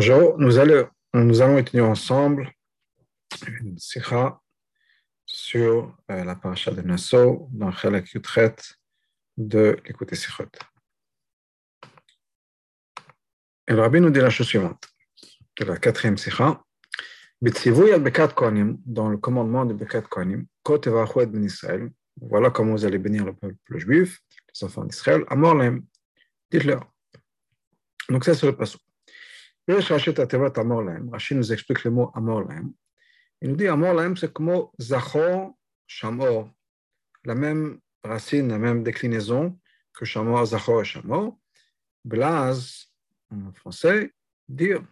Bonjour, 0.00 0.38
nous 0.38 0.58
allons, 0.58 0.88
nous 1.12 1.42
allons 1.42 1.58
étudier 1.58 1.80
ensemble 1.80 2.52
une 3.48 3.76
sikha 3.76 4.40
sur 5.26 5.92
euh, 6.08 6.22
la 6.22 6.36
paracha 6.36 6.70
de 6.70 6.82
Nassau 6.82 7.48
dans 7.50 7.72
qui 8.02 8.22
traite 8.22 8.76
de 9.36 9.76
l'écouter 9.84 10.14
sikhot. 10.14 10.44
Et 13.66 13.72
le 13.72 13.80
rabbi 13.80 14.00
nous 14.00 14.10
dit 14.10 14.20
la 14.20 14.30
chose 14.30 14.46
suivante, 14.46 14.88
de 15.58 15.64
la 15.64 15.76
quatrième 15.78 16.16
sikha. 16.16 16.62
Dans 17.42 19.08
le 19.08 19.16
commandement 19.16 19.66
de 19.66 19.74
Bekat 19.74 20.02
Kohanim, 20.02 20.46
ben 20.64 21.90
voilà 22.20 22.50
comment 22.50 22.70
vous 22.74 22.84
allez 22.84 22.98
bénir 22.98 23.24
le 23.24 23.34
peuple 23.34 23.78
juif, 23.78 24.20
les 24.54 24.64
enfants 24.64 24.84
d'Israël, 24.84 25.24
Amorlem, 25.26 25.84
dites-leur. 26.52 26.88
Donc 28.08 28.24
ça 28.24 28.36
c'est 28.36 28.46
le 28.46 28.56
passage. 28.56 28.78
Rachid 29.68 31.36
nous 31.36 31.52
explique 31.52 31.84
le 31.84 31.90
mot 31.90 32.10
Amorlem. 32.14 32.72
Il 33.40 33.50
nous 33.50 33.56
dit 33.56 33.68
Amorlem, 33.68 34.16
c'est 34.16 34.32
comme 34.32 34.68
Zachor, 34.80 35.54
Shamor, 35.86 36.50
la 37.24 37.34
même 37.34 37.78
racine, 38.02 38.48
la 38.48 38.58
même 38.58 38.82
déclinaison 38.82 39.58
que 39.92 40.04
Shamor, 40.04 40.46
Zachor 40.46 40.80
et 40.82 40.84
Shamor. 40.84 41.38
Blaz, 42.04 42.86
en 43.30 43.52
français, 43.52 44.14
dire, 44.48 44.82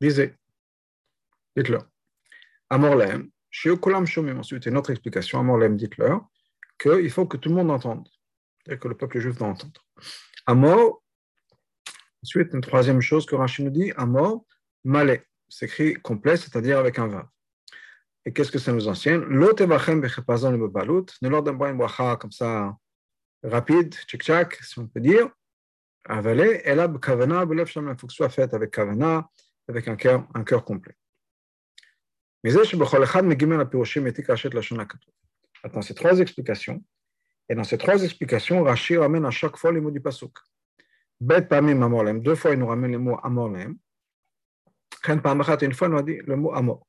disait, 0.00 0.36
dites-leur. 1.56 1.88
Amorlem, 2.70 3.30
Shiokulam 3.50 4.06
Shomim, 4.06 4.38
ensuite 4.38 4.66
une 4.66 4.76
autre 4.76 4.90
explication, 4.90 5.40
Amorlem, 5.40 5.76
dites-leur, 5.76 6.26
qu'il 6.78 7.10
faut 7.10 7.26
que 7.26 7.36
tout 7.36 7.48
le 7.48 7.56
monde 7.56 7.70
entende, 7.70 8.08
et 8.66 8.78
que 8.78 8.88
le 8.88 8.96
peuple 8.96 9.18
juif 9.18 9.36
doit 9.36 9.48
entendre. 9.48 9.84
Amor, 10.46 11.03
Ensuite, 12.24 12.54
une 12.54 12.62
troisième 12.62 13.02
chose 13.02 13.26
que 13.26 13.34
Rachid 13.34 13.66
nous 13.66 13.70
dit, 13.70 13.92
Amor, 13.98 14.46
malé, 14.82 15.24
c'est 15.46 15.66
écrit 15.66 15.92
complet, 15.92 16.38
c'est-à-dire 16.38 16.78
avec 16.78 16.98
un 16.98 17.06
vav. 17.06 17.26
Et 18.24 18.32
qu'est-ce 18.32 18.50
que 18.50 18.58
ça 18.58 18.72
nous 18.72 18.88
enseigne? 18.88 19.20
Ne 19.28 19.40
leur 21.28 21.44
comme 22.18 22.32
ça, 22.32 22.74
rapide, 23.42 23.94
tchik-tchak, 23.94 24.64
si 24.64 24.78
on 24.78 24.86
peut 24.86 25.00
dire. 25.00 25.28
Avalé, 26.06 26.62
et 26.64 26.74
là, 26.74 26.88
kavana, 26.88 27.44
il 27.46 27.66
faut 27.98 28.06
que 28.06 28.12
ce 28.14 28.16
soit 28.16 28.30
fait 28.30 28.54
avec 28.54 28.70
kavana, 28.70 29.28
avec 29.68 29.86
un 29.86 29.96
cœur, 29.96 30.26
complet. 30.64 30.96
Attends, 35.62 35.82
ces 35.82 35.94
trois 35.94 36.18
explications. 36.20 36.82
Et 37.50 37.54
dans 37.54 37.64
ces 37.64 37.76
trois 37.76 38.02
explications, 38.02 38.62
Rachid 38.62 38.96
ramène 38.96 39.26
à 39.26 39.30
chaque 39.30 39.58
fois 39.58 39.72
les 39.72 39.80
mots 39.82 39.90
du 39.90 40.00
pasuk. 40.00 40.32
Bet 41.19 41.43
parmi 41.43 41.71
Amorlem. 41.71 42.21
Deux 42.21 42.35
fois, 42.35 42.51
il 42.51 42.59
nous 42.59 42.67
ramène 42.67 42.91
le 42.91 42.99
mot 42.99 43.17
Amorlem. 43.23 43.77
Une 45.07 45.21
fois, 45.73 45.87
il 45.87 45.91
nous 45.91 45.97
a 45.97 46.03
dit 46.03 46.17
le 46.25 46.35
mot 46.35 46.53
Amor. 46.53 46.85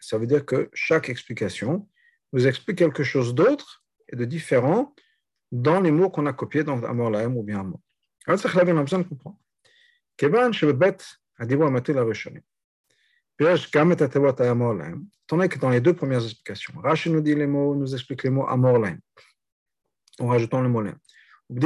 Ça 0.00 0.18
veut 0.18 0.26
dire 0.26 0.44
que 0.44 0.70
chaque 0.72 1.08
explication 1.08 1.88
nous 2.32 2.46
explique 2.46 2.78
quelque 2.78 3.04
chose 3.04 3.34
d'autre 3.34 3.84
et 4.08 4.16
de 4.16 4.24
différent 4.24 4.94
dans 5.52 5.80
les 5.80 5.90
mots 5.92 6.10
qu'on 6.10 6.26
a 6.26 6.32
copiés 6.32 6.64
dans 6.64 6.82
Amorlem 6.82 7.36
ou 7.36 7.42
bien 7.42 7.60
Amor. 7.60 7.80
Alors, 8.26 8.38
c'est 8.40 8.54
on 8.54 8.76
a 8.76 8.82
besoin 8.82 8.98
de 8.98 9.04
comprendre. 9.04 9.38
כיוון 10.18 10.52
שבבית 10.52 11.02
הדיבור 11.38 11.66
המתאים 11.66 11.96
לראשונים, 11.96 12.40
ויש 13.40 13.72
גם 13.76 13.92
את 13.92 14.00
התיבות 14.00 14.40
האמור 14.40 14.74
להם, 14.74 15.02
תונה 15.26 15.44
que 15.48 15.58
dans 15.58 15.70
les 15.70 15.80
deux 15.80 15.94
premières 15.94 16.24
explications, 16.24 16.74
Rashi 16.82 17.10
nous 17.10 17.20
dit 17.20 17.34
les 17.34 17.46
mots, 17.46 17.74
nous 17.76 17.94
explique 17.94 18.24
les 18.24 18.30
mots 18.30 18.52
אמור 18.52 18.78
להם 18.78 18.98
en 20.19 20.27
rajoutant 20.27 20.61
le 20.61 20.69
mot 20.69 20.81
lin. 20.81 20.95
Et 21.49 21.59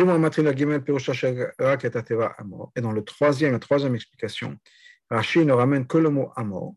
dans 2.81 2.91
le 2.91 3.03
troisième, 3.03 3.51
la 3.53 3.59
troisième 3.59 3.95
explication, 3.95 4.57
Rashi 5.09 5.45
ne 5.45 5.53
ramène 5.53 5.87
que 5.87 5.97
le 5.97 6.09
mot 6.09 6.31
amor. 6.35 6.75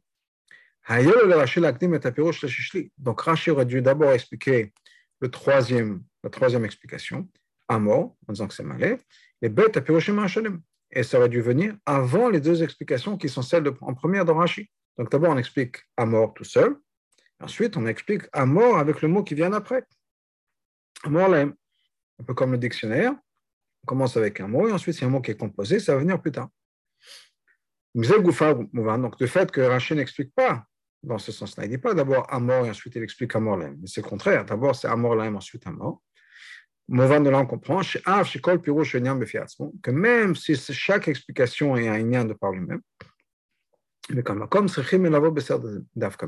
Donc 2.99 3.21
Rashi 3.21 3.51
aurait 3.51 3.67
dû 3.67 3.83
d'abord 3.83 4.13
expliquer 4.13 4.73
le 5.21 5.31
troisième, 5.31 6.03
la 6.23 6.31
troisième 6.31 6.65
explication, 6.65 7.29
amor, 7.69 8.17
en 8.27 8.33
disant 8.33 8.49
que 8.49 8.55
c'est 8.55 8.63
malé, 8.63 8.97
et 9.43 9.49
bet 9.49 9.73
Et 10.93 11.03
ça 11.03 11.19
aurait 11.19 11.29
dû 11.29 11.41
venir 11.41 11.77
avant 11.87 12.29
les 12.29 12.41
deux 12.41 12.63
explications 12.63 13.17
qui 13.17 13.29
sont 13.29 13.43
celles 13.43 13.69
en 13.81 13.95
première 13.95 14.25
de 14.25 14.33
Rashi. 14.33 14.71
Donc 14.99 15.11
d'abord 15.11 15.31
on 15.31 15.39
explique 15.39 15.77
amor 15.97 16.35
tout 16.35 16.45
seul, 16.45 16.77
ensuite 17.41 17.77
on 17.77 17.87
explique 17.87 18.25
amor 18.33 18.79
avec 18.79 19.03
le 19.03 19.09
mot 19.09 19.23
qui 19.23 19.35
vient 19.35 19.53
après. 19.53 19.85
Amor 21.05 21.29
un 22.21 22.23
peu 22.23 22.35
comme 22.35 22.53
le 22.53 22.59
dictionnaire. 22.59 23.13
On 23.83 23.87
commence 23.87 24.17
avec 24.17 24.41
un 24.41 24.49
mot 24.49 24.69
et 24.69 24.73
ensuite, 24.73 24.97
c'est 24.97 25.05
un 25.05 25.09
mot 25.09 25.21
qui 25.21 25.31
est 25.31 25.37
composé, 25.37 25.81
ça 25.81 25.95
va 25.95 26.01
venir 26.01 26.21
plus 26.21 26.33
tard. 26.33 26.49
Donc, 27.95 29.21
le 29.21 29.27
fait 29.27 29.51
que 29.51 29.61
Rachid 29.61 29.97
n'explique 29.97 30.33
pas 30.35 30.65
dans 31.03 31.19
ce 31.19 31.33
sens-là, 31.33 31.65
il 31.65 31.71
ne 31.71 31.77
dit 31.77 31.81
pas 31.81 31.95
d'abord 31.95 32.33
Amor 32.33 32.67
et 32.67 32.71
ensuite 32.71 32.95
il 32.95 33.03
explique 33.03 33.35
Amor 33.35 33.57
Mais 33.57 33.73
c'est 33.87 34.03
le 34.03 34.09
contraire. 34.09 34.45
D'abord, 34.45 34.77
c'est 34.77 34.87
Amor 34.87 35.17
Laim, 35.17 35.35
ensuite 35.35 35.67
Amor. 35.67 36.01
Mouvan 36.89 37.21
de 37.21 37.31
là, 37.31 37.39
on 37.39 37.47
comprend 37.47 37.81
que 37.83 39.93
même 39.93 40.35
si 40.35 40.57
chaque 40.57 41.09
explication 41.09 41.77
est 41.77 41.89
un 41.89 41.99
lien 41.99 42.25
de 42.25 42.35
par 42.35 42.51
lui-même, 42.51 42.81
mais 44.13 44.25
comme 44.25 44.41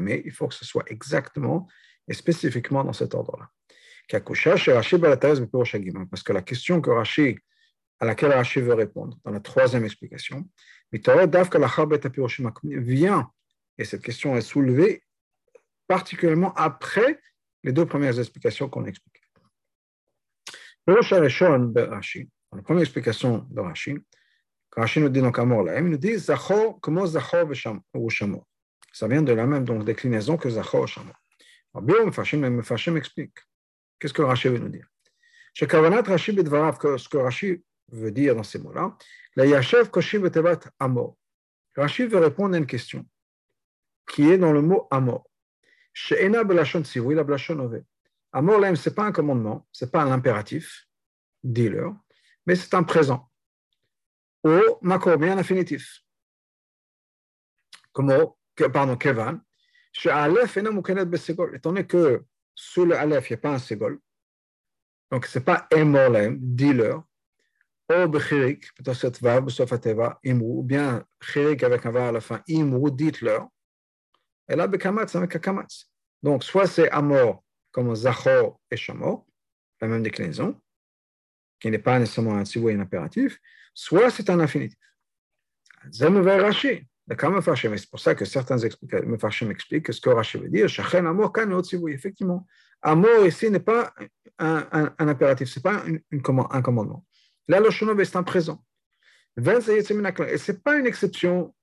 il 0.08 0.30
faut 0.30 0.48
que 0.48 0.54
ce 0.54 0.64
soit 0.64 0.84
exactement 0.86 1.66
et 2.06 2.14
spécifiquement 2.14 2.84
dans 2.84 2.92
cet 2.92 3.14
ordre-là. 3.14 3.50
Parce 4.08 4.22
que 6.22 6.32
la 6.32 6.42
question 6.42 6.80
que 6.80 6.90
Rashi, 6.90 7.38
à 8.00 8.06
laquelle 8.06 8.32
Rashi 8.32 8.60
veut 8.60 8.74
répondre, 8.74 9.16
dans 9.24 9.30
la 9.30 9.40
troisième 9.40 9.84
explication, 9.84 10.48
vient, 12.64 13.30
et 13.78 13.84
cette 13.84 14.02
question 14.02 14.36
est 14.36 14.42
soulevée 14.42 15.02
particulièrement 15.86 16.52
après 16.54 17.20
les 17.64 17.72
deux 17.72 17.86
premières 17.86 18.18
explications 18.18 18.68
qu'on 18.68 18.84
a 18.84 18.88
expliquées. 18.88 19.20
Dans 20.86 20.94
la 20.94 21.02
première 22.62 22.82
explication 22.82 23.46
de 23.50 23.60
Rashi, 23.60 23.98
quand 24.68 24.80
Rashi 24.80 25.00
nous 25.00 25.10
dit 25.10 25.20
donc 25.20 25.38
Amor 25.38 25.68
il 25.68 25.84
nous 25.84 25.96
dit 25.96 26.18
Zachor, 26.18 26.80
comment 26.80 27.06
Zachor 27.06 27.48
ou 27.94 28.10
Shamor. 28.10 28.44
Ça 28.92 29.06
vient 29.06 29.22
de 29.22 29.32
la 29.32 29.46
même 29.46 29.64
donc, 29.64 29.84
déclinaison 29.84 30.36
que 30.36 30.50
Zachor 30.50 30.82
ou 30.82 30.86
Shamor. 30.86 31.14
Alors, 31.74 31.82
bien, 31.82 32.04
Mefashim 32.04 32.96
explique. 32.96 33.38
Qu'est-ce 34.02 34.12
que 34.12 34.22
Rashi 34.22 34.48
veut 34.48 34.58
nous 34.58 34.68
dire? 34.68 34.88
Ce 35.54 35.64
que 35.64 37.16
Rashi 37.18 37.62
veut 37.92 38.10
dire 38.10 38.34
dans 38.34 38.42
ces 38.42 38.58
mots-là, 38.58 38.96
la 39.36 39.46
Yashev 39.46 39.90
Koshim 39.90 40.18
Betevat 40.18 40.58
Amor. 40.80 41.16
Rashi 41.76 42.06
veut 42.06 42.18
répondre 42.18 42.56
à 42.56 42.58
une 42.58 42.66
question 42.66 43.06
qui 44.10 44.28
est 44.28 44.38
dans 44.38 44.50
le 44.50 44.60
mot 44.60 44.88
Amor. 44.90 45.30
She'ena 45.92 46.42
Belashon 46.42 46.82
Sivu, 46.82 47.14
la 47.14 47.22
Belashon. 47.22 47.84
Amor 48.32 48.58
Laim, 48.58 48.74
ce 48.74 48.88
n'est 48.88 48.94
pas 48.96 49.04
un 49.04 49.12
commandement, 49.12 49.68
ce 49.70 49.84
n'est 49.84 49.90
pas 49.92 50.02
un 50.02 50.10
impératif, 50.10 50.88
dis-leur, 51.44 51.94
mais 52.44 52.56
c'est 52.56 52.74
un 52.74 52.82
présent. 52.82 53.30
Ou 54.42 54.58
Makor, 54.80 55.16
mais 55.16 55.30
un 55.30 55.38
infinitif. 55.38 56.02
Comme, 57.92 58.12
pardon, 58.72 58.96
Kevan, 58.96 59.40
She'alef 59.92 60.56
Ena 60.56 60.72
Mukenet 60.72 61.04
Besegol. 61.04 61.54
Étant 61.54 61.70
donné 61.70 61.86
que 61.86 62.24
sous 62.54 62.84
le 62.84 62.96
Aleph, 62.96 63.30
il 63.30 63.34
n'y 63.34 63.38
a 63.38 63.40
pas 63.40 63.54
un 63.54 63.58
ségol. 63.58 63.98
Donc, 65.10 65.26
ce 65.26 65.38
n'est 65.38 65.44
pas 65.44 65.66
Emolem, 65.70 66.38
dis-leur. 66.40 67.04
Ou 67.90 68.08
Bechirik, 68.08 68.72
peut-être 68.74 68.96
cette 68.96 69.20
vav, 69.20 69.48
sauf 69.50 69.72
Ateva, 69.72 70.18
Imru, 70.24 70.58
ou 70.58 70.62
bien 70.62 71.04
Chirik 71.20 71.62
avec 71.62 71.84
un 71.84 71.90
vav 71.90 72.08
à 72.08 72.12
la 72.12 72.20
fin, 72.20 72.42
Imru, 72.48 72.90
dites-leur. 72.90 73.48
Et 74.48 74.56
là, 74.56 74.66
Bekamatz 74.66 75.14
avec 75.14 75.36
Akamatz. 75.36 75.90
Donc, 76.22 76.44
soit 76.44 76.66
c'est 76.66 76.90
Amor, 76.90 77.44
comme 77.70 77.94
Zachor 77.94 78.60
et 78.70 78.76
Shamor, 78.76 79.26
la 79.80 79.88
même 79.88 80.02
déclinaison, 80.02 80.60
qui 81.60 81.70
n'est 81.70 81.78
pas 81.78 81.98
nécessairement 81.98 82.36
un 82.36 82.44
tzivou 82.44 82.70
et 82.70 82.74
un 82.74 82.80
impératif, 82.80 83.38
soit 83.74 84.10
c'est 84.10 84.30
un 84.30 84.40
infinitif. 84.40 84.78
Zem 85.90 86.16
Rashi. 86.16 86.86
C'est 87.18 87.90
pour 87.90 88.00
ça 88.00 88.14
que 88.14 88.24
certains 88.24 88.56
Mefarshim 89.06 89.50
expliquent 89.50 89.86
que 89.86 89.92
ce 89.92 90.00
que 90.00 90.10
Rashi 90.10 90.38
veut 90.38 90.48
dire, 90.48 90.68
Shachen 90.68 91.06
Amor 91.06 91.32
Kan 91.32 91.50
Effectivement, 91.88 92.46
Amor 92.82 93.26
ici 93.26 93.50
n'est 93.50 93.60
pas 93.60 93.92
un, 94.38 94.66
un, 94.98 95.08
impératif, 95.08 95.48
ce 95.48 95.58
n'est 95.58 95.62
pas 95.62 95.82
une, 95.86 96.00
une, 96.10 96.22
un 96.50 96.62
commandement. 96.62 97.04
Là, 97.48 97.60
le 97.60 97.70
c'est 98.04 98.16
un 98.16 98.22
présent. 98.22 98.64
Et 99.36 99.42
ce 99.42 100.52
n'est 100.52 100.58
pas 100.58 100.76
une 100.78 100.86
exception 100.86 101.54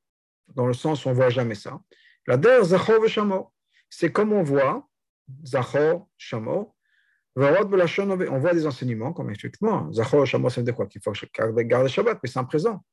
dans 0.56 0.66
le 0.66 0.74
sens 0.74 1.06
où 1.06 1.10
on 1.10 1.12
ne 1.12 1.16
voit 1.16 1.30
jamais 1.30 1.56
ça. 1.56 1.80
La 2.28 2.38
der 2.38 2.63
Zachor 2.63 3.07
Shamor, 3.07 3.52
c'est 3.90 4.12
comme 4.12 4.34
on 4.34 4.44
voit 4.44 4.88
Zachor, 5.45 6.07
Shamor, 6.18 6.75
on 7.36 8.40
voit 8.40 8.54
des 8.54 8.66
enseignements, 8.66 9.13
comme 9.13 9.30
effectivement, 9.30 9.92
Zachor, 9.94 10.25
Shamor, 10.25 10.52
ça 10.52 10.62
veut 10.62 10.66
dire 10.66 10.75
quoi? 10.75 10.88
Qu'il 10.88 11.02
faut 11.02 11.13
garder 11.63 11.90
Shabbat, 11.90 12.19
mais 12.22 12.30
c'est 12.30 12.40
un 12.40 12.44
présent 12.44 12.84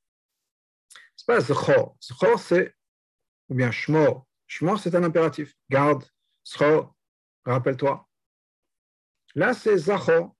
n'est 1.29 1.35
pas 1.35 1.41
Zchor. 1.41 1.97
Zchor, 2.03 2.39
c'est, 2.39 2.75
ou 3.49 3.55
bien 3.55 3.71
Shmor. 3.71 4.27
Shmor, 4.47 4.79
c'est 4.79 4.95
un 4.95 5.05
impératif. 5.05 5.55
Garde, 5.69 6.05
Zchor, 6.47 6.95
rappelle-toi. 7.45 8.07
Là, 9.35 9.53
c'est 9.53 9.77
Zachor. 9.77 10.35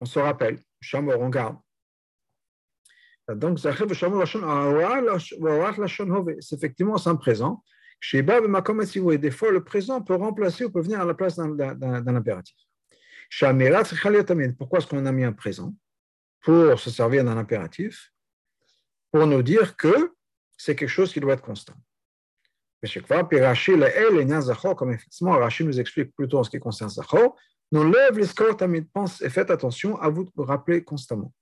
On 0.00 0.04
se 0.04 0.18
rappelle. 0.18 0.62
Shamor, 0.80 1.20
on 1.20 1.28
garde. 1.28 1.58
Donc, 3.28 3.58
c'est 3.58 3.70
effectivement 6.52 6.98
sans 6.98 7.16
présent. 7.16 7.64
Chez 7.98 8.22
Bab 8.22 8.44
et 8.44 9.18
des 9.18 9.30
fois, 9.32 9.50
le 9.50 9.64
présent 9.64 10.00
peut 10.02 10.14
remplacer 10.14 10.64
ou 10.64 10.70
peut 10.70 10.82
venir 10.82 11.00
à 11.00 11.04
la 11.04 11.14
place 11.14 11.34
d'un 11.36 12.14
impératif. 12.14 12.56
Pourquoi 14.58 14.78
est-ce 14.78 14.86
qu'on 14.86 15.06
a 15.06 15.12
mis 15.12 15.24
un 15.24 15.32
présent? 15.32 15.74
Pour 16.42 16.78
se 16.78 16.90
servir 16.90 17.24
d'un 17.24 17.36
impératif, 17.36 18.12
pour 19.12 19.26
nous 19.26 19.42
dire 19.42 19.76
que 19.76 20.12
c'est 20.56 20.74
quelque 20.76 20.88
chose 20.88 21.12
qui 21.12 21.20
doit 21.20 21.34
être 21.34 21.42
constant. 21.42 21.74
Mais 22.82 22.88
chaque 22.88 23.06
fois, 23.06 23.28
puis 23.28 23.40
Rashi, 23.40 23.72
le 23.72 23.86
El 23.86 24.18
et 24.18 24.40
Zachor, 24.40 24.76
comme 24.76 24.92
effectivement 24.92 25.32
Rashi 25.32 25.64
nous 25.64 25.80
explique 25.80 26.14
plutôt 26.14 26.38
en 26.38 26.44
ce 26.44 26.50
qui 26.50 26.58
concerne 26.58 26.90
Zachor, 26.90 27.36
nous 27.72 27.90
lève 27.90 28.18
les 28.18 28.26
scores, 28.26 28.56
pense 28.92 29.20
et 29.22 29.30
faites 29.30 29.50
attention 29.50 30.00
à 30.00 30.08
vous 30.08 30.28
rappeler 30.36 30.84
constamment. 30.84 31.32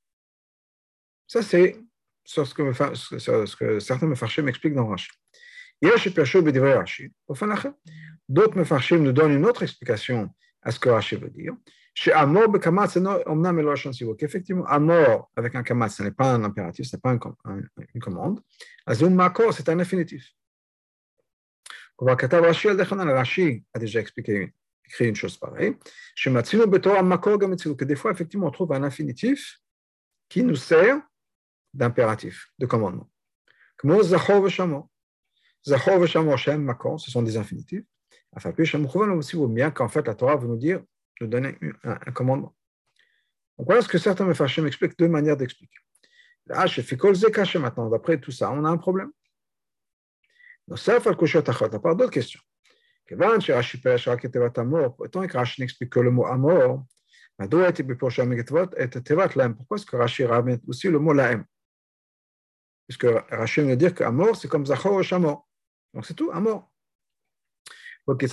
Ça, 1.26 1.42
c'est 1.42 1.76
ce 2.24 2.54
que, 2.54 2.72
ce 2.72 3.56
que 3.56 3.78
certains 3.80 4.06
me 4.06 4.14
m'expliquent 4.42 4.74
dans 4.74 4.86
Rashi. 4.86 5.10
D'autres 8.28 8.56
me 8.56 8.96
nous 8.98 9.12
donnent 9.12 9.32
une 9.32 9.44
autre 9.46 9.62
explication 9.62 10.30
à 10.62 10.70
ce 10.70 10.78
que 10.78 10.88
Rashi 10.88 11.16
veut 11.16 11.28
dire. 11.30 11.54
Chez 11.94 12.12
Amor, 12.12 12.48
Effectivement, 14.18 14.66
Amor 14.66 15.30
avec 15.36 15.54
un 15.54 15.62
kamat, 15.62 15.88
ce 15.88 16.02
n'est 16.02 16.10
pas 16.10 16.34
un 16.34 16.42
impératif, 16.42 16.86
ce 16.86 16.96
n'est 16.96 17.00
pas 17.00 17.12
une 17.12 18.00
commande. 18.00 18.40
Azum 18.84 19.14
Makor, 19.14 19.54
c'est 19.54 19.68
un 19.68 19.78
infinitif. 19.78 20.34
Rashi 21.96 23.64
a 23.72 23.78
déjà 23.78 24.00
expliqué 24.00 24.52
écrit 24.86 25.08
une 25.08 25.14
chose 25.14 25.36
pareille. 25.36 25.76
Que 26.16 27.84
des 27.84 27.96
fois, 27.96 28.10
effectivement, 28.10 28.46
on 28.46 28.50
trouve 28.50 28.72
un 28.72 28.82
infinitif 28.82 29.60
qui 30.28 30.42
nous 30.42 30.56
sert 30.56 31.00
d'impératif, 31.72 32.50
de 32.58 32.66
commandement. 32.66 33.08
Comme 33.76 34.02
Zachor 34.02 34.42
Veshamo. 34.42 34.90
Zachor 35.66 35.98
Veshamo, 35.98 36.36
Shem, 36.36 36.62
Makor, 36.62 37.00
ce 37.00 37.10
sont 37.10 37.22
des 37.22 37.36
infinitifs. 37.36 37.84
Enfin, 38.32 38.52
puis 38.52 38.66
Shem 38.66 38.84
aussi 38.86 39.36
vaut 39.36 39.48
bien 39.48 39.70
qu'en 39.70 39.88
fait 39.88 40.06
la 40.06 40.14
Torah 40.14 40.36
veut 40.36 40.48
nous 40.48 40.56
dire, 40.56 40.82
nous 41.20 41.26
donner 41.26 41.58
un, 41.84 42.12
commandement. 42.12 42.54
Donc 43.58 43.66
voilà 43.66 43.82
ce 43.82 43.88
que 43.88 43.98
certains 43.98 44.24
Mefarshim 44.24 44.66
expliquent, 44.66 44.98
deux 44.98 45.08
manières 45.08 45.36
d'expliquer. 45.36 45.78
Là, 46.46 46.66
je 46.66 46.80
fais 46.82 46.96
caché 46.96 47.58
maintenant. 47.58 47.88
D'après 47.88 48.20
tout 48.20 48.32
ça, 48.32 48.50
on 48.50 48.64
a 48.64 48.68
un 48.68 48.76
problème. 48.76 49.10
Donc, 50.66 50.78
ça, 50.78 51.00
part 51.00 51.16
d'autres 51.96 52.10
questions. 52.10 52.40
N'explique 55.58 55.90
que 55.90 56.00
le 56.00 56.10
mot 56.10 56.26
pourquoi 59.54 59.76
est-ce 59.76 59.86
que 59.86 59.96
Rashi 59.96 60.24
ramène 60.24 60.60
aussi 60.66 60.88
le 60.88 60.98
mot 60.98 61.12
Laem 61.12 61.44
Puisque 62.86 63.06
Rashi 63.30 63.60
veut 63.60 63.76
dire 63.76 63.94
qu'Amor, 63.94 64.36
c'est 64.36 64.48
comme 64.48 64.64
Zachor 64.66 65.02
Shamor. 65.02 65.46
Donc 65.92 66.06
c'est 66.06 66.14
tout, 66.14 66.30
Amor. 66.32 66.70
Pourquoi 68.06 68.26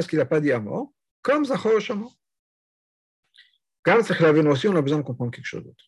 est-ce 0.00 0.08
qu'il 0.08 0.18
n'a 0.18 0.26
pas 0.26 0.40
dit 0.40 0.52
Amor 0.52 0.92
Comme 1.24 1.44
Zachor 1.44 1.78
et 1.78 1.80
Shamor. 1.80 2.14
Quand 3.82 3.98
c'est 4.04 4.16
que 4.16 4.48
aussi, 4.48 4.68
on 4.68 4.76
a 4.76 4.82
besoin 4.82 4.98
de 4.98 5.02
comprendre 5.02 5.32
quelque 5.32 5.46
chose 5.46 5.64
d'autre. 5.64 5.84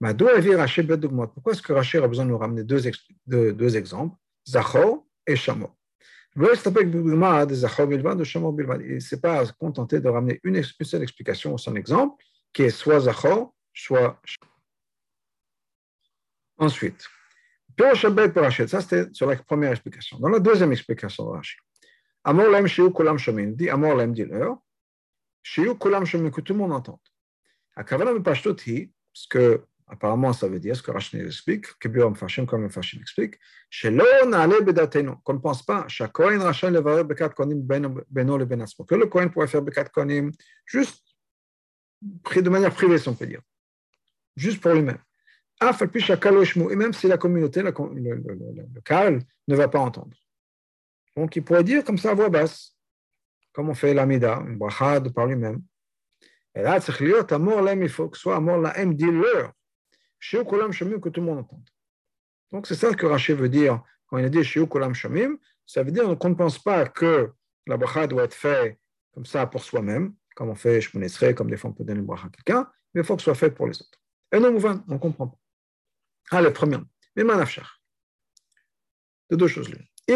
Pourquoi 0.00 1.52
est-ce 1.52 1.62
que 1.62 1.72
Rashi 1.72 1.98
a 1.98 2.08
besoin 2.08 2.24
de 2.24 2.30
nous 2.30 2.38
ramener 2.38 2.64
deux, 2.64 2.80
deux, 3.26 3.52
deux 3.52 3.76
exemples? 3.76 4.16
Zachor 4.46 5.06
et 5.26 5.36
Shamor. 5.36 5.76
Il 6.34 6.42
ne 6.42 6.54
s'est 8.98 9.20
pas 9.20 9.46
contenté 9.52 10.00
de 10.00 10.08
ramener 10.08 10.40
une, 10.42 10.60
seule 10.62 11.02
explication, 11.02 11.56
son 11.56 11.76
exemple, 11.76 12.24
qui 12.52 12.62
est 12.62 12.70
soit 12.70 13.00
Zachor, 13.00 13.54
soit 13.72 14.20
Ensuite, 16.58 17.06
ça 17.78 18.80
c'était 18.80 19.12
sur 19.12 19.26
la 19.26 19.36
première 19.36 19.70
explication. 19.70 20.18
Dans 20.18 20.28
la 20.28 20.40
deuxième 20.40 20.72
explication 20.72 21.26
de 21.26 21.30
Rashi, 21.30 21.56
Amor 22.24 22.48
lem 22.50 22.66
shiu 22.66 22.92
kulam 22.92 23.18
shomin, 23.18 23.52
dit 23.52 23.68
Amor 23.68 23.96
lem 23.96 24.12
dit 24.12 24.24
leur, 24.24 24.58
kulam 25.78 26.04
shomin, 26.04 26.30
que 26.30 26.40
tout 26.40 26.52
le 26.52 26.58
monde 26.58 26.72
entende. 26.72 27.00
À 27.76 27.84
Kavana 27.84 28.12
Mepashtot 28.12 28.56
hi, 28.66 28.92
ce 29.12 29.26
que 29.28 29.64
apparemment 29.86 30.32
ça 30.32 30.48
veut 30.48 30.60
dire, 30.60 30.74
ce 30.74 30.82
que 30.82 30.90
Rashi 30.90 31.18
explique, 31.18 31.66
que 31.78 31.88
Biom 31.88 32.14
Fashim, 32.14 32.46
comme 32.46 32.70
Fashim 32.70 33.00
explique, 33.00 33.34
shelo 33.68 34.04
naale 34.26 34.62
bedatenu, 34.62 35.12
qu'on 35.24 35.34
ne 35.34 35.38
pense 35.38 35.62
pas, 35.62 35.86
shakoin 35.88 36.38
rachan 36.38 36.70
levarer 36.70 37.04
bekat 37.04 37.30
konim 37.30 37.60
beno 37.62 38.38
le 38.38 38.44
benasmo, 38.44 38.84
que 38.84 38.94
le 38.94 39.06
Kohen 39.06 39.30
pourrait 39.30 39.48
faire 39.48 39.62
bekat 39.62 39.84
konim 39.86 40.32
juste 40.64 41.02
de 42.00 42.50
manière 42.50 42.74
privée, 42.74 42.98
si 42.98 43.08
on 43.08 43.14
peut 43.14 43.26
dire, 43.26 43.42
juste 44.36 44.60
pour 44.60 44.72
lui-même 44.72 44.98
et 45.62 46.76
même 46.76 46.92
si 46.92 47.06
la 47.06 47.18
communauté, 47.18 47.62
le, 47.62 47.70
le, 47.70 49.18
ne 49.48 49.56
va 49.56 49.68
pas 49.68 49.78
entendre. 49.78 50.16
Donc 51.16 51.36
il 51.36 51.44
pourrait 51.44 51.64
dire 51.64 51.84
comme 51.84 51.98
ça 51.98 52.10
à 52.10 52.14
voix 52.14 52.28
basse, 52.28 52.71
comme 53.52 53.68
on 53.68 53.74
fait 53.74 53.94
l'amida, 53.94 54.42
une 54.46 54.56
bracha 54.56 55.00
de 55.00 55.08
par 55.08 55.26
lui-même. 55.26 55.62
Et 56.54 56.62
là, 56.62 56.78
il 56.78 57.88
faut 57.88 58.08
que 58.08 58.18
soit 58.18 58.36
amor 58.36 58.58
laem, 58.60 58.94
dis-leur, 58.94 59.52
que 60.20 61.08
tout 61.08 61.20
le 61.20 61.26
monde 61.26 61.38
entende. 61.38 61.68
Donc 62.50 62.66
c'est 62.66 62.74
ça 62.74 62.92
que 62.92 63.06
Rachid 63.06 63.36
veut 63.36 63.48
dire 63.48 63.82
quand 64.06 64.18
il 64.18 64.24
a 64.26 64.28
dit 64.28 64.44
shiu 64.44 64.66
kolam 64.66 64.94
shamim, 64.94 65.38
ça 65.64 65.82
veut 65.82 65.90
dire 65.90 66.04
qu'on 66.18 66.28
ne 66.28 66.34
pense 66.34 66.58
pas 66.58 66.86
que 66.86 67.32
la 67.66 67.78
bracha 67.78 68.06
doit 68.06 68.24
être 68.24 68.34
faite 68.34 68.78
comme 69.12 69.24
ça 69.24 69.46
pour 69.46 69.62
soi-même, 69.62 70.14
comme 70.36 70.50
on 70.50 70.54
fait 70.54 70.80
shmonesre, 70.80 71.34
comme 71.34 71.50
des 71.50 71.56
fois 71.56 71.70
on 71.70 71.72
peut 71.72 71.84
donner 71.84 72.00
une 72.00 72.06
bracha 72.06 72.26
à 72.26 72.30
quelqu'un, 72.30 72.70
mais 72.92 73.00
il 73.00 73.04
faut 73.06 73.16
que 73.16 73.22
ce 73.22 73.24
soit 73.24 73.34
fait 73.34 73.50
pour 73.50 73.66
les 73.66 73.80
autres. 73.80 73.98
Et 74.30 74.38
non, 74.38 74.48
on 74.48 74.92
ne 74.92 74.98
comprend 74.98 75.28
pas. 75.28 75.38
Allez, 76.30 76.50
premièrement, 76.50 76.86
mais 77.16 77.24
manafshach. 77.24 77.80
De 79.30 79.36
deux 79.36 79.48
choses 79.48 79.70
l'une. 79.70 79.86
Si 80.08 80.14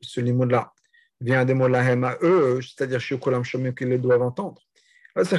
ce 0.00 0.20
limoud-là 0.20 0.72
vient 1.20 1.44
des 1.44 1.54
mots 1.54 1.68
lahem 1.68 2.04
à 2.04 2.16
eux, 2.22 2.60
c'est-à-dire 2.60 3.00
Shomim 3.00 3.72
qu'ils 3.72 4.00
doivent 4.00 4.22
entendre, 4.22 4.60
dans 5.14 5.24
ce 5.24 5.36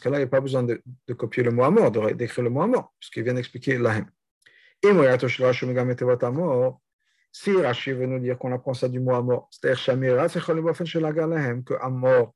cas-là, 0.00 0.16
il 0.16 0.20
n'y 0.20 0.22
a 0.22 0.26
pas 0.26 0.40
besoin 0.40 0.62
de, 0.62 0.82
copier 1.14 1.42
le 1.42 1.50
mot 1.50 1.64
à 1.64 1.70
mort, 1.70 1.90
d'écrire 1.90 2.44
le 2.44 2.50
mot 2.50 2.62
à 2.62 2.66
mort, 2.66 2.94
puisqu'il 2.98 3.22
vient 3.22 3.34
d'expliquer 3.34 3.76
lahem. 3.78 4.06
Si 7.32 7.52
Rashi 7.54 7.92
veut 7.92 8.06
nous 8.06 8.18
dire 8.18 8.38
qu'on 8.38 8.52
apprend 8.52 8.72
ça 8.72 8.88
du 8.88 8.98
mot 8.98 9.14
à 9.14 9.22
mort, 9.22 9.48
c'est-à-dire 9.50 9.78
que 11.64 11.74
à 11.74 11.90
mort, 11.90 12.34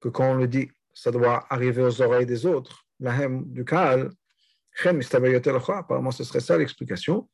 que 0.00 0.08
quand 0.10 0.32
on 0.32 0.34
le 0.34 0.46
dit, 0.48 0.70
ça 0.92 1.10
doit 1.10 1.46
arriver 1.48 1.82
aux 1.82 2.02
oreilles 2.02 2.26
des 2.26 2.44
autres, 2.44 2.86
lahem 3.00 3.44
du 3.46 3.64
kal, 3.64 4.10
apparemment 4.84 6.10
ce 6.10 6.24
serait 6.24 6.40
ça 6.40 6.58
l'explication, 6.58 7.26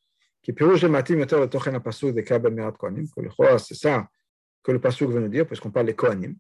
qui 0.43 0.53
matim 0.53 1.19
le 1.19 1.27
de 1.27 1.59
c'est 3.59 3.75
ça 3.75 4.09
que 4.63 4.73
le 4.73 4.81
pasuk 4.81 5.11
veut 5.11 5.21
nous 5.21 5.29
dire, 5.29 5.47
puisqu'on 5.47 5.71
parle 5.71 5.87
des 5.87 5.95
kohanim. 5.95 6.37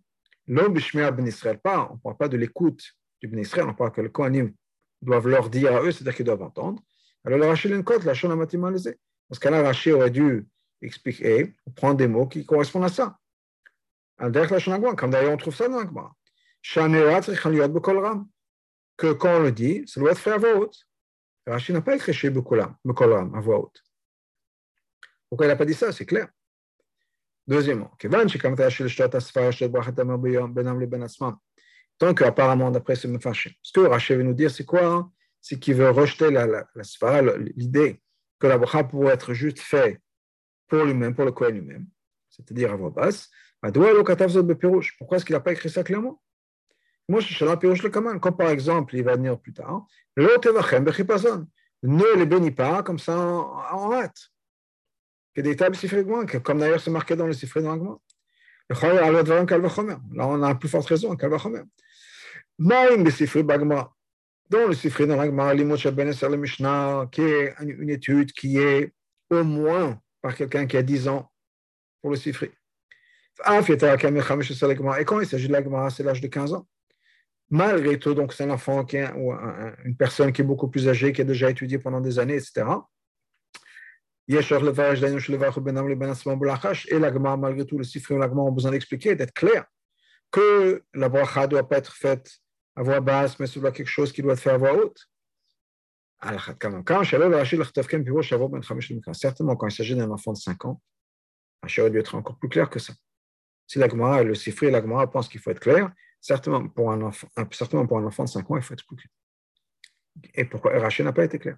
L'homme 0.46 0.74
bishmea 0.74 1.10
ben 1.10 1.26
Israël, 1.26 1.58
pas, 1.58 1.88
on 1.90 1.94
ne 1.94 2.00
parle 2.00 2.16
pas 2.16 2.28
de 2.28 2.36
l'écoute 2.36 2.82
du 3.20 3.28
ben 3.28 3.38
Israël, 3.38 3.66
on 3.68 3.74
parle 3.74 3.92
que 3.92 4.00
les 4.00 4.10
kohanim 4.10 4.52
doivent 5.00 5.28
leur 5.28 5.48
dire 5.48 5.74
à 5.74 5.82
eux, 5.82 5.92
c'est-à-dire 5.92 6.14
qu'ils 6.14 6.26
doivent 6.26 6.42
entendre. 6.42 6.82
Alors 7.24 7.38
le 7.38 7.46
Rachel 7.46 7.72
une 7.72 7.84
la 8.04 8.14
shon 8.14 8.30
amatim 8.30 8.60
Dans 8.60 8.78
ce 9.32 9.40
cas-là, 9.40 9.62
Rachel 9.62 9.94
aurait 9.94 10.10
dû 10.10 10.46
expliquer, 10.82 11.54
prendre 11.76 11.96
des 11.96 12.08
mots 12.08 12.26
qui 12.26 12.44
correspondent 12.44 12.84
à 12.84 12.88
ça. 12.88 13.18
Comme 14.18 14.32
d'ailleurs 14.32 15.32
on 15.32 15.36
trouve 15.36 15.54
ça 15.54 15.68
dans 15.68 15.78
l'Agma 15.78 16.12
que 18.96 19.12
quand 19.12 19.36
on 19.36 19.42
le 19.42 19.52
dit, 19.52 19.82
ça 19.86 19.98
doit 19.98 20.10
être 20.10 20.18
fait 20.18 20.32
à 20.32 20.36
voix 20.36 20.56
haute. 20.56 20.86
Rachid 21.46 21.74
n'a 21.74 21.80
pas 21.80 21.96
écrit 21.96 22.12
chez 22.12 22.28
Bekolam, 22.28 22.76
à 23.34 23.40
voix 23.40 23.60
haute. 23.60 23.82
Pourquoi 25.30 25.46
il 25.46 25.48
n'a 25.48 25.56
pas 25.56 25.64
dit 25.64 25.74
ça? 25.74 25.92
C'est 25.92 26.04
clair. 26.04 26.28
Deuxièmement, 27.46 27.90
ben 28.04 28.26
tant 31.98 32.14
qu'apparemment, 32.14 32.70
d'après 32.70 32.96
ce 32.96 33.06
Mefashim, 33.06 33.50
ce 33.62 33.72
que 33.72 33.80
Rachid 33.80 34.16
veut 34.16 34.22
nous 34.22 34.34
dire, 34.34 34.50
c'est 34.50 34.64
quoi? 34.64 35.10
C'est 35.40 35.58
qu'il 35.58 35.74
veut 35.74 35.90
rejeter 35.90 36.30
la, 36.30 36.46
la, 36.46 36.66
l'idée 37.56 38.02
que 38.38 38.46
la 38.46 38.58
bracha 38.58 38.84
pourrait 38.84 39.14
être 39.14 39.34
juste 39.34 39.60
fait 39.60 40.00
pour 40.68 40.84
lui-même, 40.84 41.14
pour 41.14 41.24
le 41.24 41.32
Kohen 41.32 41.54
lui-même, 41.54 41.86
c'est-à-dire 42.28 42.72
à 42.72 42.76
voix 42.76 42.90
basse. 42.90 43.30
Pourquoi 43.62 45.16
est-ce 45.16 45.24
qu'il 45.24 45.34
n'a 45.34 45.40
pas 45.40 45.52
écrit 45.52 45.70
ça 45.70 45.82
clairement? 45.82 46.22
Moi, 47.08 47.20
je 47.20 47.44
le 47.44 47.88
Kaman. 47.88 48.20
Comme 48.20 48.36
par 48.36 48.50
exemple, 48.50 48.96
il 48.96 49.04
va 49.04 49.16
venir 49.16 49.38
plus 49.38 49.52
tard, 49.52 49.86
ne 50.16 50.26
les 52.16 52.26
bénis 52.26 52.50
pas 52.50 52.82
comme 52.82 52.98
ça 52.98 53.16
en, 53.18 53.92
hâte. 53.92 54.29
Que 55.34 55.40
des 55.40 55.56
tables 55.56 55.76
comme 56.42 56.58
d'ailleurs 56.58 56.80
c'est 56.80 56.90
marqué 56.90 57.16
dans 57.16 57.26
le 57.26 57.32
Sifré 57.32 57.62
dans 57.62 58.00
Là, 60.12 60.26
on 60.26 60.42
a 60.42 60.54
plus 60.54 60.68
forte 60.68 60.86
raison. 60.86 61.16
Maïm 62.58 63.04
le 63.04 63.10
Sifré 63.10 63.42
Bagma. 63.42 63.92
Dans 64.50 64.66
le 64.66 64.74
Sifré 64.74 65.06
l'Agma, 65.06 65.54
l'Imot 65.54 65.76
Ben 65.92 66.10
le 66.10 66.36
Mishnah, 66.36 67.08
qui 67.12 67.22
est 67.22 67.54
une 67.60 67.88
étude 67.88 68.32
qui 68.32 68.58
est 68.58 68.92
au 69.30 69.44
moins 69.44 70.00
par 70.20 70.34
quelqu'un 70.34 70.66
qui 70.66 70.76
a 70.76 70.82
10 70.82 71.08
ans 71.08 71.30
pour 72.02 72.10
le 72.10 72.16
Sifré. 72.16 72.50
Et 73.48 75.04
quand 75.04 75.20
il 75.20 75.26
s'agit 75.26 75.46
de 75.46 75.52
l'Agma, 75.52 75.88
c'est 75.90 76.02
l'âge 76.02 76.20
de 76.20 76.26
15 76.26 76.52
ans. 76.52 76.66
malgré 77.48 77.98
tout, 77.98 78.14
donc 78.14 78.32
c'est 78.32 78.44
un 78.44 78.50
enfant 78.50 78.84
qui 78.84 78.98
ou 79.16 79.32
une 79.84 79.96
personne 79.96 80.32
qui 80.32 80.42
est 80.42 80.44
beaucoup 80.44 80.68
plus 80.68 80.88
âgée, 80.88 81.12
qui 81.12 81.20
a 81.20 81.24
déjà 81.24 81.48
étudié 81.50 81.78
pendant 81.78 82.00
des 82.00 82.18
années, 82.18 82.36
etc. 82.36 82.66
Et 84.32 84.36
l'agma, 86.98 87.36
malgré 87.36 87.66
tout, 87.66 87.78
le 87.78 87.84
sifri 87.84 88.14
et 88.14 88.18
l'agma 88.18 88.42
ont 88.42 88.52
besoin 88.52 88.70
d'expliquer, 88.70 89.16
d'être 89.16 89.34
clair, 89.34 89.64
que 90.30 90.84
la 90.94 91.08
bracha 91.08 91.42
ne 91.42 91.48
doit 91.48 91.68
pas 91.68 91.78
être 91.78 91.92
faite 91.92 92.30
à 92.76 92.82
voix 92.82 93.00
basse, 93.00 93.40
mais 93.40 93.48
c'est 93.48 93.60
quelque 93.60 93.86
chose 93.86 94.12
qui 94.12 94.22
doit 94.22 94.34
être 94.34 94.40
fait 94.40 94.50
à 94.50 94.56
voix 94.56 94.74
haute. 94.74 95.08
Certainement, 99.12 99.56
quand 99.56 99.68
il 99.68 99.72
s'agit 99.72 99.96
d'un 99.96 100.10
enfant 100.10 100.32
de 100.32 100.38
5 100.38 100.64
ans, 100.64 100.80
aurait 101.62 101.90
dû 101.90 101.98
être 101.98 102.14
encore 102.14 102.38
plus 102.38 102.48
clair 102.48 102.70
que 102.70 102.78
ça. 102.78 102.94
Si 103.66 103.78
l'agma, 103.78 104.22
le 104.22 104.34
sifri 104.34 104.66
et 104.66 104.70
l'agma 104.70 105.06
pensent 105.06 105.28
qu'il 105.28 105.40
faut 105.40 105.50
être 105.50 105.60
clair, 105.60 105.90
certainement 106.20 106.68
pour, 106.68 106.92
un 106.92 107.00
enfant, 107.02 107.28
certainement 107.50 107.86
pour 107.86 107.98
un 107.98 108.04
enfant 108.04 108.24
de 108.24 108.28
5 108.28 108.50
ans, 108.50 108.56
il 108.56 108.62
faut 108.62 108.74
être 108.74 108.86
plus 108.86 108.96
clair. 108.96 110.30
Et 110.34 110.44
pourquoi 110.44 110.78
Rachid 110.78 111.04
n'a 111.04 111.12
pas 111.12 111.24
été 111.24 111.38
clair? 111.38 111.56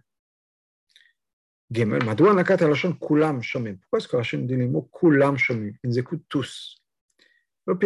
Pourquoi 3.80 3.98
est-ce 3.98 4.08
que 4.08 4.16
Rachid 4.16 4.46
dit 4.46 4.56
les 4.56 4.68
mots 4.68 4.88
Ils 5.84 5.98
écoutent 5.98 6.24
tous. 6.28 6.76
Le 7.66 7.78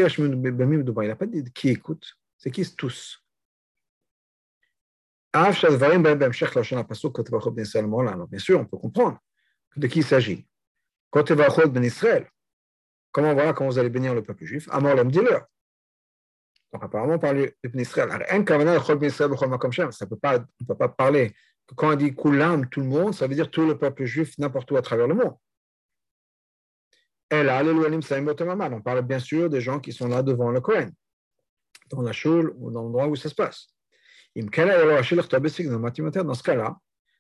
il 1.05 1.09
n'a 1.09 1.17
pas 1.17 1.27
dit 1.27 1.45
qui 1.53 1.69
écoute, 1.69 2.17
c'est 2.37 2.51
qui 2.51 2.63
tous. 2.77 3.23
Bien 5.33 5.51
sûr, 8.39 8.59
on 8.59 8.65
peut 8.65 8.79
comprendre 8.79 9.19
de 9.77 9.87
qui 9.87 9.99
il 9.99 10.05
s'agit. 10.05 10.49
Quand 11.11 11.31
comment 13.13 13.35
voilà 13.35 13.53
quand 13.53 13.67
vous 13.67 13.79
allez 13.79 13.91
bénir 13.91 14.15
le 14.15 14.23
peuple 14.23 14.45
juif 14.47 14.69
Amor 14.71 14.95
l'homme 14.95 15.11
dis-leur. 15.11 15.47
Donc 16.73 16.83
apparemment, 16.83 17.19
parler 17.19 17.55
de 17.63 17.79
Israël. 17.79 18.09
On 18.31 18.39
ne 18.39 18.45
peut 20.67 20.77
pas 20.77 20.89
parler 20.89 21.35
quand 21.75 21.93
on 21.93 21.97
dit 21.97 22.15
Kulam, 22.15 22.69
tout 22.69 22.81
le 22.81 22.87
monde, 22.87 23.15
ça 23.15 23.27
veut 23.27 23.35
dire 23.35 23.51
tout 23.51 23.67
le 23.67 23.77
peuple 23.77 24.05
juif 24.05 24.39
n'importe 24.39 24.71
où 24.71 24.77
à 24.77 24.83
travers 24.83 25.09
le 25.09 25.15
monde. 25.15 25.35
Et 27.31 27.43
là, 27.43 27.65
on 27.65 28.81
parle 28.81 29.03
bien 29.03 29.19
sûr 29.19 29.51
des 29.51 29.61
gens 29.61 29.81
qui 29.81 29.93
sont 29.93 30.07
là 30.07 30.23
devant 30.23 30.53
le 30.53 30.61
Kohen, 30.61 30.93
dans 31.91 32.03
la 32.03 32.13
choule 32.13 32.55
ou 32.59 32.71
dans 32.71 32.83
l'endroit 32.83 33.09
où 33.09 33.17
ça 33.17 33.29
se 33.29 33.35
passe. 33.35 33.67
Dans 34.37 34.45
ce 34.45 34.51
cas-là, 36.43 36.79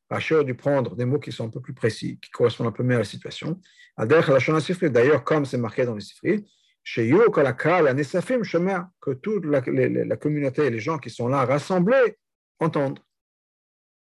Rachel 0.08 0.38
a 0.38 0.44
dû 0.44 0.54
prendre 0.54 0.94
des 0.94 1.04
mots 1.04 1.18
qui 1.18 1.32
sont 1.32 1.46
un 1.46 1.50
peu 1.50 1.60
plus 1.60 1.74
précis, 1.74 2.20
qui 2.20 2.30
correspondent 2.30 2.68
un 2.68 2.72
peu 2.72 2.84
mieux 2.84 2.94
à 2.94 2.98
la 2.98 3.04
situation. 3.04 3.60
D'ailleurs, 3.98 5.24
comme 5.24 5.44
c'est 5.44 5.58
marqué 5.58 5.84
dans 5.84 5.94
les 5.94 6.02
Sifri, 6.02 6.46
que 6.94 9.12
toute 9.14 9.44
la, 9.44 9.60
la, 9.66 10.16
communauté, 10.16 10.70
les 10.70 10.78
gens 10.78 10.98
qui 10.98 11.10
sont 11.10 11.26
là 11.26 11.44
rassemblés, 11.44 12.16
entendent. 12.60 13.00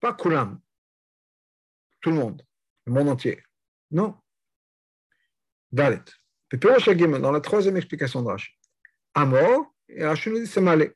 Pas 0.06 0.14
Kulam, 0.14 0.60
tout 2.00 2.12
le 2.12 2.18
monde, 2.18 2.44
le 2.86 2.94
monde 2.94 3.10
entier. 3.10 3.42
Non. 3.90 4.14
Dalet. 5.72 6.04
Dans 6.54 7.32
la 7.32 7.42
troisième 7.42 7.76
explication 7.76 8.22
de 8.22 8.28
Rashi, 8.28 8.52
Amor, 9.16 9.74
et 9.90 10.06
Rashi 10.06 10.30
nous 10.30 10.38
dit 10.38 10.46
c'est 10.46 10.62
malé. 10.62 10.92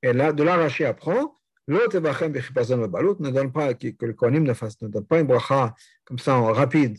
Et 0.00 0.14
là, 0.14 0.32
de 0.32 0.42
là, 0.42 0.56
Rashi 0.56 0.86
apprend 0.86 1.38
ne 1.68 3.30
donne 3.30 3.52
pas 3.52 3.74
que 3.74 4.06
le 4.06 4.14
Kohanim 4.14 4.44
ne 4.44 4.54
fasse, 4.54 4.80
ne 4.80 4.88
donne 4.88 5.06
pas 5.06 5.20
une 5.20 5.26
bracha 5.26 5.74
comme 6.06 6.18
ça 6.18 6.36
en 6.36 6.54
rapide 6.54 6.96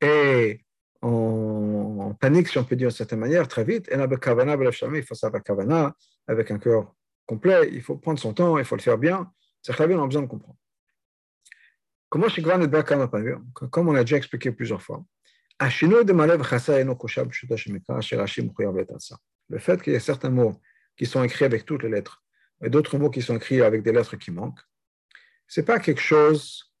et 0.00 0.60
en, 1.02 2.14
panique, 2.20 2.46
si 2.46 2.58
on 2.58 2.64
peut 2.64 2.76
dire 2.76 2.90
d'une 2.90 2.96
certaine 2.96 3.18
manière, 3.18 3.48
très 3.48 3.64
vite. 3.64 3.88
Et 3.90 3.96
il 3.96 5.02
faut 5.02 5.14
ça 5.16 5.26
avec 5.26 5.50
avec 6.28 6.50
un 6.52 6.58
cœur 6.60 6.94
complet. 7.26 7.70
Il 7.72 7.82
faut 7.82 7.96
prendre 7.96 8.20
son 8.20 8.32
temps, 8.34 8.56
il 8.56 8.64
faut 8.64 8.76
le 8.76 8.82
faire 8.82 8.98
bien. 8.98 9.32
C'est 9.66 9.72
très 9.72 9.88
bien, 9.88 9.98
on 9.98 10.04
a 10.04 10.06
besoin 10.06 10.22
de 10.22 10.28
comprendre. 10.28 10.56
Comment 12.08 12.28
Comme 12.28 13.88
on 13.88 13.96
a 13.96 14.04
déjà 14.04 14.16
expliqué 14.16 14.52
plusieurs 14.52 14.80
fois, 14.80 15.04
le 19.48 19.58
fait 19.58 19.82
qu'il 19.82 19.92
y 19.92 19.96
ait 19.96 20.00
certains 20.00 20.30
mots 20.30 20.60
qui 20.96 21.04
sont 21.04 21.24
écrits 21.24 21.46
avec 21.46 21.66
toutes 21.66 21.82
les 21.82 21.88
lettres 21.88 22.22
et 22.62 22.70
d'autres 22.70 22.96
mots 22.96 23.10
qui 23.10 23.22
sont 23.22 23.34
écrits 23.34 23.60
avec 23.62 23.82
des 23.82 23.90
lettres 23.90 24.14
qui 24.14 24.30
manquent, 24.30 24.60
ce 25.48 25.58
n'est 25.58 25.66
pas 25.66 25.80
quelque 25.80 26.00
chose 26.00 26.72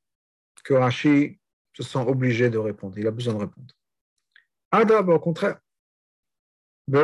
que 0.62 0.74
Rashi 0.74 1.40
se 1.72 1.82
sent 1.82 2.04
obligé 2.06 2.50
de 2.50 2.58
répondre. 2.58 2.96
Il 2.96 3.08
a 3.08 3.10
besoin 3.10 3.34
de 3.34 3.40
répondre. 3.40 3.74
Adab, 4.70 5.08
au 5.08 5.18
contraire. 5.18 5.58
Dans 6.86 7.02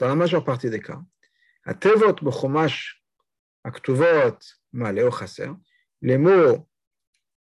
la 0.00 0.14
majeure 0.14 0.44
partie 0.44 0.68
des 0.68 0.80
cas, 0.80 1.00
aktuvot 3.64 4.38
malé 4.72 5.08
chaser, 5.10 5.50
les 6.00 6.18
mots 6.18 6.66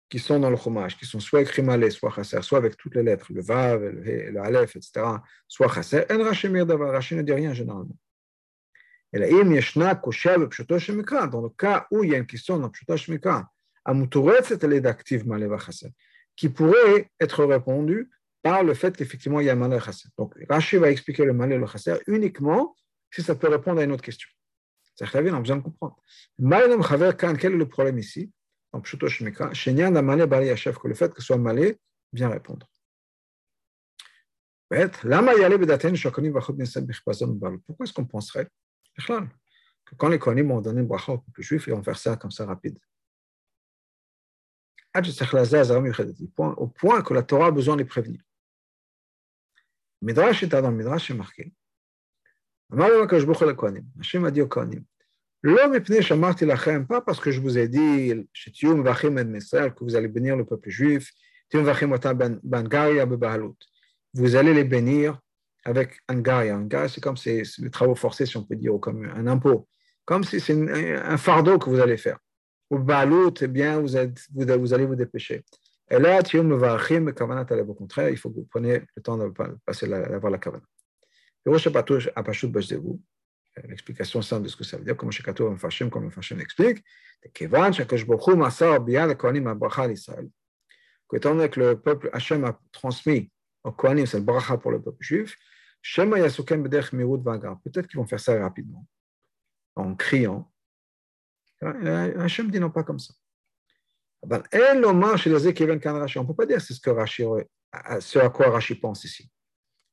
qui 0.08 0.18
sont 0.18 0.38
dans 0.38 0.50
le 0.50 0.56
chumash, 0.56 0.96
qui 0.96 1.04
sont 1.04 1.20
soit 1.20 1.42
écrits 1.42 1.62
malé, 1.62 1.90
soit 1.90 2.10
chaser, 2.10 2.40
soit 2.42 2.58
avec 2.58 2.76
toutes 2.76 2.94
les 2.94 3.02
lettres, 3.02 3.32
le 3.32 3.42
vav, 3.42 3.82
le, 3.82 4.30
le 4.30 4.40
aleph, 4.40 4.76
etc., 4.76 5.04
soit 5.48 5.72
chaser, 5.72 6.04
en 6.10 6.22
Rashi 6.22 6.48
mir 6.48 6.66
Rashi 6.66 7.16
ne 7.16 7.22
dit 7.22 7.32
rien 7.32 7.52
généralement. 7.52 7.96
Dans 9.12 9.20
le 11.42 11.48
cas 11.50 11.86
où 11.90 12.04
il 12.04 12.10
y 12.10 12.14
a 12.14 12.18
une 12.18 12.26
question 12.26 12.58
dans 12.58 12.68
Pshuto 12.68 12.96
Shemikra, 12.96 13.48
qui 16.36 16.48
pourrait 16.48 17.10
être 17.20 17.44
répondue 17.44 18.10
par 18.42 18.62
le 18.62 18.74
fait 18.74 18.96
qu'effectivement 18.96 19.40
il 19.40 19.46
y 19.46 19.50
a 19.50 19.52
un 19.52 19.56
malheur 19.56 19.84
chasser. 19.84 20.08
Donc 20.18 20.34
Rashi 20.48 20.76
va 20.76 20.90
expliquer 20.90 21.24
le 21.24 21.32
malheur 21.32 21.58
le 21.58 21.66
chasser 21.66 21.94
uniquement 22.06 22.76
si 23.10 23.22
ça 23.22 23.34
peut 23.34 23.48
répondre 23.48 23.80
à 23.80 23.84
une 23.84 23.92
autre 23.92 24.02
question. 24.02 24.28
C'est 24.96 25.04
très 25.04 25.22
bien, 25.22 25.34
on 25.34 25.36
a 25.36 25.40
besoin 25.40 25.58
de 25.58 25.62
comprendre. 25.62 25.96
Quel 26.38 27.52
est 27.52 27.56
le 27.56 27.68
problème 27.68 27.98
ici 27.98 28.32
que 28.72 30.88
le 30.88 30.94
fait 30.94 31.12
que 31.12 31.20
ce 31.20 31.26
soit 31.26 31.38
malé 31.38 31.78
vient 32.12 32.28
répondre. 32.28 32.66
Pourquoi 34.68 34.90
est-ce 37.84 37.92
qu'on 37.92 38.04
penserait 38.04 38.48
que 38.96 39.94
quand 39.96 40.08
les 40.08 40.18
Kohanim 40.18 40.50
ont 40.50 40.60
donné 40.60 40.80
une 40.80 40.88
bracha 40.88 41.12
au 41.12 41.18
peuple 41.18 41.42
juif, 41.42 41.68
ils 41.68 41.74
vont 41.74 41.82
faire 41.82 41.98
ça 41.98 42.16
comme 42.16 42.32
ça 42.32 42.46
rapide. 42.46 42.78
Au 46.38 46.68
point 46.68 47.02
que 47.02 47.14
la 47.14 47.22
Torah 47.22 47.46
a 47.46 47.50
besoin 47.50 47.76
de 47.76 47.82
les 47.82 47.86
prévenir. 47.86 48.20
Midrash 50.02 50.42
est 50.42 50.48
dans 50.48 50.70
le 50.70 50.76
Midrash, 50.76 51.10
est 51.10 51.14
marqué. 51.14 51.54
Pas 52.70 52.88
parce 57.00 57.20
que 57.20 57.30
je 57.30 57.40
vous 57.40 57.56
ai 57.58 57.68
dit 57.68 58.26
que 58.50 59.84
vous 59.84 59.96
allez 59.96 60.08
bénir 60.08 60.36
le 60.36 60.44
vous 64.14 64.36
allez 64.36 64.54
les 64.54 64.64
bénir 64.64 65.20
avec 65.64 66.00
un 66.08 66.20
garia. 66.20 66.56
Un 66.56 66.66
garia, 66.66 66.88
c'est 66.88 67.00
comme 67.00 67.16
c'est 67.16 67.44
travaux 67.70 67.94
si 68.26 68.36
on 68.36 68.44
peut 68.44 68.56
dire, 68.56 68.74
un 69.14 69.28
impôt. 69.28 69.68
Comme 70.04 70.24
si 70.24 70.40
c'est 70.40 70.54
un 70.54 71.16
fardeau 71.16 71.58
que 71.58 71.70
vous 71.70 71.80
allez 71.80 71.96
faire. 71.96 72.18
Ou 72.70 72.78
eh 72.78 73.46
vous, 73.46 73.96
allez 73.96 74.86
vous 74.86 74.96
dépêcher. 74.96 75.44
Et 75.88 76.00
là, 76.00 76.20
il 76.20 78.16
faut 78.16 78.30
que 78.30 78.34
vous 78.34 78.46
preniez 78.46 78.82
le 78.96 79.02
temps 79.02 79.16
d'avoir 79.16 80.30
la. 80.30 80.40
L'explication 83.64 84.20
simple 84.20 84.42
de 84.44 84.48
ce 84.48 84.56
que 84.56 84.64
ça 84.64 84.76
veut 84.76 84.84
dire, 84.84 84.96
comme 84.96 85.10
Shekatou 85.10 85.48
Mfashim, 85.50 85.88
comme 85.88 86.06
Mfashim 86.06 86.38
explique, 86.40 86.84
Kevan, 87.32 87.72
Shakash 87.72 88.04
Bochum, 88.04 88.42
Asar, 88.42 88.80
Bia, 88.80 89.06
le 89.06 89.14
Kohanim, 89.14 89.46
Abracha, 89.46 89.86
l'Israël. 89.86 90.28
Étant 91.12 91.34
donné 91.34 91.48
que 91.48 91.60
le 91.60 91.80
peuple 91.80 92.10
Hachem 92.12 92.44
a 92.44 92.60
transmis 92.72 93.30
au 93.64 93.72
Kohanim, 93.72 94.06
c'est 94.06 94.18
le 94.18 94.24
bracha 94.24 94.58
pour 94.58 94.72
le 94.72 94.82
peuple 94.82 94.98
juif, 95.00 95.36
Peut-être 95.94 97.86
qu'ils 97.86 97.98
vont 97.98 98.06
faire 98.06 98.20
ça 98.20 98.38
rapidement, 98.40 98.86
en 99.76 99.94
criant. 99.94 100.52
Hachem 101.60 102.50
dit 102.50 102.58
non 102.58 102.70
pas 102.70 102.82
comme 102.82 102.98
ça. 102.98 103.14
On 104.22 104.26
ne 104.26 104.40
peut 106.26 106.34
pas 106.34 106.46
dire 106.46 106.60
c'est 106.60 106.74
ce, 106.74 106.80
que 106.80 106.90
Rashi, 106.90 107.22
ce 108.00 108.18
à 108.18 108.28
quoi 108.30 108.50
Rashi 108.50 108.74
pense 108.74 109.04
ici. 109.04 109.30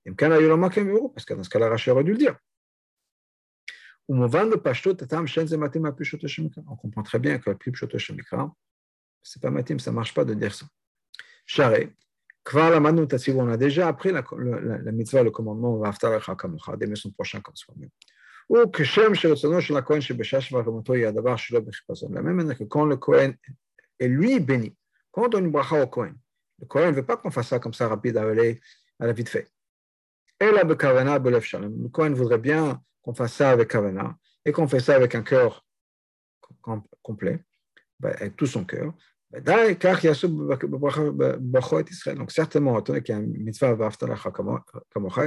Parce 0.05 1.25
que 1.25 1.33
dans 1.33 1.43
ce 1.43 1.49
cas-là, 1.49 1.69
Rashi 1.69 1.89
aurait 1.91 2.03
dû 2.03 2.11
le 2.11 2.17
dire. 2.17 2.37
On 4.09 4.27
comprend 6.75 7.03
très 7.03 7.19
bien 7.19 7.39
que 7.39 7.49
la 7.49 7.55
plus 7.55 7.71
c'est 9.23 9.41
pas 9.41 9.49
matim, 9.49 9.79
ça 9.79 9.91
marche 9.91 10.13
pas 10.13 10.25
de 10.25 10.33
dire 10.33 10.53
ça. 10.53 10.65
Charé, 11.45 11.95
on 12.53 13.49
a 13.49 13.57
déjà 13.57 13.87
appris 13.87 14.11
la, 14.11 14.23
la, 14.37 14.77
la 14.79 14.91
mitzvah, 14.91 15.23
le 15.23 15.31
commandement, 15.31 15.81
dès 15.81 16.85
le 16.85 17.11
prochain 17.11 17.39
comme 17.39 17.55
soi-même. 17.55 17.89
Ou 18.49 18.67
que 18.67 18.83
Shem 18.83 19.15
Shelo 19.15 19.35
Bechipazon. 21.61 22.09
La 22.09 22.21
même 22.21 22.35
manière 22.35 22.57
que 22.57 22.65
quand 22.65 22.85
le 22.85 22.97
Kohen 22.97 23.35
est 23.99 24.07
lui 24.07 24.41
béni, 24.41 24.75
quand 25.11 25.25
on 25.25 25.29
donne 25.29 25.45
une 25.45 25.51
bracha 25.51 25.81
au 25.81 25.87
Kohen, 25.87 26.17
le 26.59 26.65
Kohen 26.65 26.91
ne 26.91 26.95
veut 26.95 27.05
pas 27.05 27.15
qu'on 27.15 27.31
fasse 27.31 27.47
ça 27.47 27.59
comme 27.59 27.73
ça 27.73 27.87
rapide 27.87 28.17
à 28.17 28.23
aller 28.23 28.59
à 28.99 29.07
la 29.07 29.13
vite 29.13 29.29
fait. 29.29 29.52
Le 30.51 31.87
Kohen 31.89 32.13
voudrait 32.13 32.37
bien 32.37 32.81
qu'on 33.01 33.13
fasse 33.13 33.33
ça 33.33 33.51
avec 33.51 33.69
Kavana 33.69 34.17
et 34.45 34.51
qu'on 34.51 34.67
fait 34.67 34.79
ça 34.79 34.95
avec 34.95 35.15
un 35.15 35.23
cœur 35.23 35.65
complet, 37.01 37.43
ben, 37.99 38.13
avec 38.19 38.35
tout 38.35 38.45
son 38.45 38.65
cœur. 38.65 38.93
Donc, 42.15 42.31
certainement, 42.31 42.79
étant 42.79 42.93
qu'il 43.01 43.09
y 43.09 43.17
a 43.17 43.17
un 43.17 43.21
mitzvah 43.21 43.75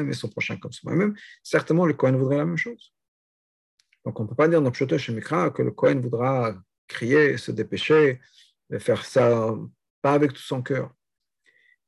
mais 0.05 0.13
son 0.13 0.29
prochain 0.29 0.57
comme 0.59 0.71
soi-même, 0.73 1.15
certainement 1.43 1.87
le 1.87 1.95
Kohen 1.95 2.17
voudrait 2.17 2.37
la 2.37 2.45
même 2.45 2.57
chose. 2.57 2.95
Donc, 4.05 4.21
on 4.21 4.23
ne 4.23 4.29
peut 4.29 4.37
pas 4.37 4.47
dire 4.47 4.63
dans 4.63 4.71
Pshoto 4.71 4.97
Shemikra 4.97 5.51
que 5.51 5.63
le 5.63 5.73
Kohen 5.73 6.01
voudra 6.01 6.55
crier, 6.87 7.37
se 7.37 7.51
dépêcher, 7.51 8.21
faire 8.79 9.05
ça 9.05 9.53
pas 10.03 10.13
avec 10.13 10.33
tout 10.33 10.43
son 10.43 10.63
cœur. 10.63 10.95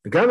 Et 0.05 0.11
on 0.11 0.27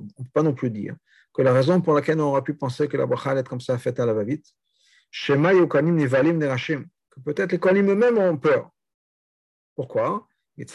peut 0.00 0.24
pas 0.32 0.42
non 0.42 0.54
plus 0.54 0.70
dire 0.70 0.96
que 1.32 1.42
la 1.42 1.52
raison 1.52 1.80
pour 1.80 1.94
laquelle 1.94 2.20
on 2.20 2.30
aurait 2.30 2.42
pu 2.42 2.54
penser 2.54 2.88
que 2.88 2.96
la 2.96 3.06
bracha 3.06 3.30
allait 3.30 3.38
être 3.40 3.48
comme 3.48 3.60
ça 3.60 3.78
faite 3.78 4.00
à 4.00 4.06
la 4.06 4.12
va-vite, 4.12 4.46
que 5.26 5.32
peut-être 7.24 7.52
les 7.52 7.58
kohanim 7.58 7.90
eux-mêmes 7.90 8.18
ont 8.18 8.36
peur. 8.36 8.70
Pourquoi 9.76 10.26
Parce 10.56 10.72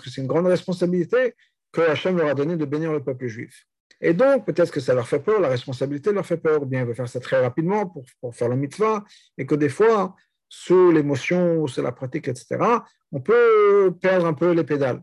que 0.00 0.10
c'est 0.10 0.20
une 0.20 0.26
grande 0.26 0.46
responsabilité 0.46 1.34
que 1.72 1.80
Hachem 1.80 2.18
leur 2.18 2.28
a 2.28 2.34
donné 2.34 2.56
de 2.56 2.64
bénir 2.64 2.92
le 2.92 3.02
peuple 3.02 3.26
juif. 3.26 3.66
Et 4.00 4.12
donc, 4.12 4.44
peut-être 4.44 4.70
que 4.70 4.80
ça 4.80 4.92
leur 4.92 5.08
fait 5.08 5.20
peur, 5.20 5.40
la 5.40 5.48
responsabilité 5.48 6.12
leur 6.12 6.26
fait 6.26 6.36
peur, 6.36 6.62
ou 6.62 6.66
bien 6.66 6.80
ils 6.80 6.86
veulent 6.86 6.94
faire 6.94 7.08
ça 7.08 7.20
très 7.20 7.40
rapidement 7.40 7.86
pour, 7.86 8.04
pour 8.20 8.34
faire 8.34 8.50
la 8.50 8.56
mitzvah, 8.56 9.02
et 9.38 9.46
que 9.46 9.54
des 9.54 9.70
fois, 9.70 10.14
sous 10.48 10.90
l'émotion, 10.90 11.66
sous 11.66 11.82
la 11.82 11.92
pratique, 11.92 12.28
etc., 12.28 12.58
on 13.12 13.20
peut 13.20 13.94
perdre 14.00 14.26
un 14.26 14.34
peu 14.34 14.52
les 14.52 14.64
pédales. 14.64 15.02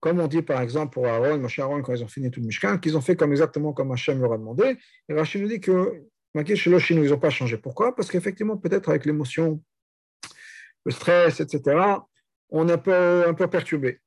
Comme 0.00 0.20
on 0.20 0.28
dit 0.28 0.42
par 0.42 0.60
exemple 0.60 0.94
pour 0.94 1.06
Aaron, 1.06 1.38
Moshe 1.38 1.58
Aaron, 1.58 1.82
quand 1.82 1.92
ils 1.92 2.04
ont 2.04 2.08
fini 2.08 2.30
tout 2.30 2.40
le 2.40 2.46
Mishkan, 2.46 2.78
qu'ils 2.78 2.96
ont 2.96 3.00
fait 3.00 3.16
comme 3.16 3.32
exactement 3.32 3.72
comme 3.72 3.90
Hachem 3.90 4.20
leur 4.20 4.32
a 4.32 4.38
demandé. 4.38 4.78
Et 5.08 5.14
Rachid 5.14 5.42
nous 5.42 5.48
dit 5.48 5.60
que 5.60 6.04
chez 6.54 6.70
ils 6.94 7.10
n'ont 7.10 7.18
pas 7.18 7.30
changé. 7.30 7.56
Pourquoi? 7.56 7.96
Parce 7.96 8.08
qu'effectivement, 8.10 8.56
peut-être 8.56 8.90
avec 8.90 9.06
l'émotion, 9.06 9.60
le 10.84 10.92
stress, 10.92 11.40
etc., 11.40 11.80
on 12.50 12.68
est 12.68 12.72
un 12.72 12.78
peu, 12.78 13.26
un 13.26 13.34
peu 13.34 13.48
perturbé. 13.48 14.00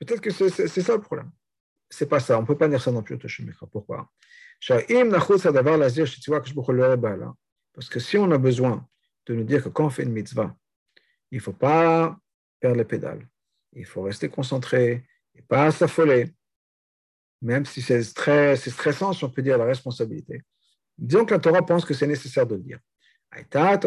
Peut-être 0.00 0.20
que 0.20 0.30
c'est 0.30 0.68
ça 0.68 0.94
le 0.94 1.02
problème. 1.02 1.30
C'est 1.90 2.08
pas 2.08 2.18
ça. 2.18 2.38
On 2.38 2.42
ne 2.42 2.46
peut 2.46 2.56
pas 2.56 2.68
dire 2.68 2.80
ça 2.80 2.90
non 2.90 3.02
plus. 3.02 3.18
Pourquoi? 3.70 4.10
Parce 7.74 7.88
que 7.88 8.00
si 8.00 8.16
on 8.16 8.30
a 8.30 8.38
besoin 8.38 8.86
de 9.26 9.34
nous 9.34 9.44
dire 9.44 9.62
que 9.62 9.68
quand 9.68 9.86
on 9.86 9.90
fait 9.90 10.04
une 10.04 10.12
mitzvah, 10.12 10.56
il 11.30 11.38
ne 11.38 11.42
faut 11.42 11.52
pas 11.52 12.16
perdre 12.60 12.76
les 12.76 12.84
pédales, 12.84 13.26
il 13.72 13.84
faut 13.84 14.02
rester 14.02 14.28
concentré 14.28 15.04
et 15.34 15.42
pas 15.42 15.70
s'affoler, 15.70 16.32
même 17.42 17.66
si 17.66 17.82
c'est 17.82 18.02
stressant, 18.02 19.12
si 19.12 19.24
on 19.24 19.30
peut 19.30 19.42
dire, 19.42 19.58
la 19.58 19.64
responsabilité. 19.64 20.42
Disons 20.96 21.24
que 21.24 21.34
la 21.34 21.40
Torah 21.40 21.66
pense 21.66 21.84
que 21.84 21.92
c'est 21.92 22.06
nécessaire 22.06 22.46
de 22.46 22.54
le 22.54 22.62
dire. 22.62 22.78
Dans 23.52 23.80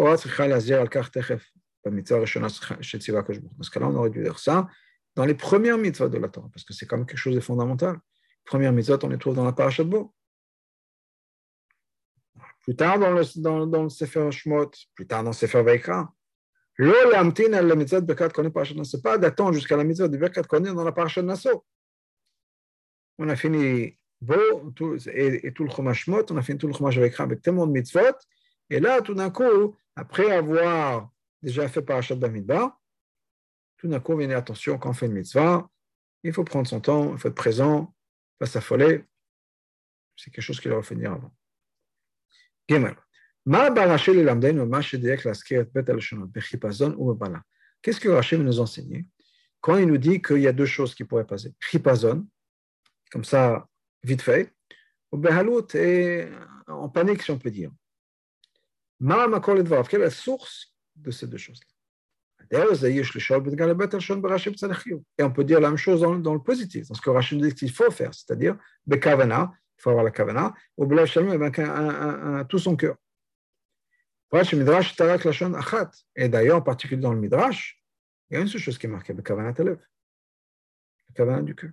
ce 3.64 3.70
cas-là, 3.72 3.88
on 3.88 3.96
aurait 3.96 4.10
dû 4.10 4.22
dire 4.22 4.40
ça 4.40 4.68
dans 5.16 5.26
les 5.26 5.34
premières 5.34 5.78
mitzvahs 5.78 6.10
de 6.10 6.18
la 6.18 6.28
Torah, 6.28 6.50
parce 6.54 6.66
que 6.66 6.74
c'est 6.74 6.86
quand 6.86 6.98
même 6.98 7.06
quelque 7.06 7.18
chose 7.18 7.34
de 7.34 7.40
fondamental. 7.40 7.98
Première 8.44 8.74
mitzvah, 8.74 9.00
on 9.02 9.08
les 9.08 9.18
trouve 9.18 9.36
dans 9.36 9.46
la 9.46 9.54
parasha 9.54 9.84
de 9.84 9.90
Bo. 9.90 10.14
Plus 12.68 12.76
tard 12.76 13.00
dans 13.00 13.12
le, 13.12 13.24
dans, 13.38 13.66
dans 13.66 13.88
Sefer 13.88 14.30
Shmot, 14.30 14.72
plus 14.94 15.08
tard 15.08 15.24
dans 15.24 15.30
le 15.30 15.36
Sefer 15.36 15.64
Vaikra. 15.64 16.14
Lo 16.78 17.12
lamtin 17.12 17.54
al 17.54 17.74
mitzvah 17.78 18.02
de 18.02 18.98
pas 18.98 19.18
d'attendre 19.18 19.54
jusqu'à 19.54 19.78
la 19.78 19.86
mitzvah 19.86 20.10
de 20.10 20.18
Bekat 20.18 20.44
Koné 20.44 20.74
dans 20.74 20.84
la 20.84 20.92
Parashat 20.92 21.22
Naso. 21.22 21.66
On 23.20 23.30
a 23.30 23.38
fini 23.38 23.98
Bo 24.20 24.36
et, 25.14 25.54
tout 25.54 25.64
le 25.64 25.70
Chumash 25.70 26.10
on 26.10 26.36
a 26.38 26.42
fini 26.42 26.58
tout 26.58 26.68
le 26.68 26.74
Chumash 26.74 26.98
avec 26.98 27.42
tellement 27.42 27.68
de 27.68 27.72
mitzvot. 27.72 28.18
Et 28.70 28.82
là, 28.82 29.02
tout 29.02 29.14
d'un 29.14 29.30
coup, 29.30 29.78
après 29.96 30.30
avoir 30.30 31.10
déjà 31.42 31.70
fait 31.70 31.82
Parashat 31.82 32.16
Bamidbar, 32.16 32.78
tout 33.78 33.88
d'un 33.88 34.02
coup, 34.02 34.12
on 34.12 34.18
vient 34.18 34.30
attention, 34.32 34.78
quand 34.78 34.90
on 34.90 34.94
fait 34.94 35.06
une 35.06 35.14
mitzvah, 35.14 35.70
il 36.22 36.34
faut 36.34 36.44
prendre 36.44 36.68
son 36.68 36.82
temps, 36.82 37.14
il 37.14 37.18
faut 37.18 37.30
être 37.30 37.34
présent, 37.34 37.96
pas 38.40 38.46
s'affoler. 38.46 39.06
C'est 40.18 40.32
quelque 40.32 40.44
chose 40.44 40.60
qu'il 40.60 40.74
aurait 40.74 40.84
fait 40.84 40.96
dire 40.96 41.14
avant. 41.14 41.32
Qu'est-ce 47.82 48.00
que 48.00 48.10
Rachel 48.10 48.44
nous 48.44 48.60
enseigné 48.60 49.06
quand 49.62 49.78
il 49.78 49.88
nous 49.88 49.98
dit 49.98 50.22
qu'il 50.22 50.40
y 50.40 50.48
a 50.48 50.54
deux 50.54 50.66
choses 50.66 50.94
qui 50.94 51.04
pourraient 51.04 51.26
passer 51.26 51.54
Chipazon, 51.60 52.28
comme 53.12 53.24
ça, 53.24 53.68
vite 54.04 54.22
fait, 54.22 54.54
ou 55.12 55.18
Behalout, 55.18 55.76
et 55.76 56.28
en 56.68 56.90
panique, 56.90 57.24
si 57.24 57.32
on 57.32 57.40
peut 57.40 57.52
dire. 57.52 57.72
Quelle 59.00 60.02
est 60.02 60.06
la 60.06 60.10
source 60.10 60.74
de 60.96 61.12
ces 61.12 61.28
deux 61.28 61.38
choses-là 61.38 61.68
et 62.52 62.62
on 65.24 65.32
peut 65.32 65.44
dire 65.44 65.60
la 65.60 65.70
même 65.70 65.78
chose 65.78 66.02
dans, 66.02 66.16
dans 66.18 66.34
le 66.34 66.42
positif, 66.42 66.88
dans 66.88 66.94
ce 66.94 67.02
que 67.02 67.10
Rachid 67.10 67.42
dit 67.42 67.54
qu'il 67.54 67.72
faut 67.72 67.92
faire, 67.92 68.14
c'est-à-dire 68.14 68.58
Bekavana, 68.86 69.52
il 69.78 69.82
faut 69.82 69.92
avoir 69.92 70.04
la 70.04 70.12
kavana, 70.12 70.54
ou 70.76 70.86
Bla 70.88 71.06
Shalom 71.06 71.30
avec 71.30 71.60
un, 71.60 72.40
un, 72.40 72.46
tout 72.46 72.58
son 72.58 72.76
cœur. 72.76 72.98
Et 76.16 76.30
d'ailleurs, 76.30 76.58
en 76.58 76.62
particulier 76.62 77.02
dans 77.02 77.14
le 77.14 77.20
Midrash, 77.20 77.82
il 78.30 78.34
y 78.34 78.38
a 78.38 78.42
une 78.42 78.48
seule 78.48 78.60
chose 78.60 78.78
qui 78.78 78.88
est 78.88 78.90
marquée, 78.90 79.14
le 79.14 79.22
kavana 79.22 79.54
telev, 79.54 79.80
le 81.10 81.14
kavana 81.14 81.42
du 81.44 81.56
cœur. 81.56 81.72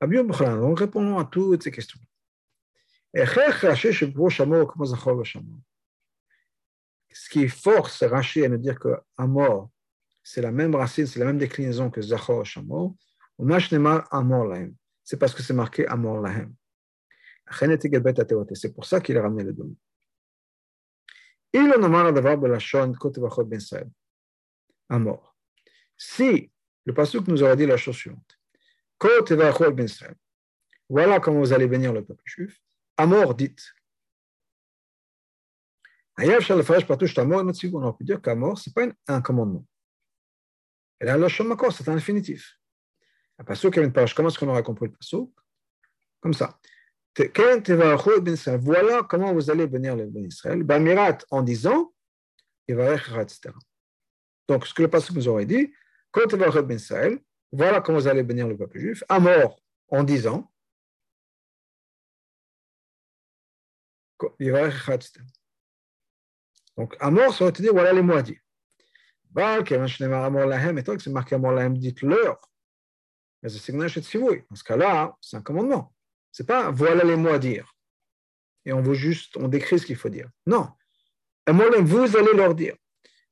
Donc, 0.00 0.78
répondons 0.78 1.18
à 1.18 1.24
toutes 1.24 1.62
ces 1.62 1.70
questions. 1.70 2.00
Ce 7.14 7.28
qui 7.28 7.48
force 7.48 8.02
Rashi 8.02 8.44
à 8.44 8.48
nous 8.48 8.56
dire 8.56 8.78
que 8.78 8.96
Amor, 9.16 9.70
c'est 10.22 10.40
la 10.40 10.50
même 10.50 10.74
racine, 10.74 11.06
c'est 11.06 11.18
la 11.18 11.26
même 11.26 11.38
déclinaison 11.38 11.90
que 11.90 12.00
Zachor 12.00 12.46
Shamor, 12.46 12.94
ou 13.38 13.44
Mashnema 13.44 14.06
Amor 14.10 14.46
Lahem 14.46 14.74
c'est 15.12 15.18
parce 15.18 15.34
que 15.34 15.42
c'est 15.42 15.52
marqué 15.52 15.86
Amor 15.88 16.22
Lahem. 16.22 16.54
C'est 18.54 18.74
pour 18.74 18.86
ça 18.86 18.98
qu'il 18.98 19.18
a 19.18 19.20
ramené 19.20 19.44
le 19.44 19.52
don. 19.52 19.76
Amor. 24.88 25.36
Si 25.98 26.50
le 26.86 26.94
pasuk 26.94 27.28
nous 27.28 27.42
aurait 27.42 27.58
dit 27.58 27.66
la 27.66 27.76
chose 27.76 27.94
suivante, 27.94 28.40
voilà 30.88 31.20
comment 31.20 31.40
vous 31.40 31.52
allez 31.52 31.66
bénir 31.66 31.92
le 31.92 32.02
peuple 32.02 32.22
juif, 32.24 32.58
Amor 32.96 33.34
dites. 33.34 33.70
On 36.16 36.24
peut 37.92 38.04
dire 38.04 38.22
qu'Amor, 38.22 38.58
ce 38.58 38.70
n'est 38.70 38.72
pas 38.72 38.86
un 39.08 39.20
commandement. 39.20 39.66
Et 41.02 41.04
là, 41.04 41.18
le 41.18 41.28
c'est 41.28 41.88
un 41.90 41.96
infinitif. 41.96 42.61
Un 43.38 43.54
une 43.54 43.92
page. 43.92 44.14
Comment 44.14 44.28
est-ce 44.28 44.38
qu'on 44.38 44.48
aura 44.48 44.62
compris 44.62 44.86
le 44.86 44.92
pasuk 44.92 45.30
Comme 46.20 46.34
ça. 46.34 46.58
Voilà 48.58 49.02
comment 49.08 49.32
vous 49.34 49.50
allez 49.50 49.66
bénir 49.66 49.96
le 49.96 50.06
Ben 50.06 50.24
Israël. 50.24 50.62
Bamirat 50.62 51.18
en 51.30 51.42
disant, 51.42 51.92
etc. 52.68 53.50
Donc, 54.48 54.66
ce 54.66 54.74
que 54.74 54.82
le 54.82 54.88
pasuk 54.88 55.16
nous 55.16 55.28
aurait 55.28 55.46
dit, 55.46 55.72
Ben 56.14 57.18
voilà 57.52 57.80
comment 57.80 57.98
vous 57.98 58.08
allez 58.08 58.22
bénir 58.22 58.48
le 58.48 58.56
peuple 58.56 58.78
juif. 58.78 59.04
À 59.08 59.18
mort 59.18 59.60
en 59.88 60.04
disant, 60.04 60.50
donc, 66.76 66.96
à 67.00 67.10
mort, 67.10 67.34
ça 67.34 67.44
aurait 67.44 67.50
été 67.50 67.62
dit, 67.62 67.68
voilà 67.68 67.92
les 67.92 68.02
mois 68.02 68.22
dit. 68.22 68.38
Baal, 69.30 69.64
qui 69.64 69.74
c'est 69.74 71.10
marqué 71.10 71.34
Amor 71.34 71.52
Lahem, 71.52 71.76
dites-leur. 71.76 72.40
Mais 73.42 73.48
c'est 73.48 73.72
Dans 73.72 73.88
ce 73.88 74.64
cas-là, 74.64 75.16
c'est 75.20 75.36
un 75.36 75.42
commandement. 75.42 75.92
C'est 76.30 76.46
pas 76.46 76.70
voilà 76.70 77.04
les 77.04 77.16
mots 77.16 77.30
à 77.30 77.38
dire. 77.38 77.74
Et 78.64 78.72
on 78.72 78.80
veut 78.80 78.94
juste, 78.94 79.36
on 79.36 79.48
décrit 79.48 79.78
ce 79.78 79.86
qu'il 79.86 79.96
faut 79.96 80.08
dire. 80.08 80.28
Non. 80.46 80.70
Vous 81.48 82.16
allez 82.16 82.32
leur 82.34 82.54
dire. 82.54 82.76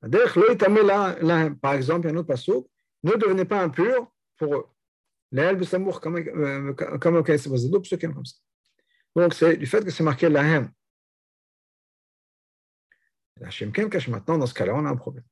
Par 0.00 1.74
exemple, 1.74 2.08
un 2.08 2.16
autre 2.16 2.26
passage, 2.26 2.56
ne 3.02 3.12
devenez 3.12 3.44
pas 3.44 3.62
impurs 3.62 4.10
pour 4.36 4.54
eux. 4.54 4.66
Donc, 9.16 9.34
c'est 9.34 9.56
du 9.56 9.66
fait 9.66 9.84
que 9.84 9.90
c'est 9.90 10.02
marqué 10.02 10.28
la 10.28 10.42
haine. 10.42 10.72
La 13.36 13.50
Shemken 13.50 13.88
cache 13.88 14.08
maintenant, 14.08 14.38
dans 14.38 14.46
ce 14.46 14.54
cas-là, 14.54 14.74
on 14.74 14.84
a 14.84 14.90
un 14.90 14.96
problème. 14.96 15.24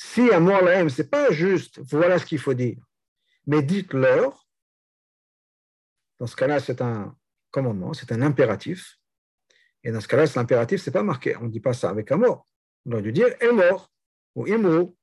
Si 0.00 0.30
à 0.30 0.38
moi 0.38 0.62
l'aime, 0.62 0.88
ce 0.88 1.02
n'est 1.02 1.08
pas 1.08 1.32
juste, 1.32 1.80
voilà 1.80 2.20
ce 2.20 2.24
qu'il 2.24 2.38
faut 2.38 2.54
dire, 2.54 2.80
mais 3.48 3.64
dites-leur, 3.64 4.46
dans 6.20 6.28
ce 6.28 6.36
cas-là, 6.36 6.60
c'est 6.60 6.80
un 6.80 7.16
commandement, 7.50 7.92
c'est 7.94 8.12
un 8.12 8.22
impératif, 8.22 9.00
et 9.82 9.90
dans 9.90 10.00
ce 10.00 10.06
cas-là, 10.06 10.28
c'est 10.28 10.38
l'impératif, 10.38 10.80
ce 10.80 10.88
n'est 10.88 10.92
pas 10.92 11.02
marqué, 11.02 11.34
on 11.38 11.46
ne 11.46 11.48
dit 11.48 11.58
pas 11.58 11.72
ça 11.72 11.90
avec 11.90 12.12
un 12.12 12.22
on 12.22 12.92
aurait 12.92 13.02
dû 13.02 13.10
dire 13.10 13.26
est 13.40 13.50
ou 14.36 14.46
imou, 14.46 14.96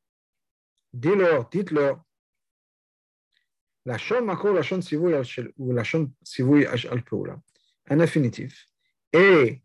dis-leur, 0.93 1.49
dites-leur. 1.49 2.01
La 3.83 3.97
shon 3.97 4.23
mako, 4.23 4.53
la 4.53 4.61
shon 4.61 4.81
sivouy 4.81 5.13
ou 5.57 5.73
la 5.73 5.83
shon 5.83 6.09
sivouy 6.23 6.65
un 6.65 7.99
infinitif 7.99 8.69
et 9.11 9.61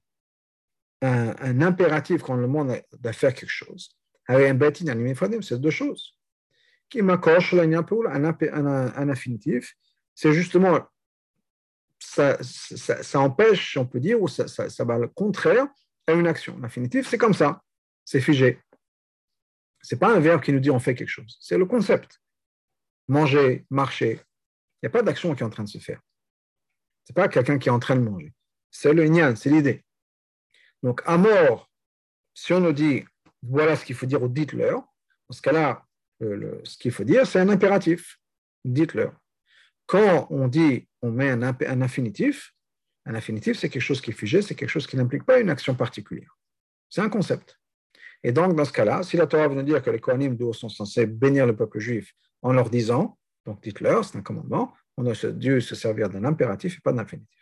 un, 1.02 1.36
un 1.38 1.62
impératif 1.62 2.20
quand 2.22 2.34
on 2.34 2.42
demande 2.42 2.82
de 2.90 3.12
faire 3.12 3.32
quelque 3.32 3.48
chose 3.48 3.99
avec 4.30 4.48
un 4.48 4.54
bêtin 4.54 4.86
animé 4.86 5.14
c'est 5.42 5.60
deux 5.60 5.70
choses. 5.70 6.16
Qui 6.88 7.02
makor 7.02 7.42
un, 7.52 7.74
un, 7.74 8.66
un 8.96 9.08
infinitif, 9.08 9.76
c'est 10.14 10.32
justement, 10.32 10.80
ça, 11.98 12.38
ça, 12.40 13.20
empêche, 13.20 13.76
on 13.76 13.86
peut 13.86 13.98
dire, 13.98 14.20
ou 14.22 14.28
ça, 14.28 14.84
va 14.84 14.98
le 14.98 15.08
contraire 15.08 15.66
à 16.06 16.12
une 16.12 16.28
action. 16.28 16.56
L'infinitif, 16.58 17.08
c'est 17.08 17.18
comme 17.18 17.34
ça, 17.34 17.62
c'est 18.04 18.20
figé. 18.20 18.60
Ce 19.82 19.94
n'est 19.94 19.98
pas 19.98 20.14
un 20.14 20.20
verbe 20.20 20.42
qui 20.42 20.52
nous 20.52 20.60
dit 20.60 20.70
on 20.70 20.78
fait 20.78 20.94
quelque 20.94 21.08
chose, 21.08 21.36
c'est 21.40 21.58
le 21.58 21.66
concept. 21.66 22.20
Manger, 23.08 23.66
marcher, 23.70 24.20
il 24.76 24.84
n'y 24.84 24.86
a 24.86 24.90
pas 24.90 25.02
d'action 25.02 25.34
qui 25.34 25.42
est 25.42 25.46
en 25.46 25.50
train 25.50 25.64
de 25.64 25.68
se 25.68 25.78
faire. 25.78 26.00
Ce 27.04 27.12
n'est 27.12 27.14
pas 27.14 27.28
quelqu'un 27.28 27.58
qui 27.58 27.68
est 27.68 27.72
en 27.72 27.80
train 27.80 27.96
de 27.96 28.02
manger. 28.02 28.32
C'est 28.70 28.92
le 28.92 29.06
nian, 29.06 29.34
c'est 29.34 29.50
l'idée. 29.50 29.84
Donc, 30.84 31.02
à 31.04 31.18
mort, 31.18 31.68
si 32.32 32.52
on 32.52 32.60
nous 32.60 32.72
dit 32.72 33.04
voilà 33.42 33.76
ce 33.76 33.84
qu'il 33.84 33.94
faut 33.94 34.06
dire 34.06 34.22
ou 34.22 34.28
dites-leur, 34.28 34.76
dans 34.76 35.36
ce 35.36 35.42
cas-là, 35.42 35.84
ce 36.20 36.76
qu'il 36.78 36.92
faut 36.92 37.04
dire, 37.04 37.26
c'est 37.26 37.40
un 37.40 37.48
impératif. 37.48 38.18
Dites-leur. 38.64 39.14
Quand 39.86 40.26
on 40.30 40.48
dit 40.48 40.86
on 41.02 41.10
met 41.10 41.30
un, 41.30 41.42
infinitif, 41.42 42.52
un 43.06 43.14
infinitif, 43.14 43.58
c'est 43.58 43.70
quelque 43.70 43.82
chose 43.82 44.00
qui 44.00 44.10
est 44.10 44.14
figé, 44.14 44.42
c'est 44.42 44.54
quelque 44.54 44.68
chose 44.68 44.86
qui 44.86 44.96
n'implique 44.96 45.24
pas 45.24 45.40
une 45.40 45.50
action 45.50 45.74
particulière. 45.74 46.36
C'est 46.88 47.00
un 47.00 47.08
concept. 47.08 47.58
Et 48.22 48.32
donc, 48.32 48.54
dans 48.54 48.66
ce 48.66 48.72
cas-là, 48.72 49.02
si 49.02 49.16
la 49.16 49.26
Torah 49.26 49.48
veut 49.48 49.54
nous 49.54 49.62
dire 49.62 49.82
que 49.82 49.90
les 49.90 49.98
Kohanim 49.98 50.36
sont 50.52 50.68
censés 50.68 51.06
bénir 51.06 51.46
le 51.46 51.56
peuple 51.56 51.78
juif 51.78 52.12
en 52.42 52.52
leur 52.52 52.68
disant, 52.68 53.18
donc 53.46 53.62
dites-leur, 53.62 54.04
c'est 54.04 54.18
un 54.18 54.22
commandement, 54.22 54.74
on 54.98 55.06
a 55.06 55.14
dû 55.32 55.60
se 55.62 55.74
servir 55.74 56.10
d'un 56.10 56.24
impératif 56.24 56.76
et 56.76 56.80
pas 56.82 56.92
d'un 56.92 57.02
infinitif. 57.02 57.40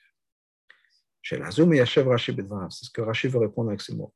C'est 1.23 1.37
ce 1.37 2.91
que 2.91 3.01
Rashi 3.01 3.29
veut 3.29 3.39
répondre 3.39 3.71
avec 3.71 3.81
ces 3.81 3.95
mots. 3.95 4.15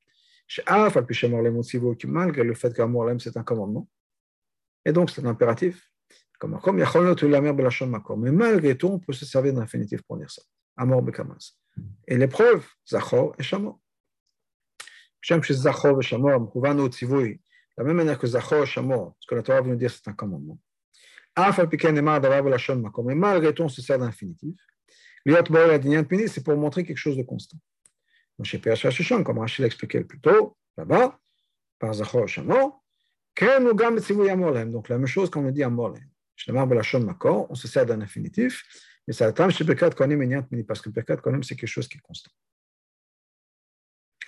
Malgré 2.04 2.44
le 2.44 2.54
fait 2.54 2.74
qu'Amor 2.74 3.10
c'est 3.18 3.36
un 3.36 3.42
commandement, 3.42 3.88
et 4.84 4.92
donc 4.92 5.10
c'est 5.10 5.24
un 5.24 5.28
impératif, 5.28 5.92
mais 6.42 8.32
malgré 8.32 8.76
tout, 8.76 8.88
on 8.88 8.98
peut 8.98 9.12
se 9.12 9.24
servir 9.24 9.54
d'un 9.54 9.62
infinitif 9.62 10.02
pour 10.02 10.16
dire 10.16 10.30
ça. 10.30 10.42
Amor 10.76 11.02
Bekamas. 11.02 11.56
Et 12.08 12.16
l'épreuve, 12.16 12.66
Zachor 12.88 13.34
et 13.38 13.42
Shamor. 13.42 13.78
Zachor 15.24 16.00
et 16.00 16.02
Shamor, 16.02 16.52
la 17.76 17.84
même 17.84 17.96
manière 17.96 18.18
que 18.18 18.26
Zachor 18.26 18.64
et 18.64 18.66
Shamor, 18.66 19.14
ce 19.20 19.26
que 19.26 19.34
la 19.36 19.42
Torah 19.42 19.60
veut 19.60 19.70
nous 19.70 19.76
dire, 19.76 19.90
c'est 19.90 20.08
un 20.08 20.12
commandement. 20.12 20.58
Mais 23.04 23.14
malgré 23.14 23.54
tout, 23.54 23.62
on 23.62 23.68
se 23.68 23.80
sert 23.80 23.98
d'infinitif. 23.98 24.58
C'est 25.24 26.44
pour 26.44 26.56
montrer 26.56 26.84
quelque 26.84 26.96
chose 26.96 27.16
de 27.16 27.22
constant. 27.22 27.58
Chez 28.44 28.59
PH 28.59 28.85
Hashishon, 28.87 29.24
comme 29.24 29.38
Rachel 29.38 29.64
l'expliquait 29.64 30.05
plus 30.05 30.20
tôt, 30.20 30.57
là-bas, 30.76 31.18
par 31.78 31.94
Zachor 31.94 32.24
et 32.24 32.28
Shamor, 32.28 32.83
Ken 33.35 33.66
ou 33.66 33.74
Gam 33.74 33.98
Tzivui 33.98 34.28
donc 34.70 34.88
la 34.88 34.98
même 34.98 35.07
chose 35.07 35.31
qu'on 35.31 35.50
dit 35.50 35.62
Amolem. 35.62 36.05
Chez 36.37 36.50
Emar 36.50 36.66
Belashon 36.66 37.00
Makom, 37.00 37.46
on 37.48 37.55
se 37.55 37.68
sert 37.68 37.87
d'un 37.87 38.00
infinitif, 38.00 38.64
mais 39.07 39.14
ça 39.14 39.26
attend 39.26 39.48
chez 39.50 39.64
Birkat 39.64 39.90
Kohanim 39.90 40.22
et 40.52 40.64
parce 40.64 40.81
que 40.81 40.90
Birkat 40.90 41.16
Kohanim, 41.16 41.42
c'est 41.42 41.57
quelque 41.57 41.68
chose 41.68 41.88
qui 41.88 41.98
est 41.98 42.00
constant. 42.00 42.31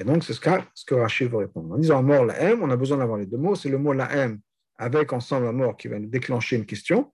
Et 0.00 0.04
donc, 0.04 0.24
c'est 0.24 0.32
ce 0.32 0.40
ce 0.74 0.84
que 0.84 0.94
Rachid 0.94 1.30
veut 1.30 1.38
répondre. 1.38 1.74
En 1.74 1.78
disant 1.78 2.02
mort 2.02 2.24
la 2.24 2.40
M, 2.40 2.62
on 2.62 2.70
a 2.70 2.76
besoin 2.76 2.98
d'avoir 2.98 3.18
les 3.18 3.26
deux 3.26 3.36
mots. 3.36 3.54
C'est 3.54 3.68
le 3.68 3.78
mot 3.78 3.92
la 3.92 4.12
M 4.12 4.40
avec 4.76 5.12
ensemble 5.12 5.46
la 5.46 5.52
mort 5.52 5.76
qui 5.76 5.88
va 5.88 5.98
nous 5.98 6.08
déclencher 6.08 6.56
une 6.56 6.66
question. 6.66 7.12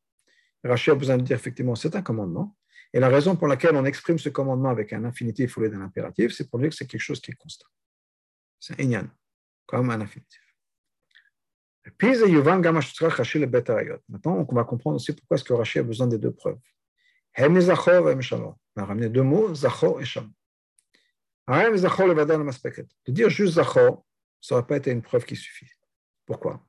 Rachid 0.64 0.92
a 0.92 0.96
besoin 0.96 1.18
de 1.18 1.22
dire 1.22 1.36
effectivement 1.36 1.74
c'est 1.74 1.94
un 1.94 2.02
commandement. 2.02 2.56
Et 2.92 3.00
la 3.00 3.08
raison 3.08 3.36
pour 3.36 3.46
laquelle 3.46 3.76
on 3.76 3.84
exprime 3.84 4.18
ce 4.18 4.28
commandement 4.28 4.70
avec 4.70 4.92
un 4.92 5.04
infinitif 5.04 5.56
au 5.56 5.60
lieu 5.62 5.70
d'un 5.70 5.82
impératif, 5.82 6.32
c'est 6.32 6.50
pour 6.50 6.58
dire 6.58 6.70
que 6.70 6.74
c'est 6.74 6.86
quelque 6.86 7.00
chose 7.00 7.20
qui 7.20 7.30
est 7.30 7.34
constant. 7.34 7.68
C'est 8.58 8.78
un 8.78 8.82
inyan, 8.82 9.08
comme 9.66 9.90
un 9.90 10.00
infinitif. 10.00 10.42
Maintenant, 14.08 14.46
on 14.48 14.54
va 14.54 14.64
comprendre 14.64 14.96
aussi 14.96 15.12
pourquoi 15.12 15.36
est-ce 15.36 15.44
que 15.44 15.52
Rachid 15.52 15.80
a 15.80 15.84
besoin 15.84 16.06
des 16.08 16.18
deux 16.18 16.32
preuves. 16.32 16.58
On 17.38 17.42
a 17.56 18.84
ramené 18.84 19.08
deux 19.08 19.22
mots, 19.22 19.54
Zachor 19.54 20.00
et 20.00 20.04
Maspeket. 22.44 22.86
De 23.06 23.12
dire 23.12 23.30
juste 23.30 23.54
Zachor, 23.54 24.04
ça 24.40 24.54
n'aurait 24.54 24.66
pas 24.66 24.76
été 24.76 24.90
une 24.90 25.02
preuve 25.02 25.24
qui 25.24 25.36
suffit. 25.36 25.70
Pourquoi? 26.26 26.64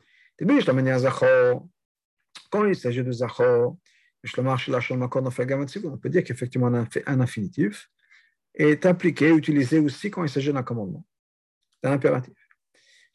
Quand 2.50 2.66
il 2.66 2.76
s'agit 2.76 3.04
de 3.04 3.12
Zachor, 3.12 3.78
là, 4.24 4.80
on 5.84 5.98
peut 5.98 6.10
dire 6.10 6.24
qu'effectivement 6.24 6.68
un 6.68 7.20
infinitif 7.20 7.90
est 8.54 8.86
appliqué, 8.86 9.30
utilisé 9.30 9.80
aussi 9.80 10.12
quand 10.12 10.24
il 10.24 10.30
s'agit 10.30 10.54
d'un 10.54 10.64
commandement, 10.64 11.06
d'un 11.84 11.94
impératif. 11.94 12.34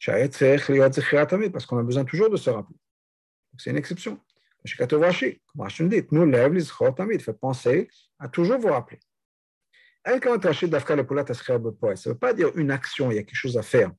Parce 0.05 1.65
qu'on 1.65 1.77
a 1.77 1.83
besoin 1.83 2.05
toujours 2.05 2.29
de 2.29 2.37
se 2.37 2.49
rappeler. 2.49 2.75
C'est 3.57 3.71
une 3.71 3.77
exception. 3.77 4.19
Comme 4.77 4.87
nous 5.79 5.87
dit, 5.87 6.03
nous 6.11 6.25
lève 6.25 6.53
les 6.53 6.63
tamid, 6.95 7.21
fait 7.21 7.33
penser 7.33 7.89
à 8.19 8.27
toujours 8.27 8.59
vous 8.59 8.67
rappeler. 8.67 8.99
Elle, 10.03 10.19
quand 10.19 10.43
Rashi 10.43 10.69
d'Afka 10.69 10.95
le 10.95 11.05
poulat 11.05 11.25
ça 11.25 11.53
ne 11.53 11.57
veut 11.57 12.17
pas 12.17 12.33
dire 12.33 12.51
une 12.55 12.71
action, 12.71 13.11
il 13.11 13.15
y 13.15 13.17
a 13.17 13.23
quelque 13.23 13.35
chose 13.35 13.57
à 13.57 13.61
faire, 13.61 13.91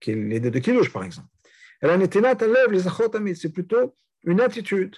qui 0.00 0.12
est 0.12 0.14
l'idée 0.14 0.50
de 0.50 0.58
Kiddush, 0.58 0.92
par 0.92 1.04
exemple. 1.04 1.28
Elle 1.80 1.90
en 1.90 2.00
était 2.00 2.20
lève 2.20 2.70
les 2.70 2.82
tamid, 3.10 3.36
c'est 3.36 3.52
plutôt 3.52 3.94
une 4.24 4.40
attitude. 4.40 4.96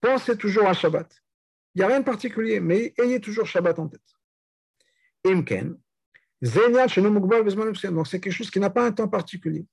Pensez 0.00 0.36
toujours 0.36 0.66
à 0.66 0.72
Shabbat. 0.72 1.10
Il 1.74 1.78
n'y 1.78 1.84
a 1.84 1.88
rien 1.88 2.00
de 2.00 2.04
particulier, 2.04 2.60
mais 2.60 2.94
ayez 2.98 3.20
toujours 3.20 3.46
Shabbat 3.46 3.78
en 3.78 3.88
tête. 3.88 4.00
Imken, 5.24 5.76
donc 6.40 8.06
c'est 8.06 8.20
quelque 8.20 8.30
chose 8.30 8.50
qui 8.50 8.60
n'a 8.60 8.70
pas 8.70 8.86
un 8.86 8.92
temps 8.92 9.08
particulier. 9.08 9.66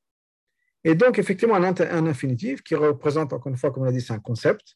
Et 0.84 0.96
donc, 0.96 1.18
effectivement, 1.18 1.56
un, 1.56 2.06
infinitif 2.08 2.62
qui 2.62 2.76
représente, 2.76 3.32
encore 3.32 3.48
une 3.48 3.58
fois, 3.58 3.72
comme 3.72 3.84
on 3.84 3.88
a 3.88 3.92
dit, 3.92 4.02
c'est 4.02 4.14
un 4.14 4.20
concept, 4.20 4.76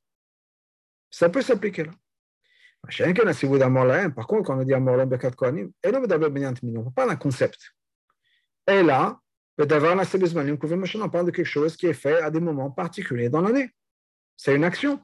ça 1.09 1.29
peut 1.29 1.41
s'appliquer 1.41 1.83
là. 1.85 1.91
Par 4.15 4.27
contre, 4.27 4.43
quand 4.43 4.57
on 4.57 4.63
dit 4.63 4.73
Amor 4.73 5.05
Bekat 5.05 5.31
Kohanim, 5.31 5.71
on 5.85 6.91
parle 6.91 7.09
d'un 7.09 7.15
concept. 7.15 7.75
Et 8.67 8.81
là, 8.81 9.19
on 9.59 9.67
parle 9.67 11.25
de 11.25 11.31
quelque 11.31 11.43
chose 11.43 11.77
qui 11.77 11.87
est 11.87 11.93
fait 11.93 12.21
à 12.21 12.31
des 12.31 12.39
moments 12.39 12.71
particuliers 12.71 13.29
dans 13.29 13.41
l'année. 13.41 13.69
C'est 14.35 14.55
une 14.55 14.63
action. 14.63 14.99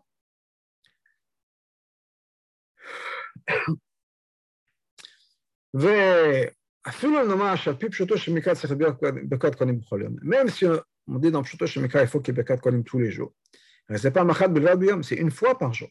Même 10.22 10.50
si 10.50 10.66
on 10.66 11.20
dit 11.20 11.32
dans 11.32 11.44
Pshuto 11.44 11.68
Shemika, 11.68 12.02
il 12.02 12.08
faut 12.08 12.20
qu'il 12.20 12.36
y 12.36 12.40
ait 12.40 12.84
tous 12.84 13.00
les 13.00 13.12
jours. 13.12 13.34
Ce 13.90 14.08
n'est 14.08 14.12
pas 14.12 14.26
c'est 15.04 15.16
une 15.16 15.32
fois 15.32 15.58
par 15.58 15.74
jour. 15.74 15.90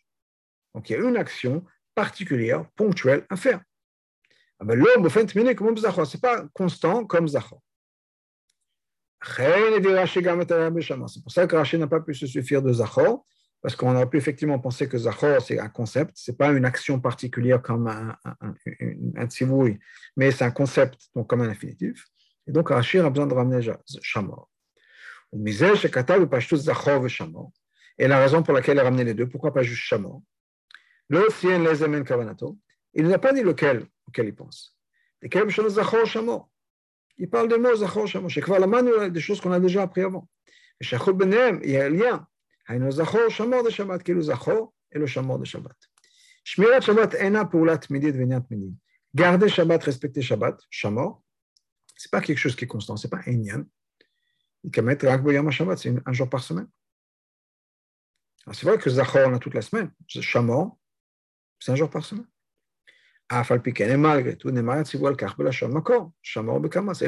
Donc 0.75 0.91
il 0.91 0.93
y 0.93 0.97
a 0.97 0.99
une 0.99 1.17
action 1.17 1.65
particulière, 1.95 2.69
ponctuelle 2.77 3.27
à 3.31 3.37
faire. 3.37 3.61
Mais 4.65 4.75
l'homme, 4.77 5.09
ce 5.09 5.19
n'est 5.21 6.21
pas 6.21 6.47
constant 6.53 7.05
comme. 7.05 7.29
C'est 7.29 7.41
pour 11.23 11.33
ça 11.33 11.47
que 11.47 11.57
Rachid 11.57 11.81
n'a 11.81 11.87
pas 11.87 12.01
pu 12.01 12.15
se 12.15 12.27
suffire 12.27 12.63
de 12.63 12.73
Zachor, 12.73 13.25
parce 13.67 13.75
qu'on 13.75 13.97
aurait 13.97 14.09
pu 14.09 14.17
effectivement 14.17 14.61
penser 14.61 14.89
que 14.89 14.97
Zachor, 14.97 15.43
c'est 15.43 15.59
un 15.59 15.69
concept, 15.69 16.13
ce 16.15 16.31
n'est 16.31 16.37
pas 16.37 16.53
une 16.53 16.65
action 16.65 17.01
particulière 17.01 17.61
comme 17.61 17.89
un, 17.89 18.17
un, 18.25 18.37
un, 18.41 19.29
mais 20.17 20.31
c'est 20.31 20.45
un 20.45 20.53
concept, 20.53 21.09
donc 21.17 21.29
comme 21.29 21.41
un 21.41 21.49
infinitif. 21.49 22.07
Et 22.47 22.53
donc 22.53 22.69
Rachid 22.69 23.01
a 23.01 23.11
besoin 23.11 23.27
de 23.27 23.35
ramener 23.35 23.61
Shamor. 24.03 24.49
Et 27.99 28.07
la 28.07 28.21
raison 28.21 28.45
pour 28.45 28.55
laquelle 28.55 28.77
il 28.77 28.79
a 28.79 28.85
ramené 28.85 29.03
les 29.03 29.15
deux, 29.15 29.29
pourquoi 29.29 29.53
pas 29.53 29.65
juste 29.65 29.83
Shamor? 29.83 30.23
Il 31.11 33.09
n'a 33.09 33.19
pas 33.19 33.33
dit 33.33 33.43
lequel 33.43 33.85
auquel 34.07 34.27
il 34.29 34.35
pense. 34.37 34.79
Il 35.23 35.29
parle 37.29 37.49
des 37.49 37.59
mots 37.59 37.75
Zachor 37.75 38.07
Shamor. 38.07 39.11
des 39.11 39.21
choses 39.21 39.41
qu'on 39.41 39.51
a 39.51 39.59
déjà 39.59 39.83
appris 39.83 40.03
avant. 40.03 40.29
Il 40.81 40.89
y 40.89 41.77
a 41.77 41.87
un 41.87 41.91
lien. 41.91 42.29
Shabbat, 42.69 44.03
qui 44.03 44.11
est 44.11 44.15
le 44.15 44.23
Zachor 44.23 44.75
et 44.91 44.99
le 44.99 45.07
Shamor 45.07 45.39
de 45.39 45.45
Shabbat. 45.45 45.77
Shmirat 46.45 46.81
Shabbat 46.81 47.15
ena 47.15 47.45
poulat 47.45 47.81
midid 47.91 48.17
veniat 48.17 48.43
midid. 48.51 48.75
Garder 49.15 49.49
Shabbat, 49.49 49.85
respecter 49.85 50.23
Shabbat, 50.23 50.61
Shamor, 50.71 51.23
ce 51.97 52.07
n'est 52.07 52.11
pas 52.11 52.21
quelque 52.21 52.39
chose 52.39 52.57
qui 52.57 52.65
est 52.65 52.69
constant, 52.69 52.97
ce 52.97 53.07
n'est 53.07 53.11
pas 53.11 53.23
Enyan 53.27 53.65
c'est 54.73 55.95
un 56.07 56.13
jour 56.13 56.29
par 56.29 56.43
semaine. 56.43 56.69
C'est 58.53 58.67
vrai 58.67 58.79
que 58.79 58.91
Zachor, 58.91 59.29
on 59.29 59.39
toute 59.39 59.55
la 59.55 59.63
semaine. 59.63 59.93
Shamor, 60.09 60.77
c'est 61.59 61.73
un 61.73 61.77
jour 61.77 61.89
par 61.91 62.05
semaine. 62.05 62.27
Et 63.31 63.97
malgré 63.97 64.37
tout, 64.37 64.49
et 64.49 64.63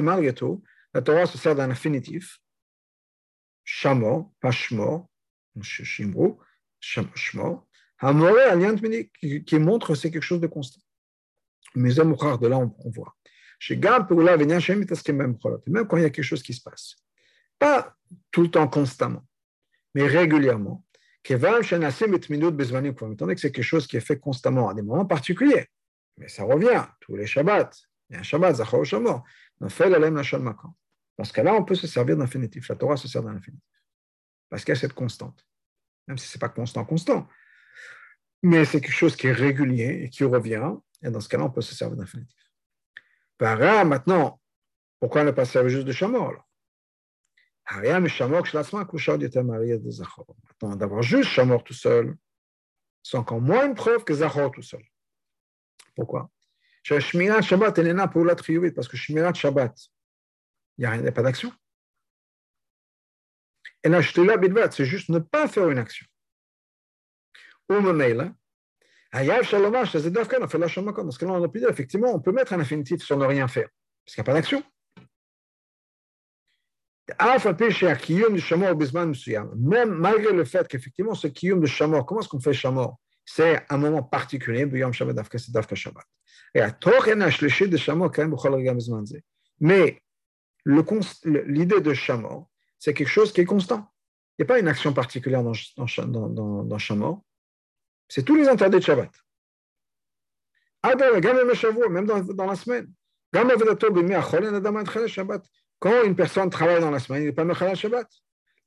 malgré 0.03 0.35
tout, 0.35 0.63
la 0.95 1.03
Torah 1.03 1.27
se 1.27 1.39
sert 1.39 1.55
d'un 1.55 1.71
infinitif. 1.71 2.41
Shamor, 3.65 4.33
pas 4.41 4.51
Shmor, 4.51 5.08
Shimru, 5.63 6.35
Shmor, 6.81 7.67
qui, 9.21 9.45
qui 9.45 9.59
montre 9.59 9.95
c'est 9.95 10.11
quelque 10.11 10.23
chose 10.23 10.41
de 10.41 10.47
constant. 10.47 10.81
Mais 11.75 11.91
de 11.91 12.47
là, 12.47 12.59
on, 12.59 12.75
on 12.79 12.91
voit. 12.91 13.17
Même 13.69 13.87
quand 15.89 15.97
il 15.97 16.03
y 16.03 16.07
a 16.07 16.11
quelque 16.11 16.23
chose 16.23 16.43
qui 16.43 16.55
se 16.55 16.63
passe. 16.63 16.97
Pas 17.59 17.97
tout 18.31 18.43
le 18.43 18.51
temps 18.51 18.69
constamment, 18.69 19.27
mais 19.95 20.07
régulièrement. 20.07 20.85
Étant 21.25 21.51
donné 21.51 21.75
que 23.35 23.41
c'est 23.41 23.53
quelque 23.53 23.63
chose 23.63 23.87
qui 23.87 23.97
est 23.97 24.01
fait 24.01 24.19
constamment 24.19 24.69
à 24.69 24.75
des 24.75 24.83
moments 24.83 25.05
particuliers, 25.05 25.67
mais 26.17 26.29
ça 26.29 26.45
revient 26.45 26.87
tous 27.01 27.17
les 27.17 27.27
Shabbats. 27.27 27.71
Il 28.09 28.15
y 28.15 28.17
a 28.17 28.21
un 28.21 28.23
Shabbat, 28.23 28.57
Zachor 28.57 28.85
Shamor. 28.85 29.25
Dans 29.61 29.69
ce 29.69 31.33
cas-là, 31.33 31.55
on 31.55 31.65
peut 31.65 31.75
se 31.75 31.89
servir 31.89 32.17
d'infinitif. 32.17 32.69
La 32.69 32.77
Torah 32.77 32.97
se 32.97 33.09
sert 33.09 33.23
d'infinitif. 33.23 33.61
Parce 34.49 34.65
qu'il 34.65 34.73
y 34.73 34.79
a 34.79 34.81
cette 34.81 34.95
constante. 34.95 35.45
Même 36.09 36.19
si 36.19 36.27
ce 36.27 36.37
n'est 36.37 36.41
pas 36.41 36.49
constant, 36.49 36.85
constant. 36.85 37.29
Mais 38.43 38.65
c'est 38.65 38.81
quelque 38.81 38.91
chose 38.93 39.15
qui 39.15 39.29
est 39.29 39.33
régulier 39.33 40.03
et 40.05 40.11
qui 40.11 40.25
revient. 40.25 40.73
Et 41.03 41.11
dans 41.11 41.21
ce 41.21 41.29
cas-là, 41.29 41.45
on 41.45 41.51
peut 41.51 41.61
se 41.61 41.75
servir 41.75 41.97
d'infinitif. 41.97 42.37
Para, 43.37 43.85
maintenant, 43.85 44.41
pourquoi 44.99 45.23
ne 45.23 45.31
pas 45.31 45.45
servir 45.45 45.71
juste 45.71 45.87
de 45.87 45.93
Shamor 45.93 46.31
alors? 46.31 46.49
Maintenant, 50.61 50.77
d'avoir 50.77 51.03
juste 51.03 51.29
Shamor 51.29 51.63
tout 51.63 51.75
seul, 51.75 52.17
c'est 53.03 53.19
encore 53.19 53.41
moins 53.41 53.67
une 53.67 53.75
preuve 53.75 54.05
que 54.05 54.15
Zachor 54.15 54.51
tout 54.51 54.63
seul. 54.63 54.83
Pourquoi? 55.95 56.31
Parce 56.89 57.05
que 57.05 57.09
Shmirat 57.09 57.43
Shabbat, 57.43 57.79
il 57.79 57.85
n'y 60.89 61.09
a, 61.09 61.13
pas 61.13 61.23
d'action. 61.23 61.53
Et 63.85 63.89
là, 63.89 64.01
c'est 64.03 64.85
juste 64.85 65.09
ne 65.09 65.19
pas 65.19 65.49
faire 65.49 65.69
une 65.71 65.79
action. 65.79 66.07
Ou 67.71 67.81
Mamela, 67.81 68.33
Hayav 69.13 69.45
Shalomash, 69.45 69.93
c'est 69.93 70.11
Dafkan, 70.11 70.39
on 70.43 70.49
fait 70.49 70.59
la 70.59 70.69
Shamakon. 70.69 71.05
Dans 71.05 71.11
ce 71.11 71.19
cas-là, 71.19 71.33
on 71.33 71.43
a 71.43 71.49
pu 71.49 71.61
dire, 71.61 71.71
effectivement, 71.71 72.13
on 72.15 72.21
peut 72.21 72.33
mettre 72.33 72.53
un 72.53 72.61
infinitif 72.61 73.03
sur 73.03 73.17
ne 73.17 73.25
rien 73.25 73.49
faire, 73.49 73.69
parce 74.05 74.15
qu'il 74.15 74.23
n'y 74.23 74.29
a 74.29 74.33
pas 74.33 74.35
d'action. 74.35 74.63
Même 79.57 79.95
malgré 79.95 80.33
le 80.33 80.45
fait 80.45 80.69
qu'effectivement, 80.69 81.15
ce 81.15 81.27
kiyum 81.27 81.61
de 81.61 81.67
Shamor, 81.67 82.05
comment 82.05 82.21
est-ce 82.21 82.29
qu'on 82.29 82.41
fait 82.41 82.53
Shamor? 82.53 82.99
C'est 83.25 83.65
un 83.71 83.79
moment 83.79 84.03
particulier, 84.03 84.67
Shabbat. 84.93 86.05
Et 86.55 86.61
de 86.61 87.77
Shamor, 87.77 88.13
quand 88.13 88.29
même, 88.29 88.37
Mais 89.61 90.03
l'idée 90.67 91.81
de 91.81 91.95
Shamor, 91.95 92.49
c'est 92.79 92.95
quelque 92.95 93.09
chose 93.09 93.33
qui 93.33 93.41
est 93.41 93.45
constant. 93.45 93.91
Il 94.39 94.43
n'y 94.43 94.45
a 94.45 94.47
pas 94.47 94.59
une 94.61 94.69
action 94.69 94.93
particulière 94.93 95.43
dans, 95.43 95.53
dans, 96.07 96.65
dans. 96.65 97.25
C'est 98.09 98.23
tous 98.23 98.37
les 98.37 98.49
interdits 98.49 98.79
de 98.79 98.83
Shabbat. 98.83 99.11
Même 101.91 102.07
dans, 102.07 102.21
dans 102.21 102.47
la 102.47 102.55
semaine. 102.55 102.93
Quand 105.81 106.03
une 106.05 106.17
personne 106.17 106.51
travaille 106.51 106.81
dans 106.81 106.91
la 106.91 106.99
semaine, 106.99 107.23
il 107.23 107.27
n'est 107.27 107.33
pas 107.33 107.45
Mechal 107.45 107.77
Shabbat. 107.77 108.09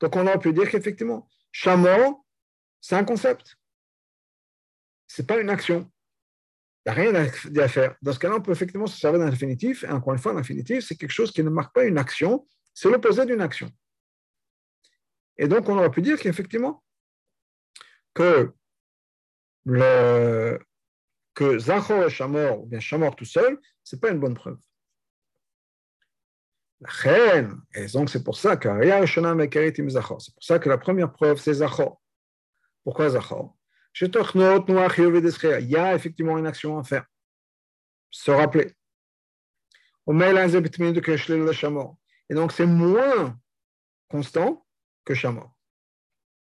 Donc 0.00 0.16
on 0.16 0.26
aurait 0.26 0.38
pu 0.38 0.52
dire 0.52 0.70
qu'effectivement, 0.70 1.28
Shamor, 1.50 2.24
c'est 2.80 2.96
un 2.96 3.04
concept. 3.04 3.56
Ce 5.06 5.22
n'est 5.22 5.26
pas 5.26 5.40
une 5.40 5.50
action. 5.50 5.90
Il 6.84 6.92
n'y 6.92 6.98
a 6.98 7.12
rien 7.12 7.14
à 7.62 7.68
faire. 7.68 7.96
Dans 8.02 8.12
ce 8.12 8.18
cas-là, 8.18 8.36
on 8.36 8.40
peut 8.40 8.52
effectivement 8.52 8.86
se 8.86 8.98
servir 8.98 9.20
d'un 9.20 9.28
infinitif. 9.28 9.84
Et 9.84 9.88
encore 9.90 10.12
une 10.12 10.18
fois, 10.18 10.32
l'infinitif, 10.32 10.84
c'est 10.84 10.96
quelque 10.96 11.12
chose 11.12 11.30
qui 11.30 11.42
ne 11.42 11.50
marque 11.50 11.74
pas 11.74 11.84
une 11.84 11.98
action, 11.98 12.46
c'est 12.74 12.90
l'opposé 12.90 13.24
d'une 13.24 13.40
action. 13.40 13.70
Et 15.38 15.48
donc, 15.48 15.68
on 15.68 15.78
aurait 15.78 15.90
pu 15.90 16.02
dire 16.02 16.18
qu'effectivement, 16.18 16.82
que, 18.14 18.52
que 21.34 21.58
Zachor 21.58 22.04
et 22.04 22.10
Shamor, 22.10 22.62
ou 22.62 22.66
bien 22.66 22.80
Shamor 22.80 23.16
tout 23.16 23.24
seul, 23.24 23.58
ce 23.82 23.96
n'est 23.96 24.00
pas 24.00 24.10
une 24.10 24.20
bonne 24.20 24.34
preuve. 24.34 24.58
La 26.80 26.90
reine, 26.90 27.62
et 27.74 27.86
donc 27.86 28.10
c'est 28.10 28.24
pour 28.24 28.36
ça 28.36 28.56
c'est 28.56 30.34
pour 30.34 30.44
ça 30.44 30.58
que 30.58 30.68
la 30.68 30.78
première 30.78 31.12
preuve, 31.12 31.38
c'est 31.38 31.54
Zachor. 31.54 32.02
Pourquoi 32.84 33.08
Zachor? 33.08 33.56
Il 33.94 34.08
y 35.68 35.76
a 35.76 35.94
effectivement 35.94 36.38
une 36.38 36.46
action 36.46 36.78
à 36.78 36.82
faire. 36.82 37.06
Se 38.10 38.30
rappeler. 38.30 38.74
Et 42.28 42.34
donc, 42.34 42.52
c'est 42.52 42.66
moins 42.66 43.38
constant 44.08 44.61
que 45.04 45.14
Shamor. 45.14 45.54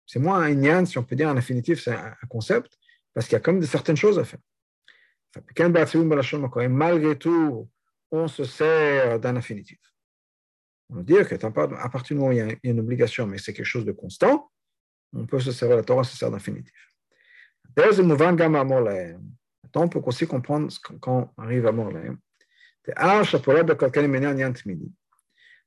C'est 0.07 0.19
moins 0.19 0.41
un 0.41 0.51
yann, 0.51 0.87
si 0.87 0.99
on 0.99 1.05
peut 1.05 1.17
dire 1.17 1.29
en 1.29 1.37
infinitif, 1.37 1.83
c'est 1.83 1.95
un 1.95 2.17
concept, 2.29 2.77
parce 3.15 3.27
qu'il 3.27 3.35
y 3.35 3.37
a 3.37 3.41
comme 3.41 3.61
de 3.61 3.67
certaines 3.67 3.97
choses 3.97 4.19
à 4.19 4.25
faire. 4.25 4.41
Malgré 6.69 7.17
tout, 7.17 7.71
on 8.11 8.27
se 8.27 8.45
sert 8.45 9.21
d'un 9.21 9.37
infinitif. 9.37 9.79
On 10.89 10.97
veut 10.97 11.05
dire 11.05 11.29
qu'à 11.29 11.39
partir 11.39 12.09
du 12.09 12.15
moment 12.15 12.31
où 12.31 12.33
il 12.33 12.39
y 12.39 12.41
a 12.41 12.49
une 12.65 12.81
obligation, 12.81 13.27
mais 13.27 13.39
c'est 13.39 13.53
quelque 13.53 13.65
chose 13.65 13.85
de 13.85 13.93
constant, 13.93 14.51
on 15.13 15.27
peut 15.27 15.39
se 15.39 15.53
servir, 15.53 15.77
la 15.77 15.85
Torah 15.85 16.03
se 16.03 16.17
sert 16.17 16.31
d'infinitif. 16.31 16.75
Maintenant, 17.77 19.21
on 19.75 19.89
peut 19.89 20.01
aussi 20.05 20.27
comprendre 20.27 20.73
quand 21.01 21.33
on 21.37 21.43
arrive 21.43 21.67
à 21.67 21.73
Morlaim. 21.73 22.19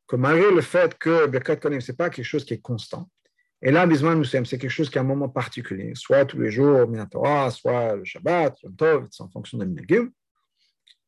Que 0.08 0.16
malgré 0.16 0.52
le 0.52 0.62
fait 0.62 0.98
que 0.98 1.28
Birkat 1.28 1.58
Konim, 1.58 1.82
ce 1.82 1.92
n'est 1.92 1.96
pas 1.96 2.10
quelque 2.10 2.26
chose 2.26 2.46
qui 2.46 2.54
est 2.54 2.62
constant, 2.62 3.10
et 3.66 3.72
là, 3.72 3.86
nous 3.86 4.24
c'est 4.26 4.44
quelque 4.44 4.68
chose 4.68 4.90
qui 4.90 4.98
a 4.98 5.02
un 5.02 5.06
moment 5.06 5.30
particulier, 5.30 5.94
soit 5.96 6.26
tous 6.26 6.38
les 6.38 6.52
jours, 6.52 6.86
Torah, 7.10 7.50
soit 7.50 7.96
le 7.96 8.04
Shabbat, 8.04 8.62
Yom 8.62 8.76
Tov, 8.76 9.08
en 9.20 9.30
fonction 9.30 9.58
de 9.58 9.64
Minagim. 9.64 10.12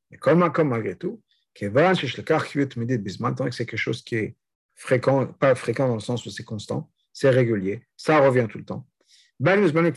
Mais 0.10 0.18
comme, 0.18 0.50
comme 0.54 0.70
malgré 0.70 0.96
tout, 0.96 1.22
que 1.54 1.66
c'est 3.52 3.66
quelque 3.66 3.76
chose 3.76 4.02
qui 4.02 4.16
est 4.16 4.38
fréquent, 4.74 5.26
pas 5.26 5.54
fréquent 5.56 5.90
dans 5.90 5.96
le 5.96 6.00
sens 6.00 6.26
où 6.26 6.30
c'est 6.30 6.46
constant, 6.46 6.90
c'est 7.12 7.30
régulier, 7.30 7.86
ça 7.98 8.20
revient 8.20 8.48
tout 8.50 8.58
le 8.58 8.66
temps. 8.66 8.88
Ben, 9.38 9.60
ben 9.60 9.92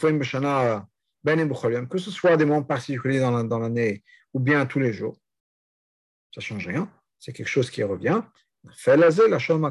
que 1.89 1.99
ce 1.99 2.11
soit 2.11 2.37
des 2.37 2.45
moments 2.45 2.65
particuliers 2.65 3.21
dans 3.21 3.59
l'année 3.61 4.03
ou 4.35 4.41
bien 4.41 4.67
tous 4.67 4.81
les 4.81 4.93
jours, 4.93 5.17
ça 6.35 6.41
ne 6.41 6.43
change 6.43 6.67
rien, 6.67 6.91
c'est 7.21 7.33
quelque 7.33 7.47
chose 7.47 7.71
qui 7.71 7.85
revient. 7.85 8.21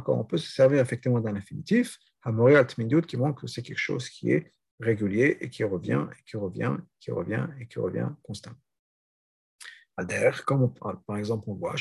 On 0.07 0.23
peut 0.23 0.37
se 0.37 0.51
servir 0.51 0.81
effectivement 0.81 1.19
d'un 1.19 1.35
infinitif, 1.35 1.97
qui 3.07 3.17
montre 3.17 3.41
que 3.41 3.47
c'est 3.47 3.61
quelque 3.61 3.77
chose 3.77 4.09
qui 4.09 4.31
est 4.31 4.51
régulier 4.79 5.37
et 5.41 5.49
qui 5.49 5.63
revient, 5.63 6.05
et 6.11 6.23
qui 6.25 6.37
revient, 6.37 6.75
et 6.77 6.99
qui 6.99 7.11
revient, 7.11 7.47
et 7.59 7.67
qui 7.67 7.79
revient 7.79 8.09
constamment. 8.23 8.57
comme 10.45 10.73
par 11.07 11.17
exemple 11.17 11.45
on 11.47 11.55
voit, 11.55 11.75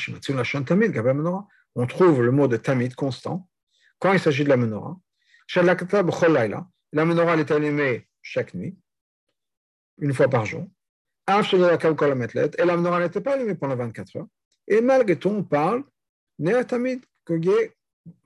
on 1.75 1.87
trouve 1.87 2.23
le 2.23 2.31
mot 2.31 2.47
de 2.47 2.57
tamid 2.57 2.95
constant 2.95 3.47
quand 3.99 4.13
il 4.13 4.19
s'agit 4.19 4.43
de 4.43 4.49
la 4.49 4.57
menorah. 4.57 4.99
La 6.93 7.05
menorah 7.05 7.37
est 7.37 7.51
allumée 7.51 8.07
chaque 8.21 8.53
nuit, 8.53 8.77
une 9.99 10.13
fois 10.13 10.27
par 10.27 10.45
jour. 10.45 10.67
Et 11.29 11.33
la 11.33 12.77
menorah 12.77 12.99
n'était 12.99 13.21
pas 13.21 13.33
allumée 13.33 13.55
pendant 13.55 13.75
24 13.75 14.15
heures. 14.17 14.27
Et 14.67 14.81
malgré 14.81 15.17
tout, 15.17 15.29
on 15.29 15.43
parle 15.43 15.83
néatamid, 16.39 17.03
que, 17.25 17.33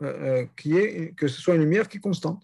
euh, 0.02 0.46
que 0.56 1.28
ce 1.28 1.42
soit 1.42 1.56
une 1.56 1.62
lumière 1.62 1.88
qui 1.88 1.98
est 1.98 2.02
constante. 2.02 2.44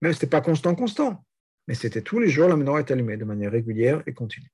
Même 0.00 0.12
si 0.12 0.18
ce 0.18 0.24
n'était 0.24 0.36
pas 0.36 0.40
constant, 0.40 0.74
constant. 0.74 1.24
Mais 1.68 1.74
c'était 1.74 2.02
tous 2.02 2.18
les 2.18 2.28
jours, 2.28 2.48
la 2.48 2.56
menorah 2.56 2.80
est 2.80 2.90
allumée 2.90 3.16
de 3.16 3.24
manière 3.24 3.52
régulière 3.52 4.02
et 4.06 4.14
continue. 4.14 4.50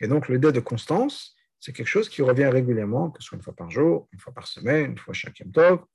Et 0.00 0.08
donc, 0.08 0.28
l'idée 0.28 0.52
de 0.52 0.60
constance, 0.60 1.34
c'est 1.60 1.72
quelque 1.72 1.88
chose 1.88 2.08
qui 2.08 2.20
revient 2.20 2.46
régulièrement, 2.46 3.10
que 3.10 3.22
ce 3.22 3.28
soit 3.28 3.36
une 3.36 3.42
fois 3.42 3.56
par 3.56 3.70
jour, 3.70 4.08
une 4.12 4.18
fois 4.18 4.34
par 4.34 4.46
semaine, 4.46 4.92
une 4.92 4.98
fois 4.98 5.14
chaque 5.14 5.42
temps, 5.52 5.88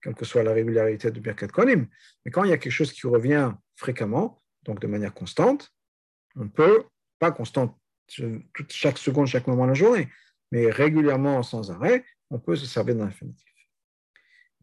quelle 0.00 0.14
que 0.14 0.24
soit 0.24 0.42
la 0.42 0.52
régularité 0.52 1.10
de 1.10 1.20
Birkat 1.20 1.48
Konim. 1.48 1.88
Mais 2.24 2.30
quand 2.30 2.44
il 2.44 2.50
y 2.50 2.52
a 2.52 2.58
quelque 2.58 2.72
chose 2.72 2.92
qui 2.92 3.06
revient 3.06 3.52
fréquemment, 3.76 4.42
donc 4.62 4.80
de 4.80 4.86
manière 4.86 5.12
constante, 5.12 5.74
on 6.36 6.48
peut, 6.48 6.84
pas 7.18 7.32
constante 7.32 7.76
chaque 8.68 8.96
seconde, 8.96 9.26
chaque 9.26 9.46
moment 9.46 9.64
de 9.64 9.70
la 9.70 9.74
journée, 9.74 10.08
mais 10.50 10.70
régulièrement, 10.70 11.42
sans 11.42 11.70
arrêt, 11.70 12.04
on 12.30 12.38
peut 12.38 12.56
se 12.56 12.66
servir 12.66 12.96
d'un 12.96 13.06
infinitif. 13.06 13.46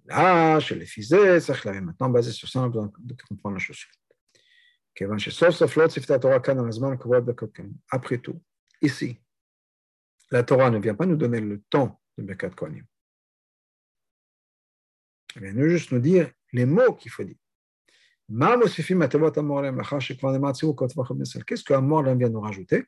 Là, 0.06 0.60
chez 0.60 0.76
les 0.76 0.86
physés, 0.86 1.40
ça 1.40 1.54
je 1.54 1.64
l'avais 1.66 1.82
maintenant 1.82 2.10
basé 2.10 2.32
sur 2.32 2.48
ça, 2.48 2.62
on 2.62 2.66
a 2.66 2.68
besoin 2.68 2.92
de 3.00 3.16
comprendre 3.28 3.56
la 3.56 3.60
chose 3.60 3.78
suivante. 3.78 3.96
Après 7.92 8.18
tout, 8.20 8.42
ici, 8.82 9.22
la 10.32 10.44
Torah 10.44 10.70
ne 10.70 10.80
vient 10.80 10.96
pas 10.96 11.06
nous 11.06 11.18
donner 11.18 11.42
le 11.42 11.62
temps 11.70 12.02
de 12.18 12.24
Birkat 12.24 12.52
Kohanim. 12.52 12.86
Elle 15.36 15.54
vient 15.54 15.68
juste 15.68 15.92
nous 15.92 16.00
dire 16.00 16.32
les 16.54 16.66
mots 16.66 16.94
qu'il 16.94 17.12
faut 17.12 17.24
dire. 17.24 17.36
Qu'est-ce 18.28 18.82
que 21.64 21.74
Amor 21.74 22.04
vient 22.16 22.30
nous 22.30 22.42
rajouter? 22.42 22.86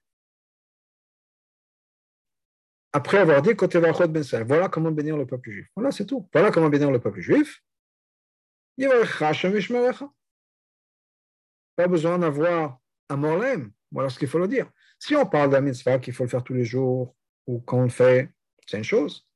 Après 2.98 3.20
avoir 3.20 3.44
dit 3.44 3.54
ben 3.54 4.44
voilà 4.44 4.70
comment 4.70 4.90
bénir 4.90 5.18
le 5.18 5.28
peuple 5.28 5.52
juif. 5.52 5.68
Voilà, 5.76 5.92
c'est 5.92 6.08
tout. 6.08 6.28
Voilà 6.34 6.50
comment 6.50 6.68
bénir 6.68 6.90
le 6.90 7.00
peuple 7.00 7.22
juif. 7.22 7.62
pas 11.76 11.88
besoin 11.88 12.18
d'avoir 12.18 12.80
un 13.10 13.18
morlem. 13.18 13.72
Voilà 13.92 14.10
ce 14.10 14.18
qu'il 14.18 14.28
faut 14.28 14.40
le 14.40 14.48
dire. 14.48 14.68
Si 14.98 15.16
on 15.16 15.28
parle 15.28 15.52
d'un 15.52 15.62
mitzvah 15.62 16.00
qu'il 16.00 16.12
faut 16.16 16.24
le 16.24 16.30
faire 16.30 16.44
tous 16.44 16.56
les 16.56 16.66
jours 16.66 17.16
ou 17.46 17.60
qu'on 17.60 17.84
le 17.84 17.90
fait, 17.90 18.32
c'est 18.66 18.80
une 18.80 18.84
chose. 18.84 19.28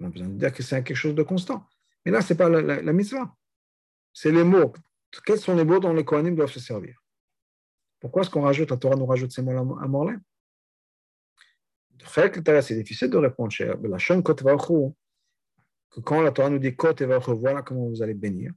On 0.00 0.06
a 0.06 0.08
besoin 0.08 0.28
de 0.28 0.38
dire 0.38 0.50
que 0.50 0.62
c'est 0.62 0.82
quelque 0.82 0.96
chose 0.96 1.14
de 1.14 1.22
constant. 1.22 1.68
Mais 2.06 2.12
là, 2.12 2.22
ce 2.22 2.32
n'est 2.32 2.38
pas 2.38 2.48
la, 2.48 2.92
mitzvah. 2.94 3.36
C'est 4.14 4.32
les 4.32 4.44
mots. 4.44 4.72
Quels 5.26 5.40
sont 5.40 5.54
les 5.54 5.64
mots 5.64 5.78
dont 5.78 5.92
les 5.92 6.06
Kohanim 6.06 6.34
doivent 6.34 6.50
se 6.50 6.60
servir? 6.60 6.98
Pourquoi 8.00 8.22
est-ce 8.22 8.30
qu'on 8.30 8.40
rajoute, 8.40 8.70
la 8.70 8.78
Torah 8.78 8.96
nous 8.96 9.04
rajoute 9.04 9.30
ces 9.30 9.42
mots 9.42 9.78
à 9.78 9.86
morlem? 9.86 10.22
C'est 12.06 12.74
difficile 12.74 13.10
de 13.10 13.16
répondre 13.16 13.50
chez 13.50 13.72
la 13.82 13.98
chaîne 13.98 14.22
que 14.22 14.32
quand 16.00 16.22
la 16.22 16.30
Torah 16.30 16.50
nous 16.50 16.58
dit 16.58 16.76
Kot 16.76 17.02
voilà 17.02 17.62
comment 17.62 17.88
vous 17.88 18.02
allez 18.02 18.14
bénir. 18.14 18.52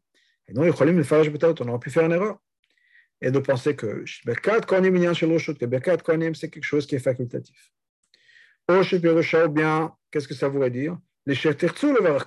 Et 0.48 0.54
non, 0.54 0.64
on 0.64 0.68
aurait 0.68 1.80
pu 1.80 1.90
faire 1.90 2.06
une 2.06 2.12
erreur 2.12 2.38
et 3.22 3.32
de 3.32 3.40
penser 3.40 3.76
que 3.76 4.04
c'est 4.06 4.24
quelque 6.50 6.64
chose 6.64 6.86
qui 6.86 6.96
est 6.96 7.00
facultatif. 7.00 7.72
Ou 8.70 8.74
bien, 9.50 9.94
qu'est-ce 10.12 10.28
que 10.28 10.34
ça 10.34 10.50
voudrait 10.50 10.70
dire 10.70 10.98
Les 11.26 11.36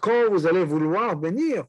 quand 0.01 0.31
vous 0.31 0.47
allez 0.47 0.65
vouloir 0.65 1.15
bénir, 1.17 1.67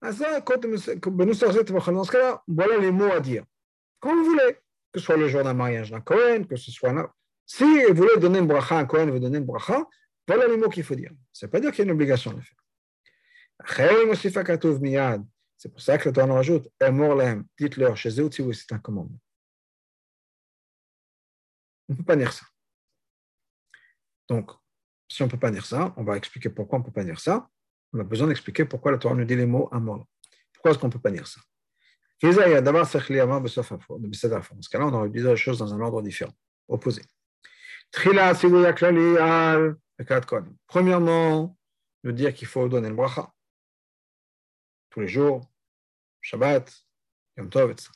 dans 0.00 0.12
ce 0.12 2.10
cas-là, 2.12 2.40
voilà 2.46 2.78
les 2.78 2.92
mots 2.92 3.10
à 3.10 3.18
dire. 3.20 3.42
Quand 3.98 4.14
vous 4.14 4.24
voulez, 4.24 4.58
que 4.92 5.00
ce 5.00 5.06
soit 5.06 5.16
le 5.16 5.26
jour 5.28 5.42
d'un 5.42 5.54
mariage 5.54 5.90
d'un 5.90 6.00
Kohen, 6.00 6.46
que 6.46 6.54
ce 6.54 6.70
soit 6.70 6.92
si 7.48 7.64
vous 7.64 7.94
voulez 7.94 8.16
donner 8.20 8.38
une 8.40 8.46
bracha 8.46 8.76
à 8.76 8.80
un 8.80 8.84
Kohen, 8.84 9.10
vous 9.10 9.18
donnez 9.18 9.38
une 9.38 9.46
bracha, 9.46 9.82
voilà 10.26 10.46
les 10.46 10.58
mots 10.58 10.68
qu'il 10.68 10.84
faut 10.84 10.94
dire. 10.94 11.12
Ça 11.32 11.46
ne 11.46 11.48
veut 11.48 11.52
pas 11.52 11.60
dire 11.60 11.70
qu'il 11.70 11.78
y 11.78 11.82
a 11.82 11.84
une 11.86 11.92
obligation 11.92 12.30
de 12.30 12.36
le 12.36 12.42
faire. 12.42 12.58
C'est 15.56 15.70
pour 15.70 15.80
ça 15.80 15.96
que 15.96 16.10
le 16.10 16.12
Torah 16.12 16.26
nous 16.26 16.34
rajoute 16.34 16.68
dites-leur, 17.58 17.96
chez 17.96 18.20
eux, 18.20 18.28
c'est 18.30 18.72
un 18.72 18.78
commandement. 18.78 19.18
On 21.88 21.94
ne 21.94 21.98
peut 21.98 22.04
pas 22.04 22.16
dire 22.16 22.34
ça. 22.34 22.44
Donc, 24.28 24.50
si 25.08 25.22
on 25.22 25.24
ne 25.24 25.30
peut 25.30 25.38
pas 25.38 25.50
dire 25.50 25.64
ça, 25.64 25.94
on 25.96 26.04
va 26.04 26.18
expliquer 26.18 26.50
pourquoi 26.50 26.78
on 26.78 26.82
ne 26.82 26.86
peut 26.86 26.92
pas 26.92 27.04
dire 27.04 27.18
ça. 27.18 27.48
On 27.94 27.98
a 27.98 28.04
besoin 28.04 28.28
d'expliquer 28.28 28.66
pourquoi 28.66 28.92
le 28.92 28.98
Torah 28.98 29.14
nous 29.14 29.24
dit 29.24 29.36
les 29.36 29.46
mots 29.46 29.70
Amor. 29.72 30.06
Pourquoi 30.52 30.72
est-ce 30.72 30.78
qu'on 30.78 30.88
ne 30.88 30.92
peut 30.92 31.00
pas 31.00 31.10
dire 31.10 31.26
ça? 31.26 31.40
Dans 32.20 32.32
ce 32.36 33.08
cas-là, 34.68 34.86
on 34.86 34.92
aurait 34.92 35.08
dire 35.08 35.30
les 35.30 35.36
choses 35.36 35.60
dans 35.60 35.72
un 35.72 35.80
ordre 35.80 36.02
différent, 36.02 36.34
opposé. 36.68 37.00
Premièrement, 40.66 41.56
nous 42.04 42.12
dire 42.12 42.34
qu'il 42.34 42.46
faut 42.46 42.68
donner 42.68 42.88
le 42.88 42.94
bracha 42.94 43.32
tous 44.90 45.00
les 45.00 45.08
jours, 45.08 45.42
Shabbat, 46.20 46.72
Yom 47.36 47.50
Tov, 47.50 47.70
etc. 47.70 47.90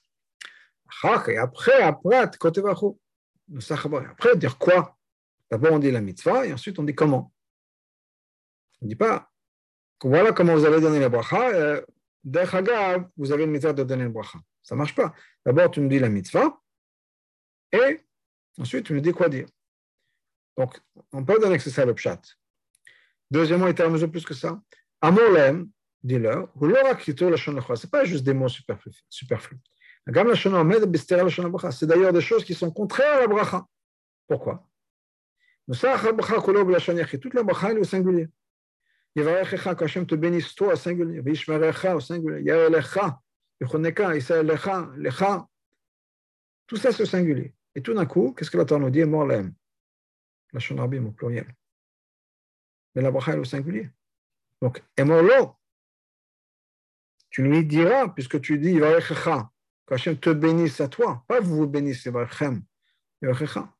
Et 1.28 1.38
après, 1.38 1.82
après, 1.82 1.84
après, 2.16 2.22
dire 4.36 4.58
quoi? 4.58 4.96
D'abord, 5.50 5.72
on 5.72 5.78
dit 5.78 5.90
la 5.90 6.00
mitzvah 6.00 6.46
et 6.46 6.52
ensuite, 6.52 6.78
on 6.78 6.84
dit 6.84 6.94
comment. 6.94 7.32
On 8.80 8.86
ne 8.86 8.90
dit 8.90 8.96
pas 8.96 9.32
voilà 10.08 10.32
comment 10.32 10.54
vous 10.54 10.64
allez 10.64 10.80
donner 10.80 11.00
la 11.00 11.08
bracha. 11.08 11.50
Euh, 11.50 11.82
vous 12.24 13.32
avez 13.32 13.44
une 13.44 13.50
mitzvah 13.50 13.72
de 13.72 13.82
donner 13.82 14.04
le 14.04 14.10
bracha. 14.10 14.38
Ça 14.62 14.74
ne 14.74 14.78
marche 14.78 14.94
pas. 14.94 15.12
D'abord, 15.44 15.70
tu 15.70 15.80
me 15.80 15.88
dis 15.88 15.98
la 15.98 16.08
mitzvah 16.08 16.60
et 17.72 18.00
ensuite, 18.58 18.86
tu 18.86 18.94
me 18.94 19.00
dis 19.00 19.12
quoi 19.12 19.28
dire. 19.28 19.46
Donc, 20.56 20.78
on 21.12 21.24
peut 21.24 21.38
donner 21.38 21.56
que 21.56 21.62
c'est 21.62 21.70
ça 21.70 21.84
le 21.84 21.94
pshat. 21.94 22.20
Deuxièmement, 23.30 23.68
il 23.68 23.74
termine 23.74 24.10
plus 24.10 24.24
que 24.24 24.34
ça. 24.34 24.60
Amolem, 25.00 25.68
dis-leur, 26.02 26.48
Ce 26.60 27.86
n'est 27.86 27.90
pas 27.90 28.04
juste 28.04 28.24
des 28.24 28.34
mots 28.34 28.48
superflus. 28.48 28.92
C'est 31.70 31.86
d'ailleurs 31.86 32.12
des 32.12 32.20
choses 32.20 32.44
qui 32.44 32.54
sont 32.54 32.70
contraires 32.70 33.16
à 33.16 33.20
la 33.20 33.26
bracha. 33.26 33.66
Pourquoi? 34.28 34.68
Toute 35.66 35.82
la 37.34 37.42
bracha 37.42 37.72
est 37.72 37.78
au 37.78 37.84
singulier. 37.84 38.28
Yevarechecha, 39.14 39.74
quand 39.74 39.84
Hachem 39.84 40.06
te 40.06 40.14
bénisse 40.14 40.54
toi 40.54 40.72
au 40.72 40.76
singulier. 40.76 41.20
Vishmerecha 41.20 41.96
au 41.96 42.00
singulier. 42.00 42.42
Yaelecha, 42.42 43.20
Yechoneka, 43.60 44.16
Isaelecha, 44.16 44.90
Lecha. 44.96 45.46
Tout 46.66 46.76
ça, 46.76 46.92
c'est 46.92 47.02
au 47.02 47.06
singulier. 47.06 47.54
Et 47.74 47.82
tout 47.82 47.94
d'un 47.94 48.06
coup, 48.06 48.34
qu'est-ce 48.36 48.50
que 48.50 48.58
la 48.58 48.64
Torah 48.64 48.80
nous 48.80 48.90
dit? 48.90 49.04
Morlem 49.04 49.54
la 50.52 50.60
Shonarbim 50.60 51.06
au 51.06 51.12
pluriel. 51.12 51.46
Mais 52.94 53.02
la 53.02 53.10
bracha 53.10 53.32
est 53.32 53.38
au 53.38 53.44
singulier. 53.44 53.90
Donc, 54.60 54.82
Emolo, 54.96 55.56
tu 57.30 57.42
lui 57.42 57.64
diras, 57.64 58.08
puisque 58.08 58.40
tu 58.40 58.58
dis 58.58 58.78
Varechecha, 58.78 59.50
qu'Hachem 59.86 60.18
te 60.18 60.30
bénisse 60.30 60.80
à 60.80 60.88
toi, 60.88 61.24
pas 61.26 61.40
vous 61.40 61.56
vous 61.56 61.66
bénissez, 61.66 62.10
Varechem, 62.10 62.62
Varechecha. 63.20 63.74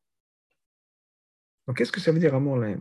Donc, 1.67 1.77
qu'est-ce 1.77 1.93
que 1.93 2.01
ça 2.01 2.11
veut 2.11 2.19
dire 2.19 2.35
amour 2.35 2.57
là 2.57 2.75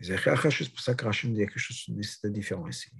C'est 0.00 0.70
pour 0.70 0.80
ça 0.80 0.94
que 0.94 1.06
Hachem 1.06 1.34
dit 1.34 1.40
quelque 1.40 1.58
chose 1.58 1.84
de 2.22 2.28
différent 2.28 2.68
ici. 2.68 2.90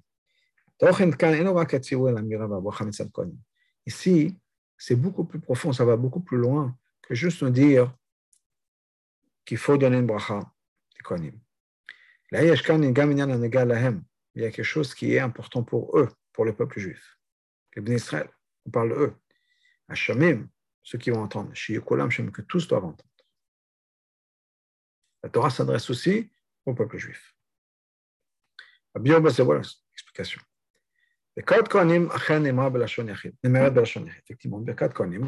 Ici, 3.87 4.39
c'est 4.77 4.97
beaucoup 4.97 5.25
plus 5.25 5.41
profond, 5.41 5.73
ça 5.73 5.85
va 5.85 5.97
beaucoup 5.97 6.21
plus 6.21 6.39
loin 6.39 6.77
que 7.03 7.15
juste 7.15 7.43
nous 7.43 7.51
dire 7.51 7.95
qu'il 9.45 9.59
faut 9.59 9.77
donner 9.77 9.99
une 9.99 10.07
bracha 10.07 10.41
des 10.97 11.03
Kohanim. 11.03 11.39
Là, 12.31 12.43
il 12.43 12.49
y 12.49 12.51
a 12.51 12.57
quelque 14.51 14.63
chose 14.63 14.95
qui 14.95 15.15
est 15.15 15.19
important 15.19 15.65
pour 15.65 15.99
eux, 15.99 16.09
pour 16.33 16.45
le 16.45 16.55
peuple 16.55 16.79
juif. 16.79 17.19
Les 17.75 17.83
Ben 17.83 17.97
Israël, 17.97 18.31
on 18.67 18.71
parle 18.71 18.93
eux. 18.93 19.17
Hachamim, 19.89 20.49
ceux 20.83 20.99
qui 20.99 21.11
vont 21.11 21.23
entendre, 21.23 21.53
que 21.53 22.43
tous 22.43 22.69
doivent 22.69 22.85
entendre. 22.85 23.11
La 25.23 25.29
Torah 25.29 25.51
s'adresse 25.51 25.91
aussi 25.91 26.31
au 26.65 26.75
peuple 26.75 26.99
juif. 26.99 27.35
C'est 28.95 29.43
voilà 29.43 29.63
l'explication. 29.93 30.41
Effectivement, 34.25 34.65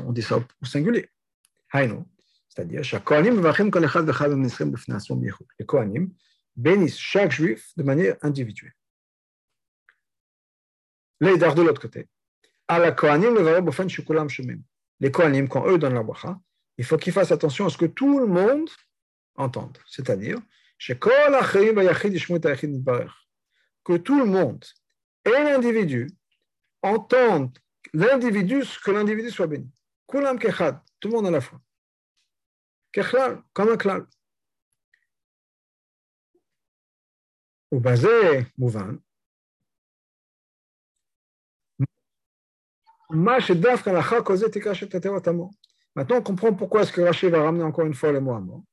on 0.06 0.12
dit 0.12 0.22
ça 0.22 0.38
au 0.38 0.64
singulier. 0.64 1.10
Haïno, 1.70 2.06
c'est-à-dire, 2.54 2.82
les 5.58 5.66
Kohanim 5.66 6.12
bénissent 6.54 6.98
chaque 6.98 7.30
juif 7.32 7.72
de 7.78 7.82
manière 7.82 8.16
individuelle. 8.20 8.74
Les 11.20 11.38
de 11.38 11.62
l'autre 11.62 11.80
côté. 11.80 12.08
Les 15.00 15.10
Kohanim, 15.10 15.48
quand 15.48 15.66
eux 15.66 15.78
donnent 15.78 15.94
la 15.94 16.02
bracha, 16.02 16.38
il 16.76 16.84
faut 16.84 16.98
qu'ils 16.98 17.14
fassent 17.14 17.32
attention 17.32 17.64
à 17.66 17.70
ce 17.70 17.78
que 17.78 17.86
tout 17.86 18.18
le 18.18 18.26
monde 18.26 18.68
entende. 19.36 19.78
C'est-à-dire, 19.86 20.38
que 23.84 23.96
tout 23.96 24.18
le 24.18 24.26
monde 24.26 24.64
et 25.24 25.30
l'individu 25.30 26.10
entendent 26.82 27.56
l'individu, 27.94 28.62
que 28.84 28.90
l'individu 28.90 29.30
soit 29.30 29.46
béni. 29.46 29.70
Tout 30.06 30.18
le 30.18 31.10
monde 31.10 31.26
à 31.26 31.30
la 31.30 31.40
fois 31.40 31.58
comme 33.53 33.69
un 33.69 33.77
klal. 33.77 34.05
ובזה 37.71 38.41
מובן, 38.57 38.95
מה 43.09 43.41
שדווקא 43.41 43.89
לאחר 43.89 44.23
כל 44.23 44.35
זה 44.35 44.49
תקרא 44.49 44.73
שתתר 44.73 45.11
המור. 45.25 45.51
Maintenant, 45.97 46.17
on 46.17 46.21
comprend 46.21 46.53
pourquoi 46.53 46.83
est-ce 46.83 46.91
que 46.91 47.01
Rachid 47.01 47.31
va 47.31 47.41
ramener 47.41 47.63
encore 47.63 47.85
une 47.85 47.95
fois 47.95 48.11
le 48.11 48.19
mot 48.19 48.35
amour. 48.35 48.63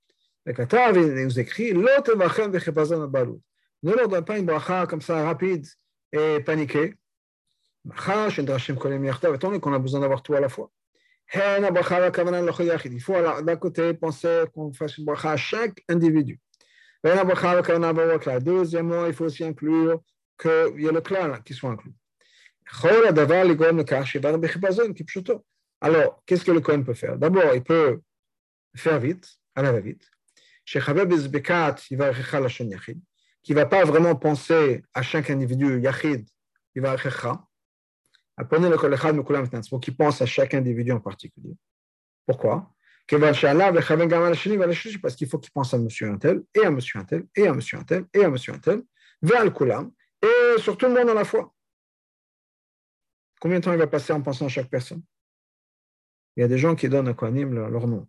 Le 0.45 0.53
Katav, 0.53 0.95
il 0.97 1.25
nous 1.25 1.41
écrit, 1.41 1.73
l'autre 1.73 2.13
tevachem 2.13 2.53
vechepazon 2.53 3.03
abalut. 3.03 3.41
Ne 3.83 3.93
leur 3.95 4.09
donne 4.09 4.27
pas 4.27 4.37
une 4.37 4.45
bracha 4.45 4.87
comme 4.87 5.01
ça, 5.01 5.25
rapide 5.25 5.67
et 6.13 6.41
paniquée. 6.41 6.95
Bracha, 7.83 8.29
shendrashim 8.29 8.77
kolem 8.77 9.03
yachtav, 9.07 9.35
étant 9.35 9.49
donné 9.49 9.59
qu'on 9.59 9.73
a 9.73 9.79
besoin 9.79 10.01
d'avoir 10.01 10.23
tout 10.23 10.35
à 10.35 10.41
la 10.41 10.51
fois. 10.51 10.71
Il 11.32 13.02
faut 13.02 13.44
d'un 13.44 13.56
côté 13.56 13.94
penser 13.94 14.46
qu'on 14.54 14.74
fasse 14.74 14.98
une 14.98 15.06
bracha 15.06 15.32
à 15.32 15.38
chaque 15.38 15.84
individu. 15.88 16.40
Deuxièmement, 17.04 19.06
il 19.06 19.14
faut 19.14 19.26
aussi 19.26 19.44
inclure 19.44 20.02
qu'il 20.40 20.82
y 20.82 20.88
ait 20.88 20.92
le 20.92 21.02
clan 21.02 21.40
qui 21.46 21.54
soit 21.54 21.70
inclus. 21.70 21.94
Alors, 25.82 26.24
qu'est-ce 26.26 26.46
que 26.46 26.52
le 26.52 26.62
Cohen 26.62 26.84
peut 26.84 26.94
faire? 26.94 27.18
D'abord, 27.18 27.56
il 27.56 27.64
peut 27.64 28.02
faire 28.76 29.00
vite, 29.00 29.30
à 29.56 29.62
la 29.62 29.72
va-vite, 29.72 30.12
qui 30.66 30.78
ne 33.52 33.56
va 33.56 33.66
pas 33.66 33.86
vraiment 33.86 34.16
penser 34.16 34.84
à 34.94 35.02
chaque 35.02 35.30
individu, 35.30 35.82
il 36.76 36.82
va 36.82 36.98
Le 38.40 39.70
pour 39.70 39.82
qu'il 39.82 39.98
pense 39.98 40.22
à 40.22 40.26
chaque 40.26 40.54
individu 40.54 40.94
en 40.94 41.02
particulier. 41.02 41.58
Pourquoi? 42.26 42.74
Parce 45.02 45.16
qu'il 45.16 45.28
faut 45.28 45.40
qu'il 45.40 45.52
pense 45.52 45.74
à 45.74 45.80
monsieur 45.80 46.10
un 46.10 46.18
tel, 46.18 46.44
et 46.54 46.64
à 46.64 46.72
monsieur 46.72 47.00
un 47.00 47.04
tel, 47.04 47.26
et 47.36 47.48
à 47.48 47.54
monsieur 47.54 47.80
un 47.80 47.84
tel, 47.84 48.06
et 48.14 48.24
à 48.24 48.30
monsieur 48.30 48.54
un 48.54 48.60
tel, 48.60 48.84
vers 49.22 49.44
le 49.44 49.50
kulam, 49.50 49.92
et 50.22 50.60
sur 50.60 50.78
tout 50.78 50.86
le 50.86 50.94
monde 50.94 51.10
à 51.10 51.14
la 51.14 51.26
fois. 51.26 51.54
Combien 53.42 53.60
de 53.60 53.64
temps 53.64 53.74
il 53.74 53.80
va 53.80 53.88
passer 53.88 54.14
en 54.14 54.22
pensant 54.22 54.46
à 54.46 54.50
chaque 54.50 54.70
personne? 54.70 55.02
Il 56.38 56.42
y 56.42 56.44
a 56.44 56.48
des 56.48 56.58
gens 56.58 56.76
qui 56.76 56.88
donnent 56.88 57.08
à 57.08 57.14
Kohanim 57.14 57.54
leur, 57.54 57.88
nom. 57.88 58.08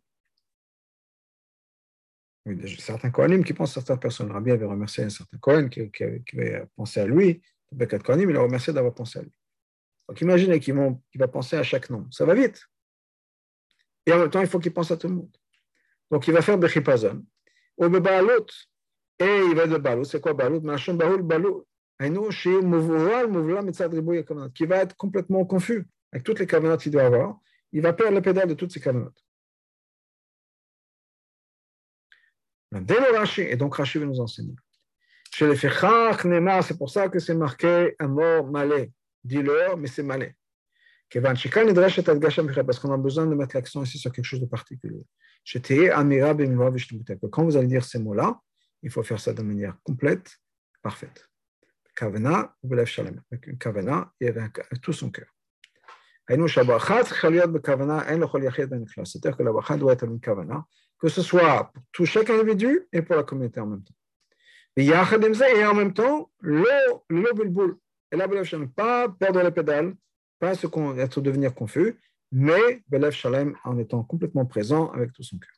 Oui, 2.46 2.78
certains 2.78 3.10
Kohanim 3.10 3.42
qui 3.42 3.54
pensent 3.54 3.72
à 3.72 3.80
certaines 3.80 3.98
personnes. 3.98 4.30
Rabbi 4.30 4.50
avait 4.50 4.66
remercié 4.66 5.04
un 5.04 5.10
certain 5.10 5.38
Kohen 5.38 5.70
qui, 5.70 5.90
avait 6.34 6.66
pensé 6.76 7.00
à 7.00 7.06
lui. 7.06 7.42
Il 7.72 8.36
a 8.36 8.40
remercié 8.40 8.72
d'avoir 8.72 8.94
pensé 8.94 9.20
à 9.20 9.22
lui. 9.22 9.39
Donc 10.10 10.20
imaginez 10.22 10.58
qu'il 10.58 10.74
va 10.74 11.28
penser 11.28 11.54
à 11.54 11.62
chaque 11.62 11.88
nom. 11.88 12.04
Ça 12.10 12.24
va 12.24 12.34
vite. 12.34 12.66
Et 14.06 14.12
en 14.12 14.18
même 14.18 14.28
temps, 14.28 14.40
il 14.40 14.48
faut 14.48 14.58
qu'il 14.58 14.72
pense 14.72 14.90
à 14.90 14.96
tout 14.96 15.06
le 15.06 15.14
monde. 15.14 15.36
Donc 16.10 16.26
il 16.26 16.34
va 16.34 16.42
faire 16.42 16.58
Bechipazon. 16.58 17.24
Ou 17.76 17.88
Bebaalout. 17.88 18.46
Et 19.20 19.42
il 19.48 19.54
va 19.54 19.68
de 19.68 19.76
Baalout. 19.76 20.02
C'est 20.02 20.20
quoi 20.20 20.34
Baalout 20.34 20.62
Machon 20.62 20.94
Baoul 20.94 21.22
Baalout. 21.22 21.64
Qui 24.52 24.66
va 24.66 24.78
être 24.78 24.96
complètement 24.96 25.44
confus 25.44 25.86
avec 26.10 26.24
toutes 26.24 26.40
les 26.40 26.46
cavanotes 26.48 26.82
qu'il 26.82 26.90
doit 26.90 27.04
avoir. 27.04 27.38
Il 27.70 27.80
va 27.80 27.92
perdre 27.92 28.16
le 28.16 28.22
pédale 28.22 28.48
de 28.48 28.54
toutes 28.54 28.72
ces 28.72 28.80
cavanotes. 28.80 29.24
Dès 32.72 32.98
le 32.98 33.16
Rashi, 33.16 33.42
et 33.42 33.54
donc 33.54 33.76
Rashi 33.76 33.98
va 33.98 34.06
nous 34.06 34.18
enseigner. 34.18 34.56
Chez 35.32 35.46
les 35.46 35.54
Fechach, 35.54 36.26
c'est 36.66 36.76
pour 36.76 36.90
ça 36.90 37.08
que 37.08 37.20
c'est 37.20 37.36
marqué 37.36 37.94
un 38.00 38.08
mot 38.08 38.42
malais. 38.42 38.90
Dis-leur, 39.24 39.76
mais 39.76 39.88
c'est 39.88 40.02
malais. 40.02 40.36
Parce 41.12 42.78
qu'on 42.78 42.92
a 42.92 42.96
besoin 42.96 43.26
de 43.26 43.34
mettre 43.34 43.56
l'accent 43.56 43.82
ici 43.82 43.98
sur 43.98 44.12
quelque 44.12 44.24
chose 44.24 44.40
de 44.40 44.46
particulier. 44.46 45.04
Quand 47.30 47.44
vous 47.44 47.56
allez 47.56 47.66
dire 47.66 47.84
ces 47.84 47.98
mots-là, 47.98 48.40
il 48.82 48.90
faut 48.90 49.02
faire 49.02 49.18
ça 49.18 49.32
de 49.32 49.42
manière 49.42 49.76
complète, 49.82 50.36
parfaite. 50.82 51.28
Kavana 51.96 52.54
Belev 52.62 52.86
Shalem. 52.86 53.20
Kavana 53.58 54.12
et 54.20 54.28
avec 54.28 54.60
tout 54.80 54.92
son 54.92 55.10
cœur. 55.10 55.26
C'est-à-dire 56.28 56.46
que 59.36 59.42
la 59.42 59.52
bracha 59.52 59.76
doit 59.76 59.92
être 59.92 60.04
une 60.04 60.20
kavana, 60.20 60.64
que 60.98 61.08
ce 61.08 61.22
soit 61.22 61.72
pour 61.74 61.82
tout 61.90 62.06
chaque 62.06 62.30
individu 62.30 62.86
et 62.92 63.02
pour 63.02 63.16
la 63.16 63.24
communauté 63.24 63.58
en 63.58 63.66
même 63.66 63.82
temps. 63.82 63.94
Et 64.76 64.94
en 64.94 65.74
même 65.74 65.92
temps, 65.92 66.30
le, 66.38 66.64
le 67.08 67.34
bulbul. 67.34 67.76
Et 68.12 68.16
là, 68.16 68.26
pas 68.68 69.08
perdre 69.08 69.42
les 69.42 69.50
pédales, 69.50 69.94
pas 70.38 70.54
se 70.54 70.66
être 70.98 71.20
devenir 71.20 71.54
confus, 71.54 71.96
mais 72.32 72.82
Belev 72.88 73.12
Shalem 73.12 73.56
en 73.64 73.78
étant 73.78 74.02
complètement 74.02 74.46
présent 74.46 74.90
avec 74.90 75.12
tout 75.12 75.22
son 75.22 75.38
cœur. 75.38 75.50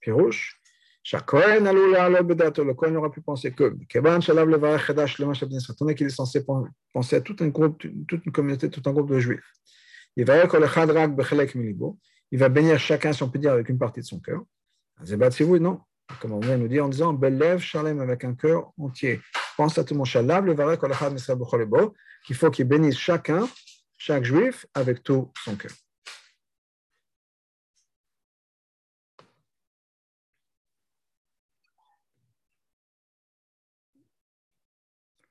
Pirouche, 0.00 0.60
Shakohen 1.02 1.64
le 1.64 2.74
Kohen 2.74 2.96
aura 2.96 3.10
pu 3.10 3.20
penser 3.20 3.52
que, 3.52 3.76
Shabdin 5.34 5.94
qu'il 5.94 6.06
est 6.06 6.10
censé 6.10 6.44
penser 6.92 7.16
à 7.16 7.20
tout 7.20 7.36
un 7.40 7.48
groupe, 7.48 7.82
toute 8.06 8.24
une 8.26 8.32
communauté, 8.32 8.70
tout 8.70 8.82
un 8.86 8.92
groupe 8.92 9.10
de 9.10 9.18
juifs. 9.18 9.52
Il 10.16 10.24
va 10.26 10.36
il 12.32 12.38
va 12.38 12.48
bénir 12.48 12.78
chacun, 12.78 13.12
si 13.12 13.22
on 13.22 13.30
peut 13.30 13.38
dire, 13.38 13.52
avec 13.52 13.68
une 13.68 13.78
partie 13.78 14.00
de 14.00 14.06
son 14.06 14.20
cœur. 14.20 14.42
vous 15.44 15.58
non? 15.58 15.80
Comme 16.20 16.32
on 16.32 16.40
vient 16.40 16.58
nous 16.58 16.68
dire 16.68 16.84
en 16.84 16.88
disant, 16.88 17.12
Belev 17.12 17.60
Shalem 17.60 18.00
avec 18.00 18.24
un 18.24 18.34
cœur 18.34 18.72
entier. 18.78 19.20
Pense 19.60 19.76
à 19.76 19.84
tout 19.84 19.94
mon 19.94 20.06
Shalav 20.06 20.46
Levarech 20.46 20.80
qu'il 22.24 22.34
faut 22.34 22.50
qu'il 22.50 22.64
bénisse 22.64 22.96
chacun 22.96 23.46
chaque 23.98 24.24
juif 24.24 24.64
avec 24.72 25.02
tout 25.02 25.30
son 25.44 25.54
cœur. 25.54 25.72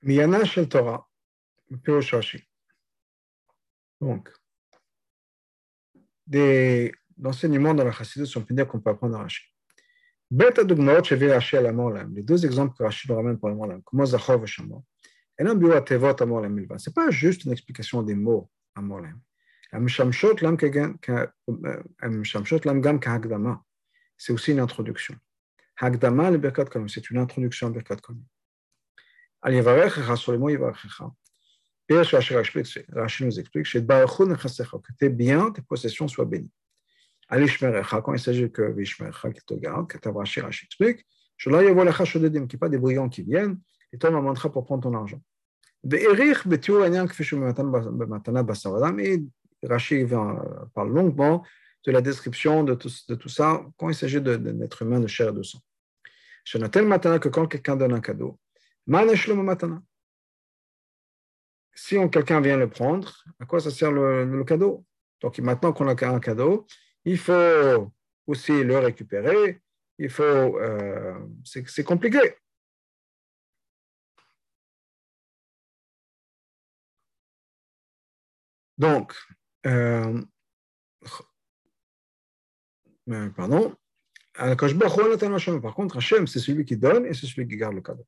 Miyana 0.03 0.45
Shel 0.45 0.69
Torah, 0.69 1.09
Pirosh 1.84 2.13
Rashi. 2.13 2.47
Donc, 3.99 4.32
des 6.27 6.93
enseignements 7.25 7.73
dans 7.73 7.84
la 7.84 7.91
Chassidut, 7.91 8.27
si 8.27 8.38
on 8.38 8.45
peut 8.45 8.53
dire 8.53 8.67
qu'on 8.67 8.80
peut 8.80 8.91
apprendre 8.91 9.15
à 9.15 9.23
Rashi. 9.23 9.41
Les 10.32 12.23
deux 12.23 12.45
exemples 12.45 12.77
que 12.77 12.84
nous 13.07 13.15
ramène 13.15 13.39
pour 13.39 13.49
le 13.49 13.55
Molam, 13.55 13.82
Milva. 16.53 16.77
Ce 16.77 16.89
n'est 16.89 16.93
pas 16.93 17.09
juste 17.09 17.45
une 17.45 17.51
explication 17.51 18.03
des 18.03 18.13
mots 18.15 18.49
Amolem. 18.75 19.19
C'est 24.17 24.34
aussi 24.34 24.51
une 24.51 24.59
introduction. 24.59 25.15
C'est 25.80 27.09
une 27.09 27.17
introduction 27.17 27.67
à 27.67 27.71
Birkat 27.71 27.86
Rashi 32.91 33.25
nous 33.25 33.39
explique 33.39 33.65
que 33.71 34.93
tes 34.97 35.09
biens, 35.09 35.51
tes 35.51 35.61
possessions 35.61 36.07
soient 36.07 36.25
bénies. 36.25 36.51
Quand 37.30 38.13
il 38.13 38.19
s'agit 38.19 38.51
que 38.51 38.71
Vishmerecha 38.71 39.32
qui 39.32 39.41
te 39.45 39.53
garde, 39.53 39.88
que 39.88 40.09
Rashi 40.09 40.39
explique, 40.39 41.05
je 41.38 41.49
l'ai 41.49 41.73
vu 41.73 41.86
lecha 41.86 42.03
shodedim, 42.03 42.47
qu'il 42.47 42.57
n'y 42.57 42.59
pas 42.59 42.69
des 42.69 42.80
brigands 42.80 43.07
qui 43.07 43.21
viennent, 43.23 43.59
et 43.93 43.97
toi 43.97 44.09
m'amèneras 44.09 44.49
pour 44.49 44.65
prendre 44.65 44.84
ton 44.84 44.93
argent. 44.95 45.21
Adam, 45.84 47.07
et 48.99 49.23
Rashi 49.63 50.05
parle 50.73 50.91
longuement 50.91 51.45
de 51.86 51.91
la 51.91 52.01
description 52.01 52.63
de 52.63 52.73
tout, 52.73 52.91
de 53.07 53.15
tout 53.15 53.30
ça 53.30 53.63
quand 53.77 53.89
il 53.89 53.95
s'agit 53.95 54.21
d'un 54.21 54.61
être 54.61 54.82
humain 54.82 54.99
de 54.99 55.07
chair 55.07 55.30
et 55.30 55.34
de 55.34 55.43
sang. 55.43 55.59
Je 56.43 56.57
tel 56.57 56.86
matana 56.86 57.19
que 57.19 57.30
quand 57.30 57.47
quelqu'un 57.47 57.75
donne 57.75 57.93
un 57.93 58.01
cadeau, 58.01 58.39
matana. 58.88 59.82
Si 61.73 61.95
quelqu'un 62.09 62.41
vient 62.41 62.57
le 62.57 62.69
prendre, 62.69 63.23
à 63.39 63.45
quoi 63.45 63.59
ça 63.61 63.71
sert 63.71 63.91
le, 63.91 64.25
le 64.25 64.43
cadeau? 64.43 64.84
Donc 65.21 65.38
maintenant 65.39 65.71
qu'on 65.71 65.88
a 65.88 65.91
un 66.07 66.19
cadeau, 66.19 66.65
il 67.06 67.18
faut 67.18 67.91
aussi 68.28 68.64
le 68.64 68.78
récupérer. 68.78 69.62
Il 69.97 70.10
faut, 70.10 70.24
euh, 70.24 71.20
c'est 71.43 71.84
compliqué. 71.84 72.36
Donc, 78.78 79.14
euh, 79.66 80.22
pardon, 83.36 83.76
par 85.62 85.76
contre, 85.76 85.97
Hachem, 85.97 86.28
c'est 86.28 86.39
celui 86.39 86.64
qui 86.64 86.78
donne 86.78 87.06
et 87.06 87.14
c'est 87.14 87.28
celui 87.28 87.47
qui 87.47 87.58
garde 87.58 87.76
le 87.76 87.82
cadeau. 87.82 88.08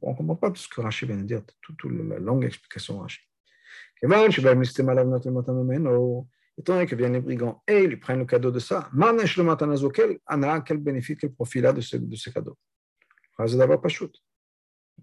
On 0.00 0.12
ne 0.12 0.16
comprend 0.16 0.36
pas 0.36 0.50
tout 0.50 0.60
ce 0.60 0.68
que 0.68 0.80
Rachid 0.80 1.08
vient 1.08 1.18
de 1.18 1.24
dire, 1.24 1.42
toute, 1.60 1.84
la 1.84 2.18
longue 2.20 2.44
explication 2.44 2.94
de 2.94 3.00
Rachid. 3.00 3.24
Étant 6.56 6.74
donné 6.74 6.86
que 6.86 6.94
viennent 6.94 7.14
les 7.14 7.20
brigands 7.20 7.62
et 7.66 7.82
ils 7.82 7.98
prennent 7.98 8.20
le 8.20 8.26
cadeau 8.26 8.50
de 8.50 8.58
ça, 8.58 8.88
quel 10.60 10.78
bénéfice, 10.78 11.16
quel 11.20 11.32
profit 11.32 11.60
là 11.60 11.72
de 11.72 11.80
ce, 11.80 11.96
de 11.96 12.14
ce 12.14 12.30
cadeau 12.30 12.56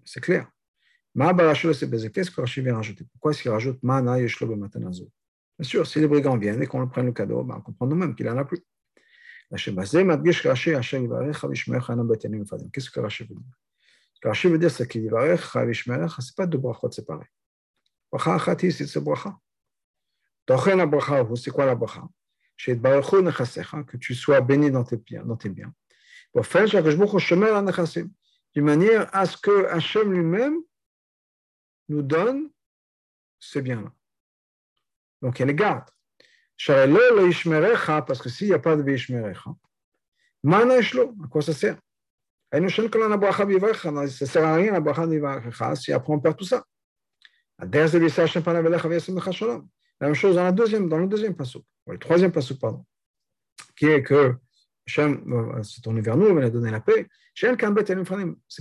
C'est 0.04 0.20
clair. 0.20 0.50
Qu'est-ce 1.14 2.30
que 2.30 2.40
vient 2.62 2.76
rajouter 2.76 3.04
Pourquoi 3.12 3.32
est-ce 3.32 3.42
qu'il 3.42 3.50
rajoute 3.50 3.78
Bien 3.82 5.68
sûr, 5.68 5.86
si 5.86 6.00
les 6.00 6.08
brigands 6.08 6.38
viennent 6.38 6.62
et 6.62 6.66
qu'on 6.66 6.88
prenne 6.88 7.06
le 7.06 7.12
cadeau, 7.12 7.40
on 7.40 7.60
comprend 7.60 7.86
nous-mêmes 7.86 8.14
qu'il 8.14 8.26
n'en 8.26 8.38
a 8.38 8.44
plus. 8.44 8.60
Qu'est-ce 9.50 9.70
que 12.90 13.00
veut 13.00 13.34
dire 13.34 13.58
Ce 14.32 14.48
veut 14.48 14.58
dire, 14.58 14.70
c'est 14.70 14.88
qu'il 14.88 15.02
pas 16.34 16.46
deux 16.46 16.56
brachot 16.56 16.90
séparés. 16.90 17.26
Bracha 18.12 18.34
achat 18.34 18.56
ici, 18.62 18.86
c'est 18.86 19.00
quoi 21.50 21.64
la 21.64 21.74
Que 23.84 23.96
tu 23.96 24.14
sois 24.14 24.42
béni 24.42 24.70
dans 24.70 24.84
tes 24.84 24.98
biens. 24.98 25.24
Dans. 25.24 25.38
D'une 28.54 28.64
manière 28.64 29.14
à 29.14 29.24
ce 29.24 29.38
que 29.38 29.64
Hachem 29.66 30.12
lui-même 30.12 30.58
nous 31.88 32.02
donne 32.02 32.50
ces 33.40 33.62
biens-là. 33.62 33.90
Donc, 35.22 35.40
il 35.40 35.46
les 35.46 35.54
garde. 35.54 35.88
Parce 38.06 38.20
que 38.20 38.28
s'il 38.28 38.48
n'y 38.48 38.52
a 38.52 38.58
pas 38.58 38.76
de 38.76 38.82
à 41.24 41.28
quoi 41.28 41.42
ça 41.42 41.54
sert? 41.54 41.78
Ça 42.52 42.60
ne 42.60 42.68
sert 42.68 44.44
à 44.44 44.54
rien 44.54 44.74
si 45.76 45.92
après 45.92 46.12
on. 46.12 46.62
La 47.58 47.68
même 50.08 50.14
chose 50.14 50.34
dans, 50.34 50.42
la 50.42 50.52
deuxième, 50.52 50.88
dans 50.88 50.98
le 50.98 51.06
deuxième 51.06 51.34
passage, 51.34 51.62
le 51.86 51.98
troisième 51.98 52.32
passage, 52.32 52.58
pardon, 52.58 52.84
qui 53.76 53.86
est 53.86 54.02
que 54.02 54.34
Hachem 54.86 55.62
s'est 55.62 55.80
tourné 55.80 56.00
vers 56.00 56.16
nous, 56.16 56.36
il 56.36 56.44
a 56.44 56.50
donné 56.50 56.70
la 56.70 56.80
paix. 56.80 57.08
Ce 57.34 57.46
n'est 57.46 57.56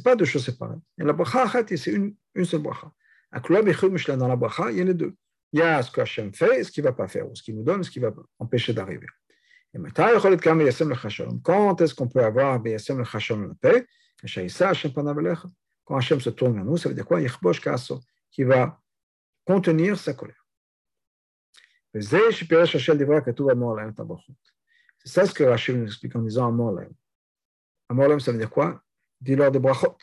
pas 0.03 0.15
deux 0.15 0.25
choses 0.25 0.45
séparées. 0.45 0.77
La 0.97 1.13
bracha, 1.13 1.63
c'est 1.67 1.91
une, 1.91 2.15
une 2.35 2.45
seule 2.45 2.61
bracha. 2.61 2.91
Dans 3.33 4.27
la 4.27 4.35
bracha, 4.35 4.71
il 4.71 4.77
y 4.77 4.81
a 4.81 4.93
deux. 4.93 5.15
Il 5.53 5.59
y 5.59 5.61
a 5.61 5.81
ce 5.81 5.91
que 5.91 6.01
Hachem 6.01 6.33
fait 6.33 6.59
et 6.59 6.63
ce 6.63 6.71
qu'il 6.71 6.83
va 6.83 6.93
pas 6.93 7.07
faire, 7.07 7.29
ou 7.29 7.35
ce 7.35 7.43
qu'il 7.43 7.55
nous 7.55 7.63
donne, 7.63 7.83
ce 7.83 7.91
qui 7.91 7.99
va 7.99 8.13
empêcher 8.39 8.73
d'arriver. 8.73 9.07
Et 9.73 9.77
maintenant, 9.77 10.07
quand 11.43 11.81
est-ce 11.81 11.95
qu'on 11.95 12.07
peut 12.07 12.23
avoir 12.23 12.65
Yasem 12.65 12.97
le 12.97 13.03
Chashon 13.03 13.39
la 13.41 13.55
paix 13.55 13.87
Quand 15.85 15.97
Hachem 15.97 16.21
se 16.21 16.29
tourne 16.29 16.53
vers 16.53 16.65
nous, 16.65 16.77
ça 16.77 16.89
veut 16.89 16.95
dire 16.95 17.05
quoi? 17.05 17.19
Qui 18.31 18.43
va 18.43 18.80
contenir 19.45 19.97
sa 19.97 20.13
colère. 20.13 20.45
C'est 21.93 22.01
ça 25.05 25.25
ce 25.25 25.33
que 25.33 25.43
Rachid 25.43 25.75
nous 25.75 25.85
explique 25.85 26.15
en 26.15 26.21
disant 26.21 26.47
Amorlem. 26.47 26.93
Amorlem, 27.89 28.19
ça 28.19 28.31
veut 28.31 28.37
dire 28.37 28.49
quoi? 28.49 28.81
Il 29.19 29.25
dit 29.25 29.35
lors 29.35 29.51
des 29.51 29.59
brachot. 29.59 29.97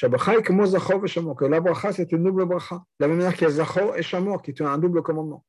Que 0.00 1.44
la 1.44 1.60
bracha, 1.60 1.92
c'est 1.92 2.10
une 2.12 2.24
double 2.24 2.44
bracha. 2.46 2.84
De 2.98 3.04
la 3.04 3.08
même 3.08 3.18
manière 3.18 3.32
qu'il 3.32 3.42
y 3.42 3.46
a 3.46 3.50
Zachor 3.50 3.96
et 3.96 4.02
Shamor, 4.02 4.42
qui 4.42 4.50
est 4.50 4.60
un 4.60 4.76
double 4.76 5.02
commandement. 5.02 5.46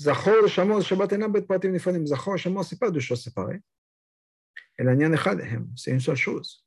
Zachor 0.00 0.44
et 0.44 0.48
Shamor, 0.48 0.82
Shabbat 0.82 1.12
et 1.12 1.18
Nabet 1.18 1.42
Pratim 1.42 1.70
Nifanim. 1.70 2.04
Zachor 2.04 2.34
et 2.34 2.38
Shamor, 2.38 2.64
ce 2.64 2.74
n'est 2.74 2.78
pas 2.80 2.90
deux 2.90 3.00
choses 3.00 3.22
séparées. 3.22 3.62
Et 4.78 4.82
la 4.82 4.94
c'est 5.76 5.92
une 5.92 6.00
seule 6.00 6.16
chose. 6.16 6.65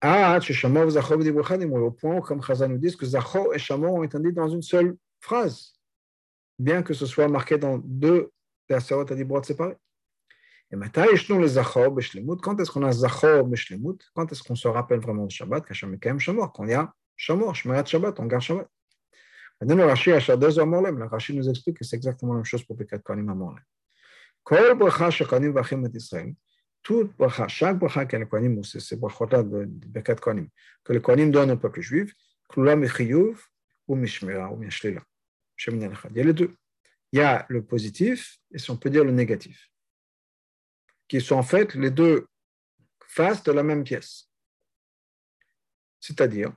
Ah, 0.00 0.38
Sheshamo, 0.40 0.88
Zachor, 0.90 1.18
Dibochanim, 1.18 1.72
au 1.72 1.90
point, 1.90 2.20
comme 2.20 2.42
Chazan 2.42 2.68
nous 2.68 2.78
dit, 2.78 2.94
que 2.96 3.06
Zachor 3.06 3.54
et 3.54 3.58
Shamo 3.58 3.88
ont 3.88 4.02
été 4.02 4.18
dit 4.20 4.32
dans 4.32 4.48
une 4.48 4.62
seule 4.62 4.96
phrase, 5.20 5.72
bien 6.58 6.82
que 6.82 6.92
ce 6.94 7.06
soit 7.06 7.28
marqué 7.28 7.58
dans 7.58 7.78
deux 7.78 8.30
Tasserot 8.68 9.10
à 9.10 9.14
Dibrot 9.14 9.42
séparés. 9.42 9.76
Et 10.70 10.76
maintenant, 10.76 11.04
Ishnon 11.12 11.38
le 11.38 11.46
Zachor, 11.46 11.96
quand 12.42 12.60
est-ce 12.60 12.70
qu'on 12.70 12.82
a 12.82 12.92
Zachor, 12.92 13.44
Beshlemut, 13.44 13.98
quand 14.14 14.30
est-ce 14.30 14.42
qu'on 14.42 14.56
se 14.56 14.68
rappelle 14.68 15.00
vraiment 15.00 15.26
de 15.26 15.30
Shabbat, 15.30 15.64
quand 15.66 16.64
il 16.64 16.70
y 16.70 16.74
a 16.74 16.92
Shamor, 17.16 17.54
Shmerat 17.54 17.86
Shabbat, 17.86 18.20
on 18.20 18.26
garde 18.26 18.42
Shabbat. 18.42 18.68
Maintenant, 19.60 19.76
le 19.76 19.84
Rashi, 19.86 20.12
Achadez, 20.12 20.58
Amorlem, 20.58 20.98
le 20.98 21.06
Rashi 21.06 21.34
nous 21.34 21.48
explique 21.48 21.78
que 21.78 21.84
c'est 21.84 21.96
exactement 21.96 22.32
la 22.32 22.38
même 22.38 22.44
chose 22.44 22.62
pour 22.64 22.76
Pekat 22.76 22.98
Kohanim, 22.98 23.30
Amorlem. 23.30 23.62
Kol 24.44 24.74
Bracha, 24.76 25.10
Shechanim, 25.10 25.52
Vachim, 25.52 25.82
et 25.84 25.96
Israël. 25.96 26.34
Toute 26.86 27.16
bracha, 27.16 27.48
chaque 27.48 27.80
bracha 27.80 28.06
que 28.06 28.16
les 28.16 28.26
Kohanim, 28.26 28.62
c'est 28.62 28.78
ces 28.78 28.94
brachot-là 28.94 29.42
de 29.42 29.68
Pekat 29.92 30.14
Kohanim, 30.14 30.48
que 30.84 30.92
les 30.92 31.00
Kohanim 31.00 31.32
donnent 31.32 31.50
au 31.50 31.56
peuple 31.56 31.80
juif, 31.80 32.14
Klula 32.48 32.76
Mechiyuv 32.76 33.44
ou 33.88 33.96
Mishmera 33.96 34.52
ou 34.52 34.56
Mishlila. 34.56 35.02
Il 35.66 35.80
y 35.80 36.20
a 36.20 36.22
les 36.22 36.32
deux. 36.32 36.54
Il 37.10 37.18
y 37.18 37.22
a 37.22 37.44
le 37.48 37.64
positif 37.64 38.38
et 38.52 38.58
si 38.58 38.70
on 38.70 38.76
peut 38.76 38.88
dire 38.88 39.02
le 39.02 39.10
négatif, 39.10 39.68
qui 41.08 41.20
sont 41.20 41.34
en 41.34 41.42
fait 41.42 41.74
les 41.74 41.90
deux 41.90 42.28
faces 43.08 43.42
de 43.42 43.50
la 43.50 43.64
même 43.64 43.82
pièce. 43.82 44.30
C'est-à-dire, 45.98 46.52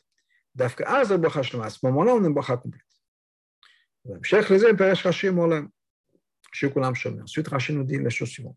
À 0.59 0.69
ce 0.69 1.87
moment-là, 1.87 2.15
on 2.15 2.25
une 2.25 2.35
bracha 2.35 2.57
complète. 2.57 2.83
Ensuite, 7.23 7.49
Rachid 7.49 7.77
nous 7.77 7.85
dit 7.85 7.99
la 7.99 8.11
chose 8.11 8.29
suivante. 8.29 8.57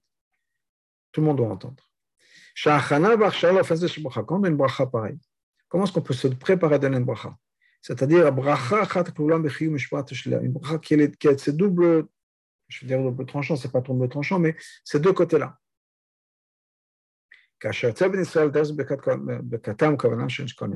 Tout 1.11 1.21
le 1.21 1.27
monde 1.27 1.37
doit 1.37 1.49
entendre. 1.49 1.83
Pareille, 4.91 5.19
comment 5.67 5.83
est-ce 5.83 5.93
qu'on 5.93 6.01
peut 6.01 6.13
se 6.13 6.27
préparer 6.27 6.75
à 6.75 6.77
donner 6.77 6.97
une 6.97 7.05
C'est-à-dire, 7.81 8.27
une 8.27 8.35
bracha 10.51 10.77
qui 10.79 10.93
a 11.27 11.37
ces 11.37 11.53
doubles, 11.53 12.07
je 12.67 12.81
veux 12.81 12.87
dire 12.87 13.01
double 13.01 13.25
tranchant, 13.25 13.55
c'est 13.55 13.71
pas 13.71 13.81
double 13.81 14.09
tranchant, 14.09 14.39
mais 14.39 14.55
ces 14.83 14.99
deux 14.99 15.13
côtés-là. 15.13 15.57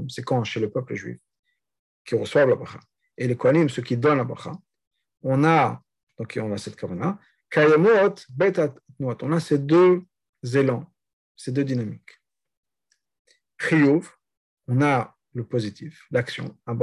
C'est 0.10 0.24
quand 0.24 0.44
chez 0.44 0.60
le 0.60 0.70
peuple 0.70 0.96
juif 0.96 1.20
qui 2.06 2.16
reçoit 2.16 2.46
la 2.46 2.56
bracha. 2.56 2.80
Et 3.18 3.28
les 3.28 3.38
kohanim, 3.38 3.70
ceux 3.70 3.82
qui 3.82 3.96
donnent 3.96 4.18
la 4.18 4.24
bracha, 4.24 4.52
on 5.22 5.44
a 5.44 5.82
donc 6.18 6.38
on 6.42 6.54
a 6.54 6.58
cette 6.58 6.76
kavana. 6.76 7.20
On 7.56 9.32
a 9.32 9.40
ces 9.40 9.58
deux 9.60 10.02
élans, 10.54 10.92
ces 11.36 11.52
deux 11.52 11.64
dynamiques. 11.64 12.20
Chiyuv, 13.60 14.10
on 14.68 14.82
a 14.82 15.16
le 15.34 15.44
positif, 15.44 16.06
l'action. 16.12 16.58
On 16.68 16.80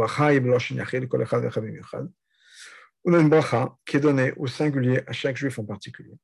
a 3.14 3.20
une 3.20 3.28
bracha 3.28 3.76
qui 3.84 3.96
est 3.96 4.00
donnée 4.00 4.32
au 4.36 4.46
singulier 4.46 5.02
à 5.06 5.12
chaque 5.12 5.36
juif 5.36 5.58
en 5.58 5.64
particulier. 5.64 6.18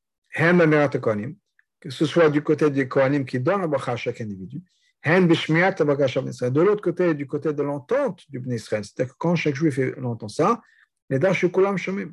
Que 1.86 1.92
ce 1.92 2.04
soit 2.04 2.30
du 2.30 2.42
côté 2.42 2.68
des 2.68 2.88
Kohanim 2.88 3.24
qui 3.24 3.38
donnent 3.38 3.60
la 3.60 3.68
bracha 3.68 3.92
à 3.92 3.96
chaque 3.96 4.20
individu, 4.20 4.60
de 5.04 6.60
l'autre 6.60 6.82
côté, 6.82 7.14
du 7.14 7.28
côté 7.28 7.52
de 7.52 7.62
l'entente 7.62 8.28
du 8.28 8.40
Bnei 8.40 8.56
Israël. 8.56 8.84
C'est-à-dire 8.84 9.12
que 9.12 9.18
quand 9.18 9.36
chaque 9.36 9.54
juif 9.54 9.78
entend 10.02 10.26
ça, 10.26 10.60
les 11.08 11.20
Dashukulam 11.20 11.78
Shomim 11.78 12.10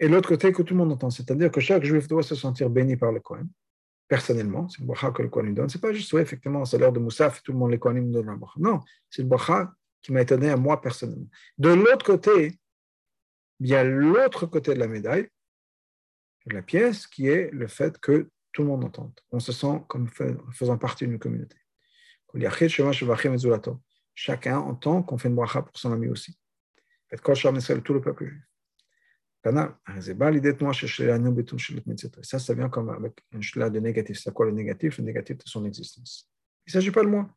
et 0.00 0.08
l'autre 0.08 0.28
côté 0.28 0.50
que 0.50 0.62
tout 0.62 0.74
le 0.74 0.78
monde 0.78 0.90
entend. 0.90 1.10
C'est-à-dire 1.10 1.52
que 1.52 1.60
chaque 1.60 1.84
juif 1.84 2.08
doit 2.08 2.24
se 2.24 2.34
sentir 2.34 2.68
béni 2.68 2.96
par 2.96 3.12
le 3.12 3.20
Kohen, 3.20 3.48
personnellement. 4.08 4.68
C'est 4.68 4.80
une 4.80 4.86
bracha 4.86 5.12
que 5.12 5.22
le 5.22 5.28
Kohen 5.28 5.46
lui 5.46 5.54
donne. 5.54 5.68
Ce 5.68 5.78
n'est 5.78 5.80
pas 5.80 5.92
juste, 5.92 6.12
oui, 6.14 6.20
effectivement, 6.20 6.64
c'est 6.64 6.78
l'heure 6.78 6.92
de 6.92 6.98
Moussaf, 6.98 7.44
tout 7.44 7.52
le 7.52 7.58
monde, 7.58 7.70
les 7.70 7.78
Kohanim 7.78 8.10
donnent 8.10 8.26
la 8.26 8.34
bracha. 8.34 8.58
Non, 8.58 8.80
c'est 9.08 9.22
une 9.22 9.28
bracha 9.28 9.72
qui 10.02 10.12
m'a 10.12 10.22
été 10.22 10.34
donnée 10.36 10.50
à 10.50 10.56
moi 10.56 10.80
personnellement. 10.80 11.28
De 11.58 11.68
l'autre 11.68 12.04
côté, 12.04 12.58
il 13.60 13.68
y 13.68 13.76
a 13.76 13.84
l'autre 13.84 14.46
côté 14.46 14.74
de 14.74 14.80
la 14.80 14.88
médaille, 14.88 15.28
la 16.46 16.62
pièce, 16.62 17.06
qui 17.06 17.28
est 17.28 17.50
le 17.52 17.68
fait 17.68 17.98
que 17.98 18.30
tout 18.52 18.62
le 18.62 18.68
monde 18.68 18.84
entende. 18.84 19.18
On 19.30 19.40
se 19.40 19.52
sent 19.52 19.82
comme 19.88 20.08
faisant 20.52 20.78
partie 20.78 21.06
d'une 21.06 21.18
communauté. 21.18 21.56
Chacun 24.14 24.58
entend 24.58 25.02
qu'on 25.02 25.18
fait 25.18 25.28
une 25.28 25.34
bracha 25.34 25.62
pour 25.62 25.76
son 25.78 25.92
ami 25.92 26.08
aussi. 26.08 26.38
Tout 27.10 27.94
le 27.94 28.00
peuple 28.00 28.24
juif. 28.26 28.42
Ça, 32.22 32.38
ça 32.38 32.54
vient 32.54 32.68
comme 32.68 32.90
avec 32.90 33.24
une 33.32 33.42
cela 33.42 33.70
de 33.70 33.80
négatif. 33.80 34.20
C'est 34.22 34.32
quoi 34.32 34.46
le 34.46 34.52
négatif? 34.52 34.98
Le 34.98 35.04
négatif 35.04 35.38
de 35.38 35.42
son 35.46 35.64
existence. 35.64 36.30
Il 36.66 36.70
ne 36.70 36.72
s'agit 36.72 36.90
pas 36.90 37.02
de 37.02 37.08
moi. 37.08 37.28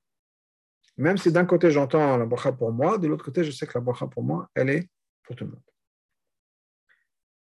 Même 0.97 1.17
si 1.17 1.31
d'un 1.31 1.45
côté 1.45 1.71
j'entends 1.71 2.15
la 2.15 2.25
bracha 2.25 2.51
pour 2.53 2.71
moi, 2.71 2.97
de 2.97 3.07
l'autre 3.07 3.25
côté 3.25 3.43
je 3.43 3.51
sais 3.51 3.67
que 3.67 3.73
la 3.75 3.81
bracha 3.81 4.07
pour 4.07 4.23
moi, 4.23 4.49
elle 4.53 4.69
est 4.69 4.89
pour 5.23 5.35
tout 5.35 5.43
le 5.43 5.51
monde. 5.51 5.63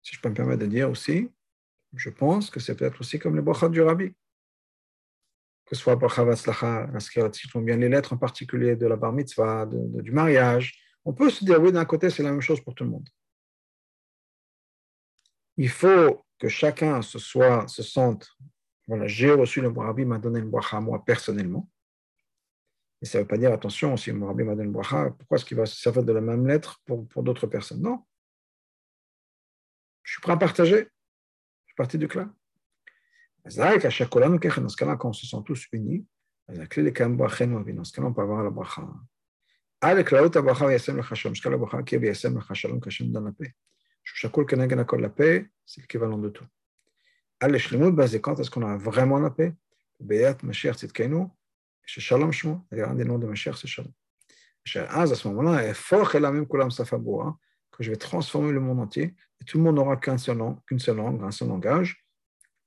Si 0.02 0.16
je 0.16 0.20
peux 0.20 0.28
me 0.30 0.34
permettre 0.34 0.62
de 0.62 0.66
dire 0.66 0.90
aussi, 0.90 1.30
je 1.96 2.10
pense 2.10 2.50
que 2.50 2.60
c'est 2.60 2.76
peut-être 2.76 3.00
aussi 3.00 3.18
comme 3.18 3.36
les 3.36 3.42
brachas 3.42 3.68
du 3.68 3.80
rabbi. 3.80 4.10
Que 5.64 5.74
ce 5.74 5.82
soit 5.82 5.96
bracha 5.96 6.22
vatzlacha, 6.24 6.88
bien 7.56 7.76
les 7.76 7.88
lettres 7.88 8.12
en 8.12 8.18
particulier 8.18 8.76
de 8.76 8.86
la 8.86 8.96
bar 8.96 9.12
mitzvah, 9.12 9.66
du 9.66 10.12
mariage. 10.12 10.78
On 11.04 11.12
peut 11.12 11.30
se 11.30 11.44
dire, 11.44 11.60
oui, 11.60 11.72
d'un 11.72 11.84
côté 11.84 12.10
c'est 12.10 12.22
la 12.22 12.30
même 12.30 12.40
chose 12.40 12.60
pour 12.60 12.74
tout 12.74 12.84
le 12.84 12.90
monde 12.90 13.08
il 15.56 15.68
faut 15.68 16.24
que 16.38 16.48
chacun 16.48 17.02
se, 17.02 17.18
soit, 17.18 17.66
se 17.68 17.82
sente, 17.82 18.36
voilà, 18.86 19.06
j'ai 19.06 19.32
reçu 19.32 19.60
le 19.60 19.68
Rabbi 19.68 20.04
m'a 20.04 20.18
donné 20.18 20.40
une 20.40 20.50
bracha 20.50 20.76
à 20.76 20.80
moi 20.80 21.04
personnellement. 21.04 21.68
Et 23.02 23.06
ça 23.06 23.18
ne 23.18 23.22
veut 23.22 23.28
pas 23.28 23.36
dire, 23.36 23.52
attention, 23.52 23.96
si 23.96 24.10
le 24.12 24.24
Rabbi 24.24 24.44
m'a 24.44 24.54
donné 24.54 24.66
une 24.66 24.72
bracha, 24.72 25.10
pourquoi 25.10 25.36
est-ce 25.36 25.44
qu'il 25.44 25.56
va 25.56 25.66
se 25.66 25.76
servir 25.76 26.04
de 26.04 26.12
la 26.12 26.20
même 26.20 26.46
lettre 26.46 26.80
pour, 26.84 27.06
pour 27.08 27.22
d'autres 27.22 27.46
personnes? 27.46 27.82
Non. 27.82 28.04
Je 30.02 30.12
suis 30.12 30.20
prêt 30.20 30.32
à 30.32 30.36
partager. 30.36 30.88
Je 31.76 31.82
suis 31.82 31.88
parti 31.88 31.98
du 31.98 32.08
clan. 32.08 32.30
Dans 33.44 33.50
ce 33.50 34.76
cas-là, 34.76 34.96
quand 34.96 35.10
on 35.10 35.12
se 35.12 35.26
sent 35.26 35.36
tous 35.44 35.66
unis, 35.72 36.06
dans 36.48 36.54
ce 36.64 36.68
cas-là, 37.92 38.08
on 38.08 38.14
peut 38.14 38.22
avoir 38.22 38.42
la 38.42 38.48
bracha. 38.48 38.82
Avec 39.82 40.10
la 40.10 40.22
haute 40.22 40.38
bracha, 40.38 40.72
yasem 40.72 40.96
le 40.96 41.02
jusqu'à 41.02 41.50
la 41.50 41.58
bracha 41.58 41.82
qui 41.82 41.96
est 41.96 42.00
yasem 42.00 42.34
le 42.34 42.40
chashalom, 42.40 42.80
qu'Hachem 42.80 43.12
donne 43.12 43.26
la 43.26 43.32
paix. 43.32 43.54
Kenagan 44.46 44.78
Akol, 44.78 45.02
la 45.02 45.10
paix, 45.10 45.50
c'est 45.66 45.82
l'équivalent 45.82 46.16
de 46.16 46.30
tout. 46.30 46.46
Allez, 47.40 47.58
Shlimut, 47.58 47.94
c'est 48.06 48.22
quand 48.22 48.40
est-ce 48.40 48.50
qu'on 48.50 48.66
a 48.66 48.78
vraiment 48.78 49.18
la 49.18 49.28
paix? 49.28 49.54
Beyat 50.00 50.38
Shmo, 52.32 52.66
d'ailleurs, 52.70 52.88
un 52.88 52.94
des 52.94 53.04
noms 53.04 53.18
de 53.18 53.26
Que 57.76 57.84
je 57.84 57.90
vais 57.90 57.96
transformer 57.96 58.52
le 58.52 58.60
monde 58.60 58.80
entier, 58.80 59.14
et 59.40 59.44
tout 59.44 59.58
le 59.58 59.64
monde 59.64 59.76
n'aura 59.76 59.96
qu'un 59.96 60.18
seul 60.18 60.38
nom, 60.38 60.56
qu'une 60.66 60.78
seule 60.78 60.96
langue, 60.96 61.22
un 61.22 61.30
seul 61.30 61.48
langage. 61.48 62.04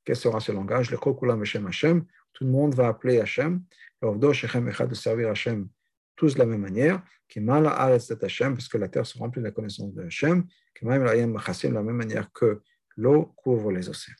Quel 0.06 0.16
sera 0.16 0.40
ce 0.40 0.52
langage? 0.52 0.92
Le 0.92 0.98
Kulam 0.98 1.42
Hashem 1.42 1.66
Hashem, 1.66 2.06
tout 2.34 2.44
le 2.44 2.52
monde 2.52 2.76
va 2.76 2.90
appeler 2.90 3.20
Hashem, 3.20 3.64
l'Ovdo 4.02 4.34
Shechem 4.34 4.68
Echad 4.70 4.90
de 4.90 4.96
servir 4.96 5.30
Hashem 5.30 5.68
tous 6.16 6.34
de 6.34 6.40
la 6.40 6.46
même 6.46 6.62
manière, 6.62 7.02
qui 7.30 7.40
mal 7.40 7.66
à 7.66 7.86
Hashem, 7.86 8.54
parce 8.54 8.68
que 8.68 8.78
la 8.78 8.90
terre 8.90 9.06
se 9.06 9.18
remplit 9.18 9.42
de 9.42 9.48
la 9.48 9.52
connaissance 9.52 9.94
de 9.94 10.04
Hashem, 10.04 10.46
qui 10.78 10.86
même 10.86 11.04
de 11.04 11.74
la 11.74 11.84
même 11.84 11.96
manière 11.96 12.32
que 12.34 12.62
l'eau 12.98 13.34
couvre 13.38 13.72
les 13.72 13.88
océans. 13.88 14.16